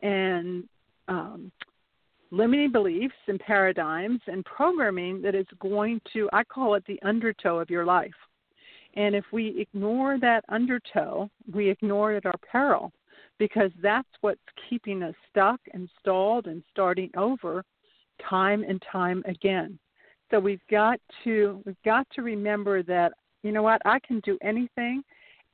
and 0.00 0.64
um, 1.08 1.52
limiting 2.30 2.72
beliefs 2.72 3.12
and 3.28 3.38
paradigms 3.40 4.22
and 4.26 4.42
programming 4.46 5.20
that 5.20 5.34
is 5.34 5.46
going 5.60 6.00
to 6.14 6.30
I 6.32 6.44
call 6.44 6.76
it 6.76 6.84
the 6.86 6.98
undertow 7.02 7.58
of 7.58 7.68
your 7.68 7.84
life. 7.84 8.16
And 8.94 9.14
if 9.14 9.26
we 9.34 9.60
ignore 9.60 10.18
that 10.20 10.46
undertow, 10.48 11.28
we 11.52 11.68
ignore 11.68 12.14
it 12.14 12.24
at 12.24 12.26
our 12.26 12.38
peril 12.50 12.90
because 13.40 13.72
that's 13.82 14.08
what's 14.20 14.38
keeping 14.68 15.02
us 15.02 15.14
stuck 15.30 15.60
and 15.72 15.88
stalled 15.98 16.46
and 16.46 16.62
starting 16.70 17.10
over 17.16 17.64
time 18.28 18.62
and 18.68 18.80
time 18.92 19.24
again. 19.26 19.78
So 20.30 20.38
we've 20.38 20.60
got 20.70 21.00
to 21.24 21.60
we've 21.64 21.82
got 21.84 22.06
to 22.14 22.22
remember 22.22 22.84
that 22.84 23.12
you 23.42 23.50
know 23.50 23.62
what 23.62 23.82
I 23.84 23.98
can 24.06 24.20
do 24.20 24.38
anything 24.42 25.02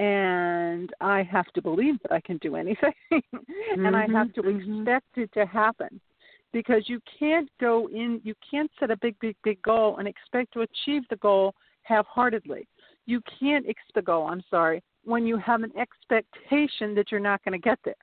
and 0.01 0.93
I 1.01 1.23
have 1.23 1.47
to 1.55 1.63
believe 1.63 1.95
that 2.03 2.13
I 2.13 2.21
can 2.21 2.37
do 2.39 2.57
anything 2.63 2.93
mm-hmm, 3.11 3.87
and 3.87 3.97
I 3.97 4.07
have 4.13 4.35
to 4.35 4.43
mm-hmm. 4.43 4.81
expect 4.81 5.17
it 5.17 5.33
to 5.33 5.47
happen 5.47 5.99
because 6.53 6.83
you 6.89 7.01
can't 7.19 7.49
go 7.61 7.89
in 7.89 8.21
you 8.25 8.35
can't 8.51 8.71
set 8.81 8.91
a 8.91 8.97
big 8.97 9.17
big 9.21 9.37
big 9.45 9.63
goal 9.63 9.97
and 9.99 10.09
expect 10.09 10.53
to 10.55 10.63
achieve 10.63 11.05
the 11.09 11.17
goal 11.17 11.55
half-heartedly. 11.85 12.67
You 13.07 13.23
can't 13.39 13.65
expect 13.67 13.95
the 13.95 14.03
goal, 14.03 14.27
I'm 14.27 14.43
sorry, 14.51 14.83
when 15.07 15.27
you 15.27 15.39
have 15.39 15.63
an 15.63 15.73
expectation 15.79 16.95
that 16.95 17.11
you're 17.11 17.21
not 17.21 17.43
going 17.45 17.59
to 17.59 17.65
get 17.65 17.79
there. 17.85 17.95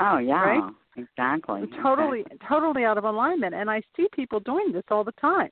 Oh 0.00 0.18
yeah, 0.18 0.42
right? 0.42 0.72
exactly. 0.96 1.62
Totally, 1.82 2.20
exactly. 2.20 2.48
totally 2.48 2.84
out 2.84 2.96
of 2.96 3.04
alignment, 3.04 3.54
and 3.54 3.70
I 3.70 3.82
see 3.96 4.06
people 4.12 4.40
doing 4.40 4.72
this 4.72 4.84
all 4.90 5.04
the 5.04 5.12
time. 5.12 5.50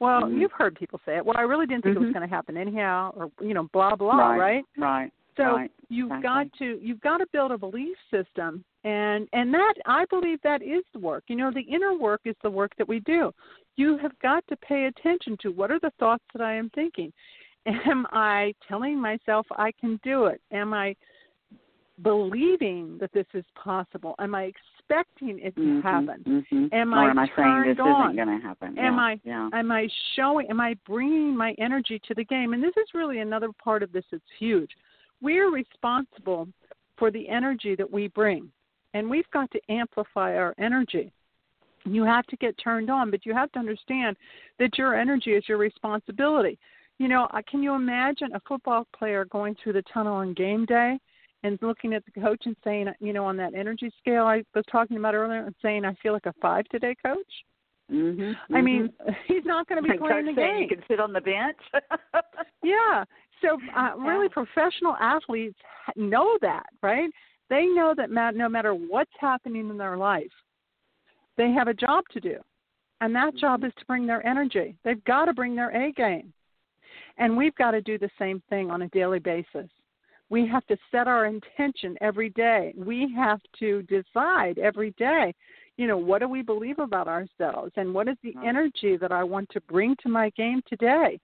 Well, 0.00 0.22
mm-hmm. 0.22 0.38
you've 0.38 0.52
heard 0.52 0.74
people 0.74 1.00
say 1.06 1.16
it. 1.16 1.24
Well, 1.24 1.36
I 1.38 1.42
really 1.42 1.66
didn't 1.66 1.84
think 1.84 1.96
mm-hmm. 1.96 2.04
it 2.04 2.06
was 2.08 2.14
going 2.14 2.28
to 2.28 2.34
happen 2.34 2.56
anyhow, 2.56 3.12
or 3.16 3.30
you 3.40 3.54
know, 3.54 3.68
blah 3.72 3.96
blah, 3.96 4.32
right? 4.32 4.38
Right. 4.38 4.64
Right. 4.76 5.12
So 5.36 5.42
right. 5.44 5.70
you've 5.88 6.12
exactly. 6.12 6.22
got 6.22 6.58
to 6.58 6.78
you've 6.80 7.00
got 7.00 7.18
to 7.18 7.26
build 7.32 7.50
a 7.50 7.58
belief 7.58 7.96
system, 8.10 8.64
and 8.84 9.26
and 9.32 9.52
that 9.52 9.74
I 9.86 10.04
believe 10.10 10.38
that 10.42 10.62
is 10.62 10.84
the 10.92 11.00
work. 11.00 11.24
You 11.28 11.36
know, 11.36 11.50
the 11.50 11.62
inner 11.62 11.96
work 11.96 12.20
is 12.24 12.36
the 12.42 12.50
work 12.50 12.72
that 12.78 12.88
we 12.88 13.00
do. 13.00 13.32
You 13.76 13.98
have 13.98 14.16
got 14.20 14.46
to 14.48 14.56
pay 14.56 14.84
attention 14.84 15.36
to 15.42 15.48
what 15.48 15.70
are 15.70 15.80
the 15.80 15.92
thoughts 15.98 16.24
that 16.34 16.42
I 16.42 16.54
am 16.54 16.70
thinking. 16.74 17.12
Am 17.86 18.06
I 18.12 18.54
telling 18.68 19.00
myself 19.00 19.46
I 19.52 19.72
can 19.80 19.98
do 20.02 20.26
it? 20.26 20.40
Am 20.52 20.74
I 20.74 20.94
believing 22.02 22.98
that 23.00 23.12
this 23.12 23.26
is 23.34 23.44
possible? 23.54 24.14
Am 24.18 24.34
I 24.34 24.44
expecting 24.44 25.38
it 25.40 25.54
to 25.56 25.60
mm-hmm, 25.60 25.80
happen? 25.80 26.24
Mm-hmm. 26.26 26.74
Am 26.74 26.92
or 26.92 26.98
I 26.98 27.10
am 27.10 27.18
I 27.18 27.26
saying 27.36 27.64
this 27.66 27.78
on? 27.80 28.10
isn't 28.10 28.16
going 28.16 28.40
to 28.40 28.46
happen? 28.46 28.78
Am 28.78 28.96
yeah, 28.96 29.00
I 29.00 29.20
yeah. 29.24 29.48
am 29.52 29.70
I 29.70 29.88
showing? 30.16 30.48
Am 30.50 30.60
I 30.60 30.74
bringing 30.86 31.36
my 31.36 31.54
energy 31.58 32.00
to 32.08 32.14
the 32.14 32.24
game? 32.24 32.52
And 32.52 32.62
this 32.62 32.74
is 32.76 32.88
really 32.94 33.20
another 33.20 33.48
part 33.62 33.82
of 33.82 33.92
this 33.92 34.04
It's 34.12 34.24
huge. 34.38 34.70
We're 35.22 35.50
responsible 35.50 36.48
for 36.98 37.10
the 37.10 37.28
energy 37.28 37.74
that 37.76 37.90
we 37.90 38.08
bring, 38.08 38.50
and 38.92 39.08
we've 39.08 39.30
got 39.32 39.50
to 39.52 39.60
amplify 39.68 40.36
our 40.36 40.54
energy. 40.58 41.12
You 41.84 42.04
have 42.04 42.26
to 42.26 42.36
get 42.36 42.56
turned 42.56 42.90
on, 42.90 43.10
but 43.10 43.26
you 43.26 43.34
have 43.34 43.52
to 43.52 43.58
understand 43.58 44.16
that 44.58 44.78
your 44.78 44.98
energy 44.98 45.32
is 45.32 45.44
your 45.48 45.58
responsibility. 45.58 46.58
You 46.98 47.08
know, 47.08 47.28
can 47.50 47.62
you 47.62 47.74
imagine 47.74 48.34
a 48.34 48.40
football 48.46 48.86
player 48.96 49.24
going 49.24 49.56
through 49.62 49.72
the 49.74 49.82
tunnel 49.92 50.14
on 50.14 50.32
game 50.34 50.64
day 50.64 50.98
and 51.42 51.58
looking 51.60 51.92
at 51.92 52.04
the 52.04 52.20
coach 52.20 52.42
and 52.46 52.56
saying, 52.64 52.88
you 53.00 53.12
know, 53.12 53.24
on 53.24 53.36
that 53.36 53.54
energy 53.54 53.92
scale 53.98 54.24
I 54.24 54.42
was 54.54 54.64
talking 54.70 54.96
about 54.96 55.14
earlier, 55.14 55.44
and 55.44 55.54
saying, 55.60 55.84
I 55.84 55.94
feel 56.02 56.12
like 56.12 56.26
a 56.26 56.32
five 56.40 56.64
today, 56.66 56.96
coach? 57.04 57.18
Mm-hmm, 57.92 58.54
I 58.54 58.62
mean, 58.62 58.90
he's 59.28 59.44
not 59.44 59.68
going 59.68 59.82
to 59.82 59.88
be 59.88 59.98
playing 59.98 60.26
the 60.26 60.32
game. 60.32 60.62
You 60.62 60.68
can 60.68 60.82
sit 60.88 61.00
on 61.00 61.12
the 61.12 61.20
bench. 61.20 61.58
yeah. 62.62 63.04
So 63.42 63.58
uh, 63.76 63.96
really, 63.98 64.28
professional 64.28 64.96
athletes 64.98 65.58
know 65.96 66.38
that, 66.40 66.64
right? 66.82 67.10
They 67.50 67.66
know 67.66 67.94
that 67.96 68.10
no 68.10 68.48
matter 68.48 68.72
what's 68.72 69.12
happening 69.20 69.68
in 69.68 69.76
their 69.76 69.98
life, 69.98 70.32
they 71.36 71.50
have 71.50 71.68
a 71.68 71.74
job 71.74 72.04
to 72.12 72.20
do, 72.20 72.38
and 73.02 73.14
that 73.14 73.36
job 73.36 73.60
mm-hmm. 73.60 73.66
is 73.66 73.72
to 73.78 73.84
bring 73.84 74.06
their 74.06 74.26
energy. 74.26 74.76
They've 74.82 75.04
got 75.04 75.26
to 75.26 75.34
bring 75.34 75.54
their 75.54 75.70
A 75.70 75.92
game, 75.92 76.32
and 77.18 77.36
we've 77.36 77.54
got 77.56 77.72
to 77.72 77.80
do 77.80 77.98
the 77.98 78.10
same 78.18 78.42
thing 78.48 78.70
on 78.70 78.82
a 78.82 78.88
daily 78.88 79.18
basis. 79.18 79.68
We 80.30 80.46
have 80.48 80.66
to 80.66 80.76
set 80.90 81.06
our 81.06 81.26
intention 81.26 81.96
every 82.00 82.30
day. 82.30 82.74
We 82.76 83.12
have 83.16 83.40
to 83.60 83.82
decide 83.82 84.58
every 84.58 84.92
day 84.98 85.34
you 85.76 85.86
know 85.86 85.98
what 85.98 86.20
do 86.20 86.28
we 86.28 86.42
believe 86.42 86.78
about 86.78 87.08
ourselves? 87.08 87.72
And 87.76 87.92
what 87.92 88.08
is 88.08 88.16
the 88.22 88.30
mm-hmm. 88.30 88.46
energy 88.46 88.96
that 88.96 89.12
i 89.12 89.24
want 89.24 89.48
to 89.50 89.60
bring 89.62 89.96
to 90.02 90.08
my 90.08 90.30
game 90.30 90.62
today? 90.68 91.18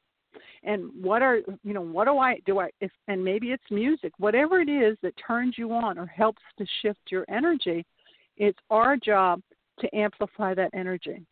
And 0.62 0.90
what 1.02 1.22
are 1.22 1.38
you 1.62 1.72
know 1.72 1.80
what 1.80 2.06
do 2.06 2.18
i 2.18 2.38
do 2.46 2.60
i 2.60 2.70
if 2.80 2.90
and 3.08 3.22
maybe 3.22 3.52
it's 3.52 3.70
music. 3.70 4.12
Whatever 4.18 4.60
it 4.60 4.68
is 4.68 4.96
that 5.02 5.14
turns 5.26 5.56
you 5.56 5.72
on 5.72 5.98
or 5.98 6.06
helps 6.06 6.42
to 6.58 6.66
shift 6.82 7.00
your 7.10 7.24
energy 7.28 7.84
it's 8.36 8.58
our 8.70 8.96
job 8.96 9.40
to 9.80 9.94
amplify 9.94 10.54
that 10.54 10.70
energy 10.72 11.24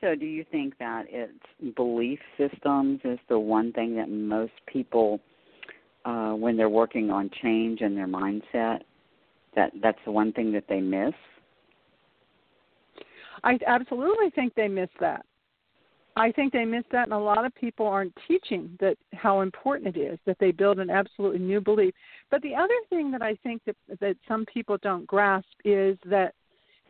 so 0.00 0.14
do 0.14 0.26
you 0.26 0.44
think 0.50 0.76
that 0.78 1.06
it's 1.08 1.74
belief 1.76 2.18
systems 2.36 3.00
is 3.04 3.18
the 3.28 3.38
one 3.38 3.72
thing 3.72 3.96
that 3.96 4.08
most 4.08 4.52
people 4.66 5.20
uh 6.04 6.32
when 6.32 6.56
they're 6.56 6.68
working 6.68 7.10
on 7.10 7.30
change 7.42 7.80
in 7.80 7.94
their 7.94 8.08
mindset 8.08 8.80
that 9.54 9.72
that's 9.82 9.98
the 10.04 10.10
one 10.10 10.32
thing 10.32 10.52
that 10.52 10.64
they 10.68 10.80
miss 10.80 11.14
I 13.44 13.58
absolutely 13.66 14.30
think 14.30 14.54
they 14.54 14.68
miss 14.68 14.88
that. 15.00 15.24
I 16.16 16.32
think 16.32 16.52
they 16.52 16.64
miss 16.64 16.84
that, 16.92 17.04
and 17.04 17.12
a 17.12 17.18
lot 17.18 17.44
of 17.44 17.54
people 17.54 17.86
aren't 17.86 18.16
teaching 18.26 18.76
that 18.80 18.96
how 19.12 19.42
important 19.42 19.96
it 19.96 20.00
is 20.00 20.18
that 20.24 20.38
they 20.40 20.50
build 20.50 20.78
an 20.78 20.88
absolutely 20.88 21.40
new 21.40 21.60
belief. 21.60 21.94
But 22.30 22.40
the 22.40 22.54
other 22.54 22.74
thing 22.88 23.10
that 23.10 23.20
I 23.22 23.34
think 23.42 23.62
that 23.66 23.76
that 24.00 24.16
some 24.26 24.46
people 24.46 24.78
don't 24.82 25.06
grasp 25.06 25.46
is 25.64 25.98
that 26.06 26.34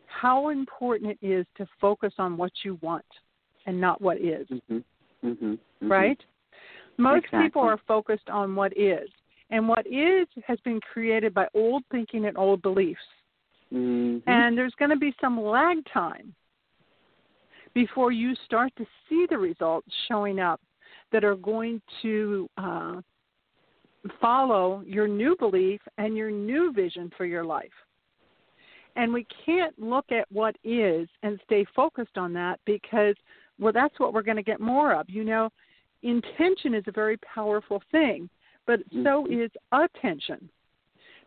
how 0.07 0.49
important 0.49 1.17
it 1.21 1.25
is 1.25 1.45
to 1.57 1.67
focus 1.79 2.13
on 2.17 2.37
what 2.37 2.51
you 2.63 2.79
want 2.81 3.05
and 3.65 3.79
not 3.79 4.01
what 4.01 4.17
is. 4.17 4.47
Mm-hmm. 4.47 4.77
Mm-hmm. 5.27 5.45
Mm-hmm. 5.53 5.91
Right? 5.91 6.19
Most 6.97 7.25
exactly. 7.25 7.47
people 7.47 7.61
are 7.61 7.79
focused 7.87 8.29
on 8.29 8.55
what 8.55 8.75
is, 8.75 9.09
and 9.51 9.67
what 9.67 9.85
is 9.85 10.27
has 10.45 10.59
been 10.61 10.79
created 10.81 11.33
by 11.33 11.47
old 11.53 11.83
thinking 11.91 12.25
and 12.25 12.37
old 12.37 12.61
beliefs. 12.61 12.99
Mm-hmm. 13.73 14.27
And 14.29 14.57
there's 14.57 14.73
going 14.79 14.91
to 14.91 14.97
be 14.97 15.13
some 15.21 15.39
lag 15.39 15.77
time 15.93 16.33
before 17.73 18.11
you 18.11 18.33
start 18.45 18.71
to 18.77 18.85
see 19.07 19.27
the 19.29 19.37
results 19.37 19.87
showing 20.07 20.39
up 20.39 20.59
that 21.11 21.23
are 21.23 21.35
going 21.35 21.81
to 22.01 22.49
uh, 22.57 23.01
follow 24.19 24.81
your 24.85 25.07
new 25.07 25.35
belief 25.37 25.79
and 25.97 26.15
your 26.15 26.31
new 26.31 26.71
vision 26.73 27.11
for 27.17 27.25
your 27.25 27.43
life. 27.43 27.69
And 28.97 29.13
we 29.13 29.25
can't 29.45 29.77
look 29.79 30.11
at 30.11 30.29
what 30.31 30.55
is 30.63 31.07
and 31.23 31.39
stay 31.45 31.65
focused 31.75 32.17
on 32.17 32.33
that 32.33 32.59
because, 32.65 33.15
well, 33.59 33.71
that's 33.71 33.97
what 33.99 34.13
we're 34.13 34.23
going 34.23 34.37
to 34.37 34.43
get 34.43 34.59
more 34.59 34.93
of. 34.93 35.09
You 35.09 35.23
know, 35.23 35.49
intention 36.03 36.73
is 36.73 36.83
a 36.87 36.91
very 36.91 37.17
powerful 37.17 37.81
thing, 37.91 38.27
but 38.65 38.79
mm-hmm. 38.79 39.03
so 39.03 39.27
is 39.29 39.51
attention. 39.71 40.49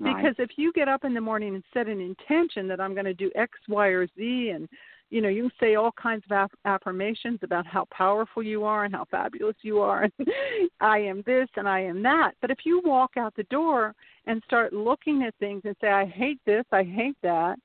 Because 0.02 0.34
if 0.38 0.52
you 0.56 0.72
get 0.72 0.88
up 0.88 1.04
in 1.04 1.12
the 1.12 1.20
morning 1.20 1.54
and 1.54 1.64
set 1.74 1.86
an 1.86 2.00
intention 2.00 2.66
that 2.68 2.80
I'm 2.80 2.94
going 2.94 3.04
to 3.04 3.12
do 3.12 3.30
X, 3.34 3.52
Y, 3.68 3.86
or 3.88 4.06
Z, 4.16 4.52
and 4.54 4.66
you 5.10 5.20
know 5.20 5.28
you 5.28 5.42
can 5.42 5.52
say 5.60 5.74
all 5.74 5.92
kinds 5.92 6.24
of 6.24 6.32
aff- 6.32 6.58
affirmations 6.64 7.40
about 7.42 7.66
how 7.66 7.86
powerful 7.90 8.42
you 8.42 8.64
are 8.64 8.84
and 8.84 8.94
how 8.94 9.04
fabulous 9.10 9.56
you 9.60 9.80
are, 9.80 10.04
and 10.18 10.28
I 10.80 11.00
am 11.00 11.22
this 11.26 11.48
and 11.56 11.68
I 11.68 11.80
am 11.80 12.02
that. 12.02 12.32
But 12.40 12.50
if 12.50 12.60
you 12.64 12.80
walk 12.82 13.18
out 13.18 13.36
the 13.36 13.42
door 13.44 13.94
and 14.26 14.42
start 14.44 14.72
looking 14.72 15.22
at 15.22 15.34
things 15.40 15.62
and 15.64 15.74
say, 15.80 15.88
I 15.88 16.06
hate 16.06 16.40
this, 16.46 16.64
I 16.72 16.82
hate 16.82 17.16
that, 17.22 17.58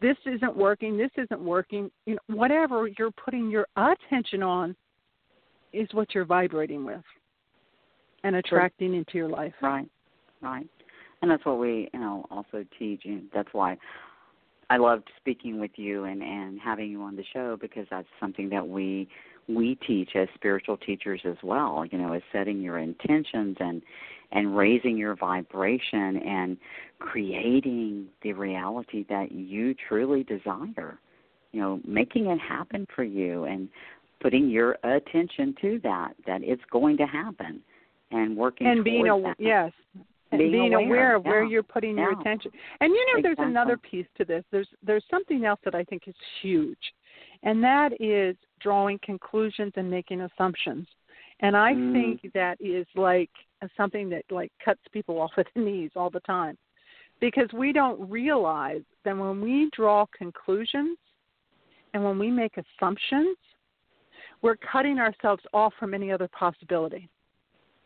this 0.00 0.16
isn't 0.26 0.56
working, 0.56 0.96
this 0.96 1.10
isn't 1.16 1.40
working, 1.40 1.90
you 2.04 2.14
know, 2.14 2.36
whatever 2.36 2.88
you're 2.98 3.10
putting 3.12 3.50
your 3.50 3.66
attention 3.76 4.42
on 4.42 4.76
is 5.72 5.88
what 5.92 6.14
you're 6.14 6.24
vibrating 6.24 6.84
with 6.84 7.02
and 8.24 8.36
attracting 8.36 8.94
into 8.94 9.12
your 9.14 9.28
life. 9.28 9.54
Right, 9.62 9.88
right. 10.40 10.66
And 11.22 11.30
that's 11.30 11.44
what 11.44 11.58
we 11.58 11.88
you 11.92 12.00
know 12.00 12.26
also 12.30 12.64
teach 12.78 13.02
and 13.04 13.24
that's 13.34 13.48
why 13.52 13.76
I 14.68 14.76
loved 14.76 15.08
speaking 15.16 15.58
with 15.58 15.70
you 15.76 16.04
and 16.04 16.22
and 16.22 16.60
having 16.60 16.90
you 16.90 17.02
on 17.02 17.16
the 17.16 17.24
show 17.32 17.56
because 17.60 17.86
that's 17.90 18.08
something 18.20 18.48
that 18.50 18.66
we 18.66 19.08
we 19.48 19.76
teach 19.86 20.10
as 20.14 20.28
spiritual 20.34 20.76
teachers 20.76 21.20
as 21.24 21.36
well 21.42 21.84
you 21.90 21.98
know 21.98 22.12
is 22.12 22.22
setting 22.32 22.60
your 22.60 22.78
intentions 22.78 23.56
and 23.60 23.82
and 24.32 24.56
raising 24.56 24.96
your 24.96 25.14
vibration 25.14 26.16
and 26.18 26.56
creating 26.98 28.06
the 28.22 28.32
reality 28.32 29.04
that 29.08 29.32
you 29.32 29.74
truly 29.88 30.24
desire 30.24 30.98
you 31.52 31.60
know 31.60 31.80
making 31.86 32.26
it 32.26 32.38
happen 32.38 32.86
for 32.94 33.04
you 33.04 33.44
and 33.44 33.68
putting 34.20 34.48
your 34.48 34.76
attention 34.84 35.54
to 35.60 35.80
that 35.82 36.14
that 36.26 36.42
it's 36.42 36.62
going 36.70 36.96
to 36.96 37.06
happen 37.06 37.60
and 38.10 38.36
working 38.36 38.66
and 38.66 38.84
being 38.84 39.08
a 39.08 39.34
yes 39.38 39.72
and 40.32 40.38
being, 40.38 40.52
being 40.52 40.74
aware, 40.74 40.86
aware, 40.86 41.16
of 41.16 41.24
yeah. 41.24 41.30
where 41.30 41.44
you're 41.44 41.62
putting 41.62 41.96
yeah. 41.96 42.04
your 42.04 42.20
attention. 42.20 42.50
And 42.80 42.90
you 42.92 43.06
know, 43.06 43.18
exactly. 43.18 43.44
there's 43.44 43.50
another 43.50 43.76
piece 43.76 44.06
to 44.18 44.24
this. 44.24 44.44
There's 44.50 44.68
there's 44.82 45.04
something 45.10 45.44
else 45.44 45.60
that 45.64 45.74
I 45.74 45.84
think 45.84 46.02
is 46.06 46.14
huge, 46.42 46.92
and 47.42 47.62
that 47.62 47.92
is 48.00 48.36
drawing 48.60 48.98
conclusions 49.02 49.72
and 49.76 49.90
making 49.90 50.22
assumptions. 50.22 50.86
And 51.40 51.56
I 51.56 51.72
mm. 51.72 51.92
think 51.92 52.32
that 52.32 52.56
is 52.60 52.86
like 52.94 53.30
something 53.76 54.08
that 54.10 54.24
like 54.30 54.52
cuts 54.64 54.80
people 54.92 55.18
off 55.20 55.32
at 55.36 55.46
the 55.54 55.60
knees 55.60 55.90
all 55.96 56.10
the 56.10 56.20
time, 56.20 56.56
because 57.20 57.48
we 57.52 57.72
don't 57.72 58.10
realize 58.10 58.82
that 59.04 59.16
when 59.16 59.40
we 59.40 59.70
draw 59.74 60.06
conclusions 60.16 60.98
and 61.94 62.04
when 62.04 62.18
we 62.18 62.30
make 62.30 62.52
assumptions, 62.56 63.36
we're 64.42 64.56
cutting 64.56 64.98
ourselves 64.98 65.42
off 65.52 65.72
from 65.78 65.94
any 65.94 66.12
other 66.12 66.28
possibility. 66.28 67.08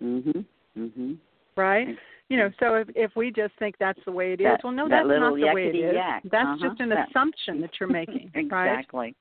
Mhm. 0.03 0.45
Mhm. 0.77 1.19
Right? 1.57 1.99
you 2.31 2.37
know, 2.37 2.49
so 2.61 2.77
if 2.77 2.89
if 2.95 3.11
we 3.17 3.31
just 3.33 3.53
think 3.59 3.75
that's 3.79 3.99
the 4.07 4.13
way 4.13 4.33
it 4.33 4.41
is, 4.41 4.47
that, 4.47 4.61
well, 4.63 4.73
no, 4.73 4.89
that 4.89 5.03
that's 5.07 5.21
not 5.21 5.35
the 5.35 5.53
way 5.53 5.67
it 5.67 5.75
is. 5.75 5.95
Yak. 5.95 6.23
That's 6.31 6.47
uh-huh. 6.47 6.69
just 6.69 6.81
an 6.81 6.89
that, 6.91 7.09
assumption 7.11 7.61
that 7.61 7.71
you're 7.79 7.89
making, 8.01 8.31
exactly. 8.35 8.99
right? 8.99 9.17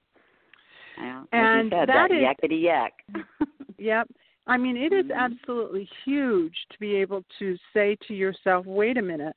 Yeah. 0.98 1.24
And 1.32 1.72
said, 1.72 1.90
that 1.90 2.10
that 2.10 2.12
is, 2.12 2.18
yakety 2.24 2.62
yak. 2.62 2.94
yep. 3.80 4.08
I 4.48 4.58
mean, 4.58 4.78
it 4.78 4.94
is 4.94 5.06
mm-hmm. 5.06 5.34
absolutely 5.34 5.88
huge 6.06 6.56
to 6.72 6.80
be 6.80 6.96
able 6.96 7.24
to 7.40 7.58
say 7.74 7.98
to 8.08 8.14
yourself, 8.14 8.66
"Wait 8.66 8.98
a 8.98 9.02
minute, 9.02 9.36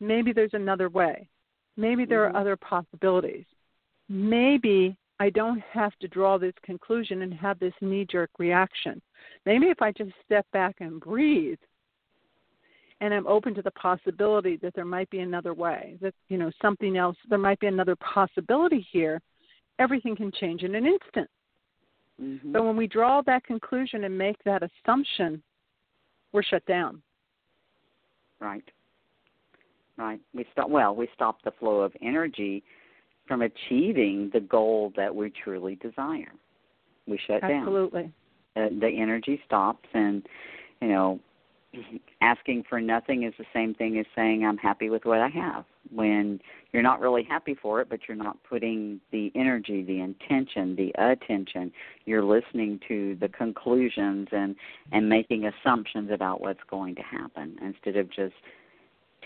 maybe 0.00 0.32
there's 0.32 0.54
another 0.54 0.88
way. 0.88 1.28
Maybe 1.76 2.04
there 2.04 2.26
mm-hmm. 2.26 2.36
are 2.36 2.40
other 2.40 2.56
possibilities. 2.56 3.44
Maybe 4.08 4.96
I 5.20 5.30
don't 5.30 5.60
have 5.72 5.92
to 6.00 6.08
draw 6.08 6.38
this 6.38 6.54
conclusion 6.62 7.22
and 7.22 7.34
have 7.34 7.58
this 7.58 7.74
knee-jerk 7.80 8.30
reaction. 8.38 9.00
Maybe 9.46 9.66
if 9.66 9.80
I 9.82 9.92
just 9.92 10.12
step 10.24 10.46
back 10.52 10.76
and 10.80 11.00
breathe." 11.00 11.58
and 13.00 13.14
I'm 13.14 13.26
open 13.26 13.54
to 13.54 13.62
the 13.62 13.70
possibility 13.72 14.56
that 14.56 14.74
there 14.74 14.84
might 14.84 15.08
be 15.10 15.20
another 15.20 15.54
way, 15.54 15.96
that 16.00 16.14
you 16.28 16.38
know 16.38 16.50
something 16.60 16.96
else, 16.96 17.16
there 17.28 17.38
might 17.38 17.60
be 17.60 17.68
another 17.68 17.96
possibility 17.96 18.86
here. 18.90 19.20
Everything 19.78 20.16
can 20.16 20.32
change 20.32 20.62
in 20.62 20.74
an 20.74 20.86
instant. 20.86 21.28
Mm-hmm. 22.22 22.52
But 22.52 22.64
when 22.64 22.76
we 22.76 22.86
draw 22.86 23.22
that 23.22 23.44
conclusion 23.44 24.04
and 24.04 24.16
make 24.16 24.42
that 24.44 24.62
assumption, 24.62 25.42
we're 26.32 26.42
shut 26.42 26.64
down. 26.66 27.02
Right. 28.40 28.64
Right. 29.96 30.20
We 30.34 30.46
stop. 30.52 30.70
Well, 30.70 30.94
we 30.94 31.08
stop 31.14 31.42
the 31.42 31.50
flow 31.58 31.80
of 31.80 31.92
energy 32.02 32.62
from 33.26 33.42
achieving 33.42 34.30
the 34.32 34.40
goal 34.40 34.92
that 34.96 35.14
we 35.14 35.32
truly 35.42 35.76
desire. 35.76 36.32
We 37.06 37.18
shut 37.26 37.42
Absolutely. 37.42 38.02
down. 38.02 38.12
Absolutely. 38.56 38.78
Uh, 38.78 38.80
the 38.80 39.00
energy 39.00 39.40
stops, 39.44 39.88
and 39.94 40.24
you 40.80 40.88
know 40.88 41.20
asking 42.20 42.64
for 42.68 42.80
nothing 42.80 43.24
is 43.24 43.34
the 43.38 43.44
same 43.52 43.74
thing 43.74 43.98
as 43.98 44.06
saying 44.14 44.44
I'm 44.44 44.58
happy 44.58 44.88
with 44.88 45.04
what 45.04 45.20
I 45.20 45.28
have. 45.28 45.64
When 45.92 46.40
you're 46.72 46.82
not 46.82 47.00
really 47.00 47.22
happy 47.22 47.56
for 47.60 47.80
it, 47.80 47.88
but 47.88 48.00
you're 48.06 48.16
not 48.16 48.36
putting 48.48 49.00
the 49.10 49.32
energy, 49.34 49.82
the 49.82 50.00
intention, 50.00 50.76
the 50.76 50.92
attention, 50.98 51.72
you're 52.04 52.24
listening 52.24 52.80
to 52.88 53.16
the 53.20 53.28
conclusions 53.28 54.28
and 54.32 54.54
and 54.92 55.08
making 55.08 55.46
assumptions 55.46 56.10
about 56.12 56.40
what's 56.40 56.60
going 56.70 56.94
to 56.96 57.02
happen 57.02 57.56
instead 57.62 57.96
of 57.96 58.08
just 58.12 58.34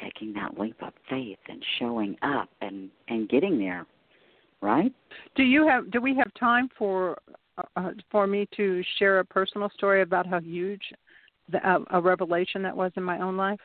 taking 0.03 0.33
that 0.35 0.59
leap 0.59 0.77
of 0.83 0.93
faith 1.09 1.39
and 1.49 1.63
showing 1.79 2.17
up 2.23 2.49
and 2.61 2.91
and 3.09 3.29
getting 3.29 3.59
there. 3.59 3.87
Right? 4.61 4.93
Do 5.35 5.43
you 5.43 5.67
have 5.67 5.91
do 5.91 6.01
we 6.01 6.15
have 6.17 6.33
time 6.39 6.69
for 6.79 7.19
uh, 7.77 7.91
for 8.11 8.27
me 8.27 8.49
to 8.57 8.83
share 8.99 9.19
a 9.19 9.25
personal 9.25 9.71
story 9.71 10.03
about 10.03 10.27
how 10.27 10.41
huge 10.41 10.83
the, 11.51 11.59
uh, 11.69 11.81
a 11.91 12.01
revelation 12.01 12.63
that 12.63 12.77
was 12.77 12.93
in 12.97 13.03
my 13.03 13.21
own 13.21 13.37
life? 13.37 13.61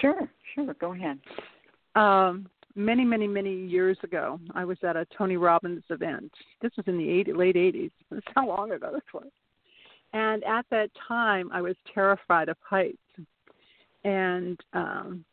Sure, 0.00 0.28
sure. 0.54 0.74
Go 0.80 0.92
ahead. 0.94 1.18
Um, 1.94 2.48
many, 2.74 3.04
many, 3.04 3.26
many 3.26 3.54
years 3.54 3.98
ago. 4.02 4.40
I 4.54 4.64
was 4.64 4.78
at 4.82 4.96
a 4.96 5.06
Tony 5.16 5.36
Robbins 5.36 5.84
event. 5.90 6.32
This 6.60 6.72
was 6.76 6.86
in 6.86 6.98
the 6.98 7.08
80, 7.08 7.32
late 7.34 7.56
80s. 7.56 7.90
That's 8.10 8.26
how 8.34 8.46
long 8.46 8.72
ago 8.72 8.90
this 8.92 9.02
was. 9.12 9.28
And 10.12 10.44
at 10.44 10.66
that 10.70 10.90
time, 11.08 11.50
I 11.52 11.62
was 11.62 11.74
terrified 11.92 12.48
of 12.48 12.56
heights. 12.62 12.98
And 14.04 14.60
um, 14.74 15.24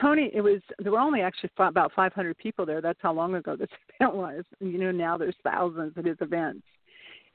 Tony, 0.00 0.30
it 0.34 0.40
was 0.40 0.60
there 0.78 0.92
were 0.92 0.98
only 0.98 1.20
actually 1.20 1.50
about 1.58 1.92
500 1.94 2.36
people 2.38 2.66
there. 2.66 2.80
That's 2.80 2.98
how 3.00 3.12
long 3.12 3.34
ago 3.34 3.54
this 3.54 3.68
event 4.00 4.16
was. 4.16 4.44
You 4.60 4.78
know, 4.78 4.90
now 4.90 5.16
there's 5.16 5.36
thousands 5.44 5.92
at 5.96 6.04
his 6.04 6.16
events. 6.20 6.64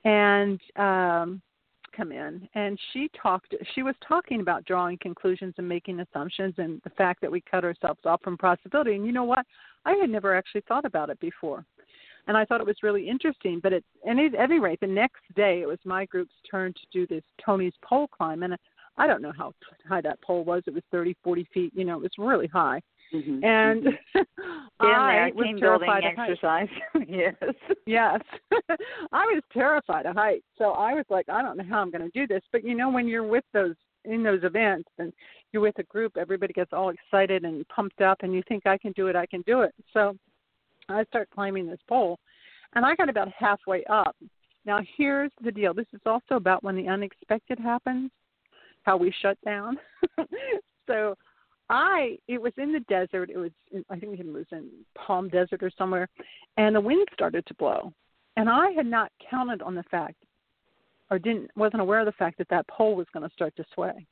And 0.03 0.59
um, 0.77 1.41
come 1.95 2.11
in, 2.11 2.47
and 2.55 2.79
she 2.91 3.09
talked. 3.21 3.53
She 3.73 3.83
was 3.83 3.95
talking 4.07 4.41
about 4.41 4.65
drawing 4.65 4.97
conclusions 4.97 5.53
and 5.57 5.67
making 5.67 5.99
assumptions, 5.99 6.55
and 6.57 6.81
the 6.83 6.89
fact 6.91 7.21
that 7.21 7.31
we 7.31 7.41
cut 7.41 7.63
ourselves 7.63 8.01
off 8.05 8.21
from 8.21 8.37
possibility. 8.37 8.95
And 8.95 9.05
you 9.05 9.11
know 9.11 9.23
what? 9.23 9.45
I 9.85 9.93
had 9.93 10.09
never 10.09 10.35
actually 10.35 10.63
thought 10.67 10.85
about 10.85 11.09
it 11.09 11.19
before 11.19 11.65
and 12.27 12.37
I 12.37 12.45
thought 12.45 12.61
it 12.61 12.67
was 12.67 12.83
really 12.83 13.07
interesting. 13.07 13.59
But 13.61 13.73
at 13.73 13.83
any 14.07 14.27
at 14.27 14.35
any 14.35 14.59
rate, 14.59 14.79
the 14.79 14.87
next 14.87 15.21
day 15.35 15.61
it 15.61 15.67
was 15.67 15.79
my 15.83 16.05
group's 16.05 16.33
turn 16.49 16.73
to 16.73 16.79
do 16.91 17.07
this 17.07 17.23
Tony's 17.43 17.73
pole 17.83 18.07
climb, 18.07 18.43
and 18.43 18.55
I 18.97 19.07
don't 19.07 19.21
know 19.21 19.33
how 19.35 19.53
high 19.87 20.01
that 20.01 20.21
pole 20.21 20.43
was. 20.43 20.63
It 20.67 20.73
was 20.73 20.83
thirty, 20.91 21.15
forty 21.23 21.47
feet. 21.53 21.73
You 21.75 21.85
know, 21.85 21.97
it 21.97 22.01
was 22.01 22.11
really 22.17 22.47
high. 22.47 22.81
Mm-hmm. 23.14 23.43
And 23.43 23.84
mm-hmm. 23.84 24.20
I 24.80 25.32
was 25.36 25.45
team 25.45 25.57
terrified 25.57 26.03
building 26.03 26.16
exercise. 26.18 26.68
yes. 27.07 27.36
Yes. 27.86 28.22
I 29.12 29.26
was 29.26 29.43
terrified 29.53 30.05
of 30.05 30.16
heights. 30.16 30.45
So 30.57 30.72
I 30.72 30.93
was 30.93 31.05
like, 31.09 31.28
I 31.30 31.41
don't 31.41 31.57
know 31.57 31.66
how 31.70 31.80
I'm 31.80 31.91
going 31.91 32.09
to 32.09 32.20
do 32.20 32.28
this. 32.28 32.43
But 32.51 32.64
you 32.64 32.76
know, 32.76 32.89
when 32.89 33.07
you're 33.07 33.28
with 33.28 33.43
those 33.53 33.76
in 34.05 34.24
those 34.24 34.43
events 34.43 34.89
and 34.97 35.14
you're 35.51 35.62
with 35.62 35.78
a 35.78 35.84
group, 35.84 36.14
everybody 36.18 36.53
gets 36.53 36.74
all 36.74 36.89
excited 36.89 37.43
and 37.43 37.68
pumped 37.68 38.01
up, 38.01 38.20
and 38.22 38.34
you 38.34 38.41
think 38.47 38.66
I 38.66 38.78
can 38.78 38.93
do 38.93 39.07
it, 39.07 39.16
I 39.16 39.26
can 39.26 39.41
do 39.41 39.62
it. 39.62 39.76
So 39.93 40.18
I 40.89 41.03
start 41.05 41.30
climbing 41.34 41.68
this 41.68 41.80
pole, 41.88 42.18
and 42.74 42.86
I 42.86 42.95
got 42.95 43.09
about 43.09 43.30
halfway 43.38 43.84
up. 43.86 44.16
Now, 44.66 44.80
here's 44.97 45.32
the 45.43 45.51
deal 45.51 45.74
this 45.74 45.88
is 45.93 46.01
also 46.05 46.36
about 46.36 46.64
when 46.64 46.76
the 46.76 46.88
unexpected 46.88 47.59
happens, 47.59 48.12
how 48.84 48.97
we 48.97 49.14
shut 49.22 49.38
down. 49.43 49.78
so, 50.88 51.16
I 51.72 52.17
it 52.28 52.39
was 52.39 52.51
in 52.57 52.74
the 52.74 52.82
desert. 52.82 53.30
It 53.30 53.38
was 53.38 53.51
in, 53.72 53.84
I 53.89 53.97
think 53.97 54.19
it 54.19 54.26
was 54.32 54.45
in 54.51 54.69
Palm 54.93 55.30
Desert 55.30 55.63
or 55.63 55.72
somewhere, 55.78 56.09
and 56.57 56.76
the 56.76 56.82
wind 56.82 57.07
started 57.13 57.45
to 57.47 57.53
blow, 57.55 57.93
and 58.36 58.49
I 58.49 58.72
had 58.72 58.86
not 58.86 59.11
counted 59.30 59.61
on 59.61 59.74
the 59.74 59.84
fact, 59.84 60.17
or 61.09 61.17
didn't 61.17 61.49
wasn't 61.55 61.82
aware 61.82 62.01
of 62.01 62.05
the 62.05 62.11
fact 62.11 62.38
that 62.39 62.49
that 62.49 62.67
pole 62.67 62.95
was 62.95 63.07
going 63.13 63.28
to 63.28 63.34
start 63.34 63.55
to 63.55 63.63
sway. 63.74 64.05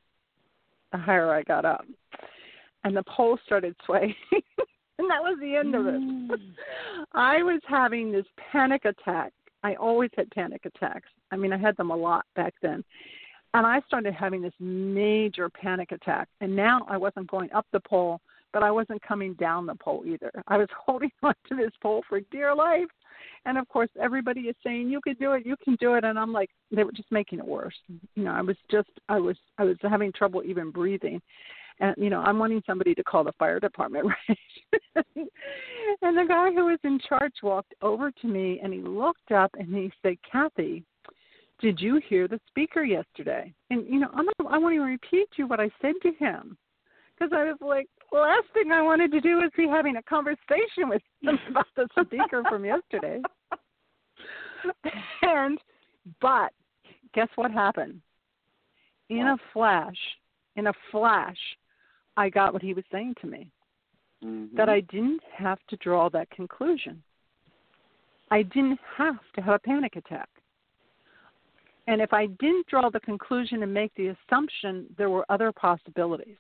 The 0.94 0.98
higher 0.98 1.34
I 1.34 1.44
got 1.44 1.66
up, 1.66 1.86
and 2.86 2.96
the 2.96 3.04
pole 3.04 3.38
started 3.46 3.76
swaying. 3.86 4.16
and 4.32 5.10
that 5.10 5.22
was 5.22 5.38
the 5.42 5.58
end 5.58 5.76
of 5.76 5.86
it. 5.86 6.00
Mm. 6.00 6.30
I 7.14 7.44
was 7.44 7.60
having 7.68 8.10
this 8.12 8.26
panic 8.52 8.86
attack. 8.86 9.34
I 9.64 9.76
always 9.76 10.12
had 10.16 10.32
panic 10.32 10.62
attacks. 10.66 11.10
I 11.32 11.36
mean, 11.36 11.52
I 11.52 11.58
had 11.58 11.76
them 11.76 11.92
a 11.92 11.96
lot 11.96 12.26
back 12.38 12.54
then. 12.62 12.86
And 13.54 13.66
I 13.66 13.82
started 13.88 14.14
having 14.14 14.42
this 14.42 14.54
major 14.60 15.50
panic 15.50 15.92
attack. 15.92 16.28
And 16.42 16.56
now 16.56 16.86
I 16.88 16.98
wasn't 16.98 17.30
going 17.30 17.52
up 17.52 17.66
the 17.72 17.80
pole, 17.80 18.22
but 18.54 18.64
I 18.64 18.72
wasn't 18.72 19.02
coming 19.02 19.34
down 19.36 19.66
the 19.66 19.76
pole 19.76 20.04
either. 20.06 20.32
I 20.48 20.58
was 20.58 20.68
holding 20.86 21.12
on 21.24 21.34
to 21.50 21.56
this 21.56 21.72
pole 21.82 22.04
for 22.08 22.20
dear 22.32 22.54
life. 22.54 22.88
And 23.46 23.58
of 23.58 23.68
course, 23.68 23.90
everybody 24.02 24.42
is 24.42 24.56
saying, 24.64 24.90
"You 24.90 25.02
can 25.02 25.16
do 25.16 25.34
it, 25.34 25.46
you 25.46 25.56
can 25.64 25.76
do 25.76 25.96
it," 25.96 26.04
and 26.04 26.18
I'm 26.18 26.32
like, 26.32 26.50
they 26.72 26.84
were 26.84 26.92
just 26.92 27.12
making 27.12 27.40
it 27.40 27.46
worse. 27.46 27.76
You 28.16 28.24
know, 28.24 28.32
I 28.32 28.42
was 28.42 28.56
just, 28.72 28.90
I 29.10 29.20
was, 29.20 29.36
I 29.58 29.66
was 29.66 29.78
having 29.82 30.14
trouble 30.14 30.42
even 30.46 30.72
breathing 30.72 31.22
and 31.80 31.96
you 31.98 32.10
know 32.10 32.20
i'm 32.22 32.40
wanting 32.40 32.62
somebody 32.66 32.94
to 32.94 33.04
call 33.04 33.24
the 33.24 33.32
fire 33.34 33.60
department 33.60 34.06
right 34.28 35.06
and 36.02 36.18
the 36.18 36.26
guy 36.28 36.52
who 36.52 36.66
was 36.66 36.80
in 36.84 37.00
charge 37.08 37.34
walked 37.42 37.74
over 37.82 38.12
to 38.12 38.28
me 38.28 38.60
and 38.64 38.74
he 38.74 38.82
looked 38.82 39.32
up 39.32 39.52
and 39.58 39.74
he 39.74 39.92
said 40.02 40.16
kathy 40.30 40.84
did 41.60 41.80
you 41.80 42.02
hear 42.08 42.28
the 42.28 42.40
speaker 42.48 42.84
yesterday 42.84 43.54
and 43.70 43.86
you 43.88 44.00
know 44.00 44.10
i'm 44.14 44.26
not, 44.26 44.36
i 44.50 44.58
want 44.58 44.76
to 44.76 44.82
repeat 44.82 45.30
to 45.32 45.44
you 45.44 45.48
what 45.48 45.60
i 45.60 45.70
said 45.82 45.94
to 46.02 46.12
him 46.14 46.58
because 47.18 47.32
i 47.34 47.44
was 47.44 47.58
like 47.62 47.88
last 48.12 48.48
thing 48.54 48.72
i 48.72 48.82
wanted 48.82 49.12
to 49.12 49.22
do 49.22 49.38
was 49.38 49.52
be 49.56 49.68
having 49.68 49.98
a 49.98 50.04
conversation 50.04 50.88
with 50.88 51.02
him 51.22 51.38
about 51.50 51.68
the 51.76 51.88
speaker 52.06 52.44
from 52.50 52.66
yesterday 52.66 53.22
and 55.22 55.60
but 56.22 56.52
guess 57.14 57.30
what 57.36 57.52
happened 57.52 58.02
in 59.10 59.28
a 59.28 59.38
flash 59.54 59.98
in 60.56 60.68
a 60.68 60.74
flash 60.92 61.38
I 62.20 62.30
got 62.30 62.52
what 62.52 62.62
he 62.62 62.74
was 62.74 62.84
saying 62.92 63.16
to 63.22 63.28
me. 63.28 63.50
Mm-hmm. 64.24 64.58
That 64.58 64.68
I 64.68 64.82
didn't 64.82 65.22
have 65.38 65.60
to 65.70 65.78
draw 65.78 66.10
that 66.10 66.30
conclusion. 66.32 67.02
I 68.30 68.44
didn't 68.44 68.78
have 68.98 69.16
to 69.36 69.42
have 69.42 69.56
a 69.56 69.60
panic 69.60 69.96
attack. 69.96 70.28
And 71.90 72.02
if 72.02 72.14
I 72.14 72.28
didn't 72.28 72.68
draw 72.68 72.92
the 72.92 73.00
conclusion 73.00 73.64
and 73.64 73.74
make 73.74 73.92
the 73.96 74.10
assumption, 74.10 74.86
there 74.96 75.10
were 75.10 75.26
other 75.28 75.52
possibilities. 75.52 76.38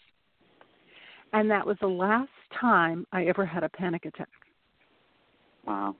And 1.33 1.49
that 1.49 1.65
was 1.65 1.75
the 1.81 1.87
last 1.87 2.29
time 2.61 3.07
I 3.11 3.25
ever 3.25 3.47
had 3.47 3.63
a 3.63 3.69
panic 3.69 4.05
attack. 4.05 4.29
Wow. 5.65 5.95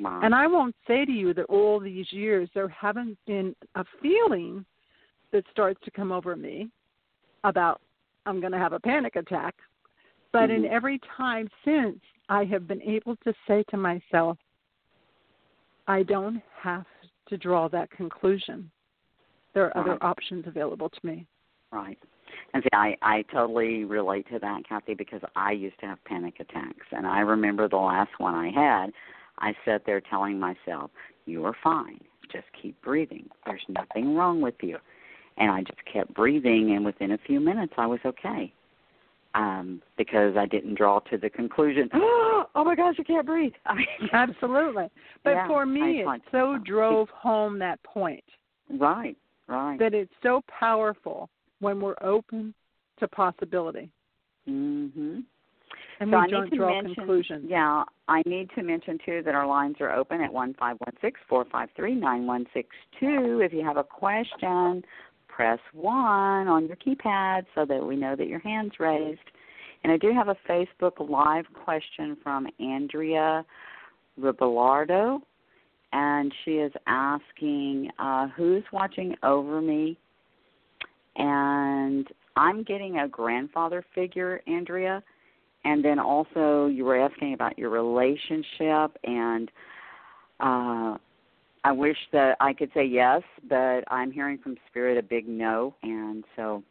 Wow. 0.00 0.20
And 0.24 0.34
I 0.34 0.48
won't 0.48 0.74
say 0.88 1.04
to 1.04 1.12
you 1.12 1.32
that 1.34 1.44
all 1.44 1.78
these 1.78 2.12
years 2.12 2.48
there 2.52 2.68
haven't 2.68 3.16
been 3.28 3.54
a 3.76 3.84
feeling 4.02 4.64
that 5.32 5.44
starts 5.52 5.78
to 5.84 5.92
come 5.92 6.10
over 6.10 6.34
me 6.34 6.68
about 7.44 7.80
I'm 8.26 8.40
going 8.40 8.52
to 8.52 8.58
have 8.58 8.72
a 8.72 8.80
panic 8.80 9.14
attack. 9.14 9.54
But 10.32 10.50
mm-hmm. 10.50 10.64
in 10.64 10.70
every 10.70 10.98
time 11.16 11.48
since, 11.64 12.00
I 12.28 12.44
have 12.46 12.66
been 12.66 12.82
able 12.82 13.14
to 13.22 13.32
say 13.46 13.62
to 13.70 13.76
myself, 13.76 14.36
I 15.86 16.02
don't 16.02 16.42
have 16.60 16.86
to 17.28 17.36
draw 17.36 17.68
that 17.68 17.88
conclusion. 17.92 18.68
There 19.54 19.66
are 19.66 19.76
other 19.76 19.92
right. 19.92 20.02
options 20.02 20.46
available 20.46 20.88
to 20.88 21.00
me. 21.02 21.26
Right. 21.72 21.98
And 22.54 22.62
see, 22.62 22.68
I 22.72 22.96
I 23.02 23.22
totally 23.32 23.84
relate 23.84 24.26
to 24.32 24.38
that, 24.38 24.68
Kathy, 24.68 24.94
because 24.94 25.20
I 25.36 25.52
used 25.52 25.78
to 25.80 25.86
have 25.86 26.04
panic 26.04 26.34
attacks, 26.40 26.86
and 26.92 27.06
I 27.06 27.20
remember 27.20 27.68
the 27.68 27.76
last 27.76 28.12
one 28.18 28.34
I 28.34 28.50
had. 28.50 28.92
I 29.38 29.54
sat 29.64 29.82
there 29.86 30.00
telling 30.00 30.38
myself, 30.38 30.90
"You 31.26 31.44
are 31.44 31.56
fine. 31.62 32.00
Just 32.32 32.46
keep 32.60 32.80
breathing. 32.82 33.28
There's 33.46 33.64
nothing 33.68 34.14
wrong 34.14 34.40
with 34.40 34.56
you." 34.62 34.78
and 35.40 35.50
I 35.50 35.62
just 35.62 35.84
kept 35.90 36.14
breathing, 36.14 36.74
and 36.76 36.84
within 36.84 37.12
a 37.12 37.18
few 37.18 37.40
minutes, 37.40 37.72
I 37.76 37.86
was 37.86 37.98
okay. 38.04 38.52
Um, 39.34 39.80
because 39.96 40.36
I 40.36 40.44
didn't 40.46 40.74
draw 40.74 40.98
to 41.10 41.16
the 41.16 41.30
conclusion, 41.30 41.88
oh 41.94 42.46
my 42.56 42.74
gosh, 42.74 42.96
I 42.98 43.04
can't 43.04 43.26
breathe. 43.26 43.52
I 43.66 43.74
mean, 43.76 43.86
Absolutely. 44.12 44.88
But 45.22 45.30
yeah, 45.30 45.46
for 45.46 45.64
me, 45.64 46.02
it 46.02 46.22
so 46.32 46.58
drove 46.64 47.08
home 47.10 47.58
that 47.60 47.80
point. 47.84 48.24
Right, 48.68 49.16
right. 49.50 49.78
That 49.78 49.94
it's 49.94 50.12
so 50.22 50.42
powerful 50.48 51.28
when 51.60 51.80
we're 51.80 51.96
open 52.00 52.54
to 52.98 53.08
possibility. 53.08 53.90
Mhm. 54.48 55.24
And 56.00 56.10
so 56.10 56.16
we 56.18 56.24
I 56.24 56.26
don't 56.28 56.44
need 56.44 56.50
to 56.50 56.56
draw 56.56 56.68
mention, 56.70 56.94
conclusions. 56.94 57.50
Yeah, 57.50 57.84
I 58.08 58.22
need 58.24 58.50
to 58.54 58.62
mention 58.62 58.98
too 59.04 59.22
that 59.22 59.34
our 59.34 59.46
lines 59.46 59.76
are 59.80 59.92
open 59.92 60.22
at 60.22 60.32
one 60.32 60.54
five 60.54 60.76
one 60.78 60.96
six 61.00 61.20
four 61.28 61.44
five 61.44 61.70
three 61.76 61.94
nine 61.94 62.26
one 62.26 62.46
six 62.54 62.74
two. 62.98 63.40
If 63.40 63.52
you 63.52 63.62
have 63.64 63.76
a 63.76 63.84
question, 63.84 64.82
press 65.40 65.60
1 65.72 66.48
on 66.48 66.66
your 66.66 66.76
keypad 66.76 67.46
so 67.54 67.64
that 67.64 67.82
we 67.82 67.96
know 67.96 68.14
that 68.14 68.26
your 68.26 68.40
hand's 68.40 68.78
raised. 68.78 69.20
And 69.82 69.92
I 69.92 69.96
do 69.96 70.12
have 70.12 70.28
a 70.28 70.36
Facebook 70.46 71.08
Live 71.08 71.46
question 71.54 72.16
from 72.22 72.46
Andrea 72.58 73.44
Ribelardo, 74.20 75.22
and 75.92 76.32
she 76.44 76.52
is 76.52 76.72
asking 76.86 77.90
uh, 77.98 78.28
who's 78.28 78.64
watching 78.72 79.14
over 79.22 79.60
me. 79.60 79.98
And 81.16 82.06
I'm 82.36 82.62
getting 82.62 82.98
a 82.98 83.08
grandfather 83.08 83.84
figure, 83.94 84.40
Andrea. 84.46 85.02
And 85.64 85.84
then 85.84 85.98
also, 85.98 86.66
you 86.66 86.84
were 86.84 86.98
asking 86.98 87.34
about 87.34 87.58
your 87.58 87.70
relationship 87.70 88.96
and 89.04 89.50
uh, 90.40 90.96
I 91.62 91.72
wish 91.72 91.96
that 92.12 92.36
I 92.40 92.52
could 92.54 92.70
say 92.72 92.84
yes, 92.84 93.22
but 93.48 93.82
I'm 93.88 94.10
hearing 94.10 94.38
from 94.38 94.56
Spirit 94.70 94.96
a 94.96 95.02
big 95.02 95.28
no, 95.28 95.74
and 95.82 96.24
so 96.36 96.62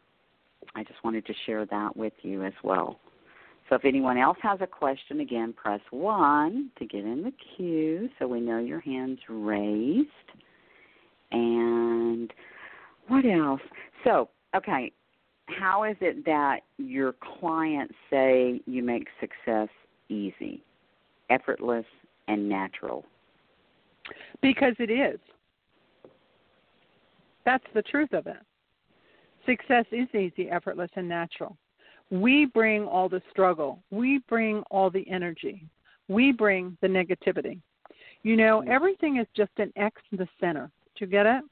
I 0.75 0.83
just 0.83 1.03
wanted 1.03 1.25
to 1.27 1.33
share 1.45 1.65
that 1.67 1.95
with 1.95 2.13
you 2.23 2.43
as 2.43 2.53
well. 2.63 2.99
So 3.69 3.75
if 3.75 3.85
anyone 3.85 4.17
else 4.17 4.37
has 4.41 4.59
a 4.61 4.67
question, 4.67 5.19
again, 5.19 5.53
press 5.53 5.81
1 5.91 6.71
to 6.79 6.85
get 6.85 7.05
in 7.05 7.21
the 7.21 7.31
queue 7.55 8.09
so 8.17 8.27
we 8.27 8.41
know 8.41 8.57
your 8.57 8.79
hand's 8.79 9.21
raised. 9.29 10.09
And 11.31 12.33
what 13.07 13.25
else? 13.25 13.61
So, 14.03 14.29
okay, 14.55 14.91
how 15.45 15.83
is 15.83 15.95
it 16.01 16.25
that 16.25 16.61
your 16.77 17.13
clients 17.39 17.93
say 18.09 18.59
you 18.65 18.81
make 18.81 19.07
success 19.19 19.69
easy, 20.09 20.63
effortless, 21.29 21.85
and 22.27 22.49
natural? 22.49 23.05
Because 24.41 24.73
it 24.79 24.89
is. 24.89 25.19
That's 27.45 27.63
the 27.75 27.83
truth 27.83 28.13
of 28.13 28.25
it. 28.25 28.37
Success 29.45 29.85
is 29.91 30.07
easy, 30.15 30.49
effortless, 30.49 30.89
and 30.95 31.07
natural. 31.07 31.55
We 32.11 32.45
bring 32.45 32.85
all 32.85 33.07
the 33.09 33.21
struggle, 33.29 33.79
we 33.91 34.19
bring 34.27 34.63
all 34.71 34.89
the 34.89 35.07
energy, 35.09 35.65
we 36.07 36.31
bring 36.31 36.77
the 36.81 36.87
negativity. 36.87 37.59
You 38.23 38.35
know, 38.35 38.61
Mm-hmm. 38.61 38.71
everything 38.71 39.17
is 39.17 39.27
just 39.35 39.51
an 39.57 39.71
X 39.75 40.01
in 40.11 40.17
the 40.17 40.27
center. 40.39 40.69
Do 40.95 41.05
you 41.05 41.07
get 41.07 41.25
it? 41.25 41.43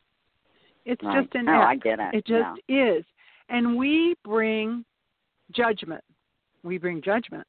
It's 0.86 1.04
Right. 1.04 1.22
just 1.24 1.36
an 1.36 1.46
no, 1.46 1.62
X. 1.62 1.66
I 1.68 1.76
get 1.76 2.00
it. 2.00 2.14
It 2.14 2.26
just 2.26 2.60
is. 2.68 3.06
And 3.50 3.78
we 3.78 4.16
bring 4.24 4.84
judgment. 5.52 6.04
We 6.64 6.78
bring 6.78 7.02
judgment. 7.02 7.48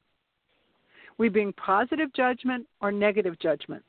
We 1.17 1.27
bring 1.27 1.51
positive 1.53 2.13
judgment 2.13 2.65
or 2.81 2.91
negative 2.91 3.37
judgment. 3.39 3.83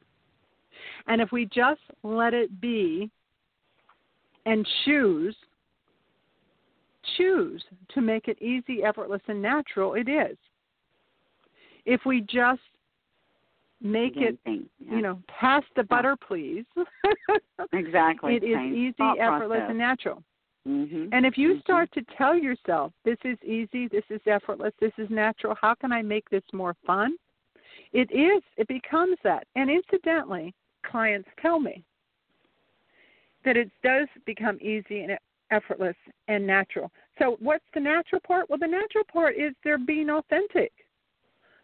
And 1.06 1.20
if 1.20 1.30
we 1.30 1.46
just 1.46 1.80
let 2.02 2.34
it 2.34 2.60
be 2.60 3.10
and 4.46 4.66
choose, 4.84 5.36
choose 7.16 7.62
to 7.94 8.00
make 8.00 8.28
it 8.28 8.40
easy, 8.42 8.82
effortless, 8.82 9.22
and 9.28 9.40
natural, 9.40 9.94
it 9.94 10.08
is. 10.08 10.36
If 11.84 12.04
we 12.04 12.20
just 12.20 12.60
make 13.80 14.16
it, 14.16 14.38
think, 14.44 14.68
yeah. 14.78 14.96
you 14.96 15.02
know, 15.02 15.22
pass 15.28 15.62
the 15.76 15.82
butter, 15.82 16.16
please, 16.16 16.64
exactly. 17.72 18.36
it 18.36 18.44
is 18.44 18.58
easy, 18.74 18.92
thought 18.92 19.18
effortless, 19.18 19.58
process. 19.58 19.70
and 19.70 19.78
natural. 19.78 20.22
Mhm. 20.68 21.08
And 21.12 21.24
if 21.24 21.38
you 21.38 21.54
Mhm. 21.54 21.60
start 21.62 21.90
to 21.92 22.02
tell 22.02 22.36
yourself, 22.36 22.92
this 23.04 23.18
is 23.24 23.42
easy, 23.42 23.88
this 23.88 24.04
is 24.10 24.20
effortless, 24.26 24.74
this 24.78 24.92
is 24.98 25.08
natural, 25.08 25.54
how 25.54 25.74
can 25.74 25.92
I 25.92 26.02
make 26.02 26.28
this 26.28 26.44
more 26.52 26.74
fun? 26.84 27.16
It 27.92 28.10
is, 28.12 28.42
it 28.56 28.68
becomes 28.68 29.18
that. 29.22 29.46
And 29.56 29.70
incidentally, 29.70 30.54
clients 30.82 31.28
tell 31.38 31.58
me 31.58 31.82
that 33.44 33.56
it 33.56 33.70
does 33.82 34.08
become 34.26 34.58
easy 34.60 35.02
and 35.02 35.18
effortless 35.50 35.96
and 36.28 36.46
natural. 36.46 36.90
So, 37.18 37.36
what's 37.40 37.64
the 37.74 37.80
natural 37.80 38.20
part? 38.26 38.48
Well, 38.48 38.58
the 38.58 38.66
natural 38.66 39.04
part 39.12 39.36
is 39.36 39.52
they're 39.64 39.78
being 39.78 40.10
authentic, 40.10 40.72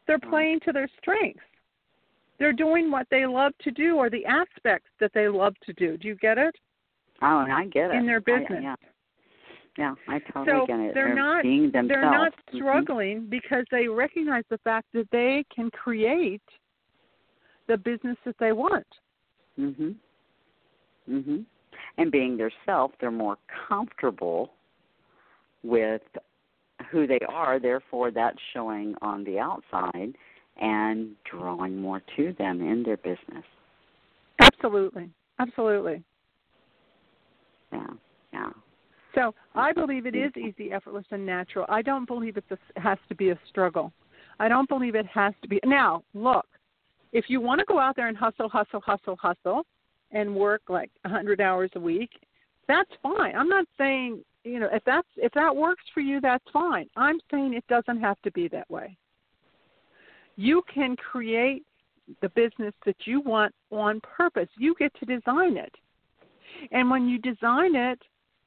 they're 0.06 0.18
playing 0.18 0.60
to 0.60 0.72
their 0.72 0.88
strengths. 0.98 1.40
They're 2.38 2.52
doing 2.52 2.90
what 2.90 3.06
they 3.10 3.24
love 3.24 3.52
to 3.62 3.70
do 3.70 3.96
or 3.96 4.10
the 4.10 4.24
aspects 4.26 4.90
that 5.00 5.10
they 5.14 5.26
love 5.26 5.54
to 5.64 5.72
do. 5.72 5.96
Do 5.96 6.06
you 6.06 6.16
get 6.16 6.36
it? 6.36 6.54
Oh, 7.22 7.38
and 7.40 7.52
I 7.52 7.64
get 7.64 7.90
it. 7.90 7.96
In 7.96 8.04
their 8.06 8.22
I- 8.26 8.38
business. 8.38 8.60
yeah. 8.62 8.74
Yeah, 9.78 9.94
I 10.08 10.18
totally 10.20 10.46
So 10.60 10.66
get 10.66 10.80
it. 10.80 10.94
they're 10.94 11.14
not- 11.14 11.42
being 11.42 11.70
themselves. 11.70 11.88
they're 11.88 12.00
not 12.02 12.32
Mhm. 12.46 12.56
struggling 12.56 13.26
because 13.26 13.64
they 13.70 13.88
recognize 13.88 14.44
the 14.48 14.58
fact 14.58 14.86
that 14.92 15.10
they 15.10 15.44
can 15.44 15.70
create 15.70 16.42
the 17.66 17.76
business 17.76 18.18
that 18.24 18.38
they 18.38 18.52
want. 18.52 18.86
Mhm. 19.58 19.96
Mhm. 21.08 21.44
And 21.98 22.12
being 22.12 22.36
their 22.36 22.52
self, 22.64 22.92
they're 23.00 23.10
more 23.10 23.38
comfortable 23.68 24.52
with 25.62 26.02
who 26.90 27.06
they 27.06 27.20
are. 27.28 27.58
Therefore, 27.58 28.10
that's 28.10 28.38
showing 28.52 28.94
on 29.00 29.24
the 29.24 29.38
outside 29.38 30.14
and 30.60 31.10
drawing 31.30 31.80
more 31.80 32.02
to 32.16 32.34
them 32.38 32.60
in 32.60 32.82
their 32.82 32.98
business. 32.98 33.44
Absolutely. 34.40 35.10
Absolutely. 35.38 36.02
Yeah. 37.72 37.86
Yeah. 38.32 38.50
So 39.14 39.34
I 39.54 39.72
believe 39.72 40.04
it 40.06 40.14
is 40.14 40.32
easy, 40.36 40.72
effortless, 40.72 41.06
and 41.10 41.24
natural. 41.24 41.64
I 41.68 41.80
don't 41.80 42.06
believe 42.06 42.36
it 42.36 42.44
has 42.76 42.98
to 43.08 43.14
be 43.14 43.30
a 43.30 43.38
struggle. 43.48 43.92
I 44.38 44.48
don't 44.48 44.68
believe 44.68 44.94
it 44.94 45.06
has 45.06 45.32
to 45.40 45.48
be. 45.48 45.58
Now, 45.64 46.02
look, 46.12 46.46
if 47.12 47.26
you 47.28 47.40
want 47.40 47.60
to 47.60 47.64
go 47.66 47.78
out 47.78 47.96
there 47.96 48.08
and 48.08 48.16
hustle, 48.16 48.48
hustle, 48.48 48.80
hustle, 48.80 49.16
hustle, 49.16 49.64
and 50.12 50.34
work 50.34 50.62
like 50.68 50.90
a 51.04 51.08
100 51.08 51.40
hours 51.40 51.70
a 51.74 51.80
week, 51.80 52.10
that's 52.68 52.90
fine. 53.02 53.34
I'm 53.36 53.48
not 53.48 53.66
saying 53.78 54.22
you 54.44 54.60
know 54.60 54.68
if 54.72 54.82
that's 54.84 55.08
if 55.16 55.32
that 55.32 55.54
works 55.54 55.84
for 55.92 56.00
you, 56.00 56.20
that's 56.20 56.44
fine. 56.52 56.88
I'm 56.96 57.18
saying 57.30 57.54
it 57.54 57.66
doesn't 57.68 58.00
have 58.00 58.20
to 58.22 58.30
be 58.32 58.48
that 58.48 58.70
way. 58.70 58.96
You 60.36 60.62
can 60.72 60.96
create 60.96 61.64
the 62.22 62.28
business 62.30 62.74
that 62.84 62.96
you 63.04 63.20
want 63.20 63.54
on 63.70 64.00
purpose. 64.00 64.48
You 64.56 64.74
get 64.78 64.92
to 65.00 65.06
design 65.06 65.56
it. 65.56 65.74
And 66.70 66.90
when 66.90 67.08
you 67.08 67.18
design 67.18 67.74
it, 67.74 68.00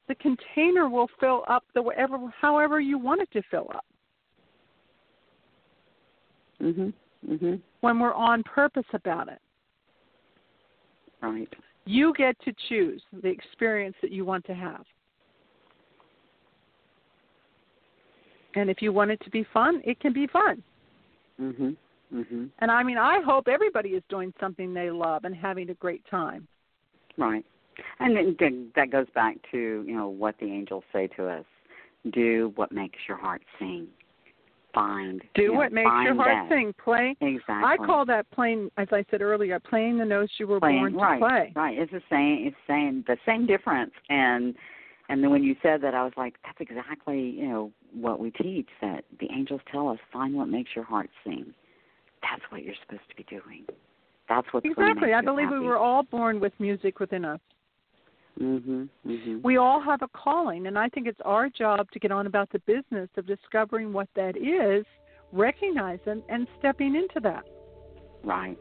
the 0.08 0.16
container 0.16 0.90
will 0.90 1.10
fill 1.20 1.44
up 1.48 1.64
the 1.76 1.82
whatever 1.82 2.18
however 2.40 2.80
you 2.80 2.98
want 2.98 3.22
it 3.22 3.32
to 3.32 3.42
fill 3.44 3.70
up. 3.74 3.86
Mhm. 6.60 6.94
Mhm. 7.28 7.62
When 7.82 8.00
we're 8.00 8.14
on 8.14 8.44
purpose 8.44 8.88
about 8.94 9.30
it. 9.30 9.42
Right. 11.22 11.52
You 11.86 12.14
get 12.18 12.40
to 12.42 12.54
choose 12.68 13.02
the 13.22 13.30
experience 13.30 13.96
that 14.02 14.12
you 14.12 14.26
want 14.26 14.46
to 14.46 14.54
have. 14.54 14.86
And 18.56 18.70
if 18.70 18.82
you 18.82 18.92
want 18.92 19.12
it 19.12 19.22
to 19.24 19.30
be 19.30 19.46
fun, 19.54 19.82
it 19.86 20.00
can 20.00 20.14
be 20.14 20.28
fun. 20.28 20.64
Mhm. 21.40 21.76
Mhm. 22.14 22.50
And 22.60 22.72
I 22.72 22.84
mean, 22.84 22.98
I 22.98 23.22
hope 23.22 23.48
everybody 23.48 23.90
is 23.90 24.04
doing 24.10 24.34
something 24.40 24.74
they 24.74 24.90
love 24.92 25.26
and 25.26 25.36
having 25.36 25.70
a 25.70 25.76
great 25.76 26.04
time. 26.06 26.48
Right. 27.18 27.46
And 28.00 28.38
then 28.38 28.72
that 28.76 28.90
goes 28.90 29.10
back 29.12 29.38
to, 29.52 29.84
you 29.88 29.96
know, 29.96 30.08
what 30.10 30.38
the 30.40 30.46
angels 30.46 30.84
say 30.92 31.08
to 31.16 31.28
us. 31.28 31.46
Do 32.12 32.52
what 32.56 32.72
makes 32.72 32.98
your 33.08 33.18
heart 33.18 33.44
sing. 33.58 33.88
Find. 34.74 35.22
Do 35.34 35.42
you 35.42 35.52
know, 35.54 35.58
what 35.58 35.72
makes 35.72 35.90
your 36.04 36.16
heart 36.16 36.48
that. 36.48 36.50
sing. 36.50 36.74
Play. 36.84 37.16
Exactly. 37.22 37.56
I 37.64 37.76
call 37.78 38.06
that 38.06 38.30
playing, 38.32 38.70
as 38.78 38.88
I 38.92 39.04
said 39.10 39.22
earlier, 39.22 39.60
playing 39.60 39.98
the 39.98 40.06
notes 40.06 40.34
you 40.38 40.46
were 40.46 40.60
playing 40.60 40.80
born 40.80 40.94
to 40.94 41.00
right, 41.00 41.20
play. 41.20 41.54
Right. 41.56 41.78
It's 41.78 41.92
the 41.92 42.02
same 42.10 42.48
it's 42.48 42.56
the 42.68 42.74
same. 42.74 43.04
the 43.08 43.18
same 43.26 43.48
difference 43.48 43.92
and 44.10 44.54
and 45.10 45.24
then 45.24 45.32
when 45.32 45.44
you 45.44 45.56
said 45.64 45.82
that 45.82 45.96
I 45.96 46.04
was 46.04 46.14
like, 46.16 46.36
That's 46.46 46.60
exactly, 46.62 47.20
you 47.20 47.48
know, 47.48 47.72
what 47.94 48.20
we 48.20 48.30
teach, 48.30 48.70
that 48.82 49.06
the 49.20 49.28
angels 49.36 49.62
tell 49.72 49.90
us, 49.90 49.98
find 50.14 50.36
what 50.36 50.48
makes 50.48 50.70
your 50.76 50.86
heart 50.86 51.10
sing. 51.24 51.54
That's 52.22 52.44
what 52.50 52.64
you're 52.64 52.76
supposed 52.86 53.10
to 53.10 53.16
be 53.16 53.24
doing. 53.24 53.66
That's 54.28 54.48
to 54.52 54.58
Exactly. 54.58 55.14
I 55.14 55.22
believe 55.22 55.50
we 55.50 55.60
were 55.60 55.78
all 55.78 56.04
born 56.04 56.40
with 56.40 56.54
music 56.60 57.00
within 57.00 57.26
us. 57.26 57.40
Mhm. 58.40 58.88
Mhm. 59.06 59.42
We 59.44 59.58
all 59.58 59.80
have 59.82 60.02
a 60.02 60.08
calling, 60.10 60.68
and 60.68 60.78
I 60.80 60.90
think 60.90 61.08
it's 61.08 61.20
our 61.22 61.50
job 61.50 61.92
to 61.92 62.00
get 62.00 62.12
on 62.12 62.26
about 62.26 62.50
the 62.52 62.60
business 62.60 63.10
of 63.18 63.26
discovering 63.26 63.92
what 63.92 64.08
that 64.16 64.38
is, 64.38 64.86
recognizing, 65.32 66.24
and 66.30 66.48
stepping 66.58 66.96
into 66.96 67.20
that. 67.22 67.46
Right. 68.24 68.58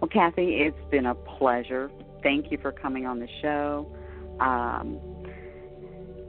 Well, 0.00 0.08
Kathy, 0.08 0.56
it's 0.56 0.90
been 0.90 1.06
a 1.06 1.14
pleasure. 1.14 1.90
Thank 2.22 2.50
you 2.50 2.58
for 2.58 2.72
coming 2.72 3.06
on 3.06 3.18
the 3.18 3.28
show. 3.40 3.90
Um, 4.40 4.98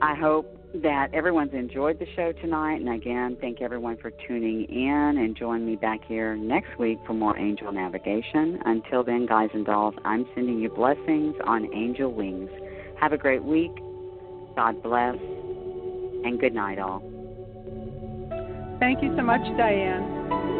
I 0.00 0.14
hope 0.14 0.54
that 0.74 1.12
everyone's 1.14 1.54
enjoyed 1.54 1.98
the 1.98 2.06
show 2.14 2.32
tonight. 2.32 2.80
And 2.80 2.88
again, 2.88 3.36
thank 3.40 3.60
everyone 3.60 3.96
for 3.96 4.10
tuning 4.26 4.64
in 4.64 5.18
and 5.18 5.34
join 5.36 5.64
me 5.64 5.76
back 5.76 6.00
here 6.04 6.36
next 6.36 6.78
week 6.78 6.98
for 7.06 7.14
more 7.14 7.36
angel 7.38 7.72
navigation. 7.72 8.60
Until 8.64 9.02
then, 9.02 9.26
guys 9.26 9.50
and 9.54 9.64
dolls, 9.64 9.94
I'm 10.04 10.26
sending 10.34 10.60
you 10.60 10.68
blessings 10.68 11.34
on 11.44 11.72
angel 11.74 12.12
wings. 12.12 12.50
Have 13.00 13.12
a 13.12 13.18
great 13.18 13.44
week. 13.44 13.74
God 14.56 14.82
bless. 14.82 15.16
And 16.24 16.38
good 16.40 16.54
night, 16.54 16.78
all. 16.78 17.00
Thank 18.80 19.02
you 19.02 19.14
so 19.16 19.22
much, 19.22 19.40
Dianne. 19.40 20.04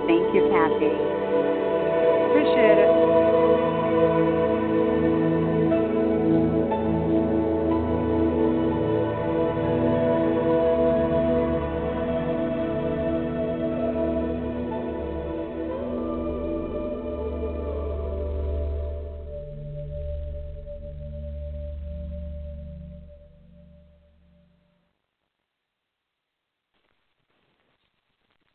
Thank 0.07 0.35
you, 0.35 0.49
Kathy. 0.51 0.93
Appreciate 2.31 2.79
it. 2.79 3.18